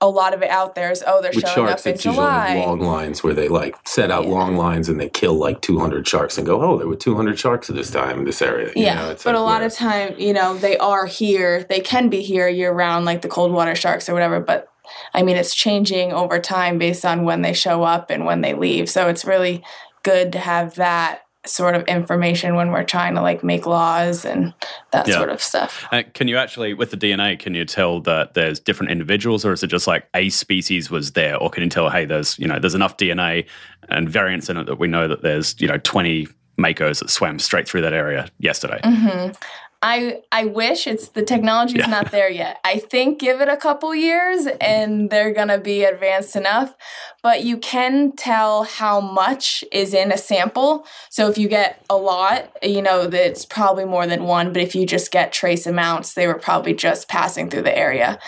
a 0.00 0.08
lot 0.08 0.34
of 0.34 0.42
it 0.42 0.50
out 0.50 0.74
there. 0.74 0.90
Is 0.90 1.02
oh, 1.06 1.22
they're 1.22 1.32
With 1.34 1.40
showing 1.48 1.68
sharks, 1.68 1.82
up 1.82 1.86
in 1.86 1.94
it's 1.94 2.04
usually 2.04 2.24
July. 2.24 2.54
long 2.56 2.80
lines 2.80 3.22
where 3.22 3.34
they 3.34 3.48
like 3.48 3.76
set 3.86 4.10
out 4.10 4.26
long 4.26 4.56
lines 4.56 4.88
and 4.88 5.00
they 5.00 5.08
kill 5.08 5.34
like 5.34 5.60
200 5.62 6.06
sharks 6.06 6.36
and 6.36 6.46
go, 6.46 6.60
oh, 6.62 6.78
there 6.78 6.86
were 6.88 6.96
200 6.96 7.38
sharks 7.38 7.70
at 7.70 7.76
this 7.76 7.90
time 7.90 8.18
in 8.20 8.24
this 8.24 8.42
area. 8.42 8.72
You 8.76 8.84
yeah, 8.84 8.94
know, 8.96 9.10
it's 9.10 9.24
but 9.24 9.34
like 9.34 9.40
a 9.40 9.44
lot 9.44 9.62
of 9.62 9.72
time, 9.72 10.14
you 10.18 10.32
know, 10.32 10.56
they 10.56 10.76
are 10.78 11.06
here. 11.06 11.64
They 11.64 11.80
can 11.80 12.08
be 12.08 12.22
here 12.22 12.48
year 12.48 12.72
round, 12.72 13.04
like 13.04 13.22
the 13.22 13.28
cold 13.28 13.52
water 13.52 13.74
sharks 13.74 14.08
or 14.08 14.12
whatever. 14.12 14.40
But 14.40 14.68
I 15.14 15.22
mean, 15.22 15.36
it's 15.36 15.54
changing 15.54 16.12
over 16.12 16.38
time 16.38 16.78
based 16.78 17.04
on 17.04 17.24
when 17.24 17.42
they 17.42 17.52
show 17.52 17.82
up 17.82 18.10
and 18.10 18.24
when 18.24 18.40
they 18.40 18.54
leave. 18.54 18.88
So 18.88 19.08
it's 19.08 19.24
really 19.24 19.64
good 20.02 20.32
to 20.32 20.38
have 20.38 20.76
that 20.76 21.25
sort 21.46 21.74
of 21.74 21.82
information 21.84 22.54
when 22.56 22.70
we're 22.72 22.84
trying 22.84 23.14
to 23.14 23.22
like 23.22 23.42
make 23.44 23.66
laws 23.66 24.24
and 24.24 24.52
that 24.92 25.06
Yeah. 25.08 25.16
sort 25.16 25.30
of 25.30 25.40
stuff. 25.42 25.86
Uh, 25.92 26.02
can 26.14 26.28
you 26.28 26.36
actually, 26.36 26.74
with 26.74 26.90
the 26.90 26.96
DNA, 26.96 27.38
can 27.38 27.54
you 27.54 27.64
tell 27.64 28.00
that 28.02 28.34
there's 28.34 28.58
different 28.60 28.90
individuals, 28.92 29.44
or 29.44 29.52
is 29.52 29.62
it 29.62 29.68
just 29.68 29.86
like 29.86 30.08
a 30.14 30.28
species 30.30 30.90
was 30.90 31.12
there, 31.12 31.36
or 31.36 31.50
can 31.50 31.62
you 31.62 31.68
tell, 31.68 31.88
hey, 31.90 32.04
there's 32.04 32.38
you 32.38 32.46
know 32.48 32.58
there's 32.58 32.74
enough 32.74 32.96
DNA 32.96 33.46
and 33.88 34.08
variants 34.08 34.48
in 34.50 34.56
it 34.56 34.64
that 34.66 34.78
we 34.78 34.88
know 34.88 35.06
that 35.08 35.22
there's 35.22 35.54
you 35.60 35.68
know 35.68 35.78
20 35.78 36.26
makos 36.58 37.00
that 37.00 37.10
swam 37.10 37.38
straight 37.38 37.68
through 37.68 37.82
that 37.82 37.92
area 37.92 38.28
yesterday? 38.38 38.80
Mm-hmm. 38.82 39.32
I 39.82 40.22
I 40.32 40.46
wish 40.46 40.86
it's 40.86 41.08
the 41.08 41.22
technology's 41.22 41.78
Yeah. 41.80 41.86
not 41.86 42.10
there 42.10 42.30
yet. 42.30 42.58
I 42.64 42.78
think 42.78 43.18
give 43.18 43.40
it 43.40 43.48
a 43.48 43.56
couple 43.56 43.94
years 43.94 44.46
and 44.60 45.10
they're 45.10 45.32
gonna 45.32 45.58
be 45.58 45.84
advanced 45.84 46.34
enough. 46.34 46.74
But 47.22 47.42
you 47.44 47.58
can 47.58 48.12
tell 48.12 48.64
how 48.64 49.00
much 49.00 49.62
is 49.72 49.92
in 49.92 50.10
a 50.12 50.16
sample. 50.18 50.86
So 51.10 51.28
if 51.28 51.36
you 51.36 51.48
get 51.48 51.82
a 51.90 51.96
lot, 51.96 52.50
you 52.62 52.80
know 52.80 53.06
that's 53.06 53.44
probably 53.44 53.84
more 53.84 54.06
than 54.06 54.24
one. 54.24 54.52
But 54.52 54.62
if 54.62 54.74
you 54.74 54.86
just 54.86 55.10
get 55.12 55.32
trace 55.32 55.66
amounts, 55.66 56.14
they 56.14 56.26
were 56.26 56.38
probably 56.38 56.72
just 56.74 57.08
passing 57.08 57.50
through 57.50 57.62
the 57.62 57.76
area. 57.76 58.18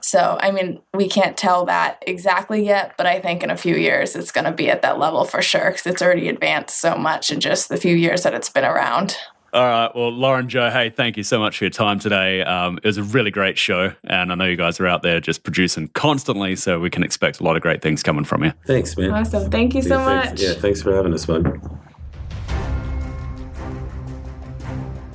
So 0.00 0.38
I 0.40 0.50
mean, 0.50 0.80
we 0.92 1.08
can't 1.08 1.36
tell 1.36 1.64
that 1.66 2.02
exactly 2.06 2.64
yet, 2.64 2.92
but 2.96 3.06
I 3.06 3.20
think 3.20 3.42
in 3.42 3.50
a 3.50 3.56
few 3.56 3.76
years 3.76 4.16
it's 4.16 4.32
gonna 4.32 4.52
be 4.52 4.70
at 4.70 4.82
that 4.82 4.98
level 4.98 5.24
for 5.24 5.40
sure 5.42 5.70
because 5.70 5.86
it's 5.86 6.02
already 6.02 6.28
advanced 6.28 6.80
so 6.80 6.96
much 6.96 7.30
in 7.30 7.40
just 7.40 7.68
the 7.68 7.76
few 7.76 7.94
years 7.94 8.22
that 8.24 8.34
it's 8.34 8.48
been 8.50 8.64
around. 8.64 9.16
All 9.52 9.62
right. 9.64 9.90
Well, 9.94 10.10
Lauren, 10.10 10.48
Joe, 10.48 10.68
hey, 10.70 10.90
thank 10.90 11.16
you 11.16 11.22
so 11.22 11.38
much 11.38 11.56
for 11.58 11.64
your 11.64 11.70
time 11.70 11.98
today. 11.98 12.42
Um, 12.42 12.78
it 12.78 12.84
was 12.84 12.98
a 12.98 13.02
really 13.02 13.30
great 13.30 13.56
show, 13.56 13.92
and 14.04 14.30
I 14.30 14.34
know 14.34 14.44
you 14.44 14.56
guys 14.56 14.78
are 14.80 14.86
out 14.86 15.02
there 15.02 15.18
just 15.20 15.44
producing 15.44 15.88
constantly, 15.88 16.56
so 16.56 16.78
we 16.78 16.90
can 16.90 17.02
expect 17.02 17.40
a 17.40 17.42
lot 17.42 17.56
of 17.56 17.62
great 17.62 17.80
things 17.80 18.02
coming 18.02 18.24
from 18.24 18.44
you. 18.44 18.52
Thanks, 18.66 18.96
man. 18.98 19.12
Awesome. 19.12 19.50
Thank 19.50 19.74
you 19.74 19.82
so 19.82 19.98
Yeah, 19.98 20.04
thanks- 20.22 20.30
much. 20.32 20.40
Yeah, 20.42 20.54
thanks 20.60 20.82
for 20.82 20.94
having 20.94 21.14
us, 21.14 21.24
bud. 21.24 21.60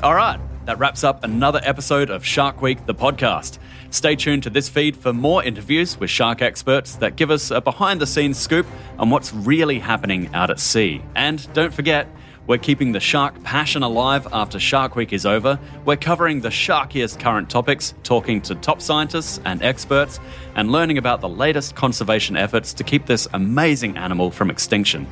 All 0.01 0.15
right, 0.15 0.39
that 0.65 0.79
wraps 0.79 1.03
up 1.03 1.23
another 1.23 1.61
episode 1.63 2.09
of 2.09 2.25
Shark 2.25 2.61
Week, 2.63 2.83
the 2.87 2.95
podcast. 2.95 3.59
Stay 3.91 4.15
tuned 4.15 4.41
to 4.43 4.49
this 4.49 4.69
feed 4.69 4.95
for 4.97 5.13
more 5.13 5.43
interviews 5.43 5.99
with 5.99 6.09
shark 6.09 6.41
experts 6.41 6.95
that 6.95 7.17
give 7.17 7.29
us 7.29 7.51
a 7.51 7.59
behind 7.61 7.99
the 8.01 8.07
scenes 8.07 8.39
scoop 8.39 8.65
on 8.97 9.09
what's 9.11 9.33
really 9.33 9.77
happening 9.79 10.33
out 10.33 10.49
at 10.49 10.59
sea. 10.59 11.01
And 11.13 11.45
don't 11.53 11.73
forget, 11.73 12.07
we're 12.47 12.57
keeping 12.57 12.91
the 12.91 12.99
shark 12.99 13.41
passion 13.43 13.83
alive 13.83 14.27
after 14.31 14.59
Shark 14.59 14.95
Week 14.95 15.13
is 15.13 15.25
over. 15.25 15.59
We're 15.85 15.95
covering 15.95 16.41
the 16.41 16.49
sharkiest 16.49 17.19
current 17.19 17.49
topics, 17.49 17.93
talking 18.03 18.41
to 18.41 18.55
top 18.55 18.81
scientists 18.81 19.39
and 19.45 19.61
experts, 19.61 20.19
and 20.55 20.71
learning 20.71 20.97
about 20.97 21.21
the 21.21 21.29
latest 21.29 21.75
conservation 21.75 22.35
efforts 22.35 22.73
to 22.73 22.83
keep 22.83 23.05
this 23.05 23.27
amazing 23.33 23.97
animal 23.97 24.31
from 24.31 24.49
extinction. 24.49 25.07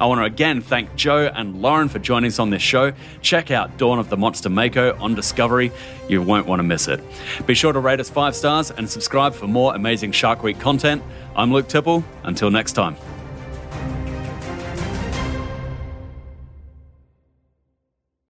I 0.00 0.06
want 0.06 0.20
to 0.20 0.24
again 0.24 0.60
thank 0.60 0.94
Joe 0.96 1.30
and 1.34 1.62
Lauren 1.62 1.88
for 1.88 1.98
joining 1.98 2.28
us 2.28 2.38
on 2.38 2.50
this 2.50 2.62
show. 2.62 2.92
Check 3.22 3.50
out 3.50 3.78
Dawn 3.78 3.98
of 3.98 4.10
the 4.10 4.16
Monster 4.16 4.50
Mako 4.50 4.96
on 4.98 5.14
Discovery. 5.14 5.70
You 6.08 6.20
won't 6.20 6.46
want 6.46 6.58
to 6.58 6.64
miss 6.64 6.88
it. 6.88 7.00
Be 7.46 7.54
sure 7.54 7.72
to 7.72 7.78
rate 7.78 8.00
us 8.00 8.10
five 8.10 8.34
stars 8.34 8.70
and 8.70 8.90
subscribe 8.90 9.34
for 9.34 9.46
more 9.46 9.74
amazing 9.74 10.12
Shark 10.12 10.42
Week 10.42 10.58
content. 10.58 11.02
I'm 11.36 11.52
Luke 11.52 11.68
Tipple. 11.68 12.04
Until 12.24 12.50
next 12.50 12.72
time. 12.72 12.96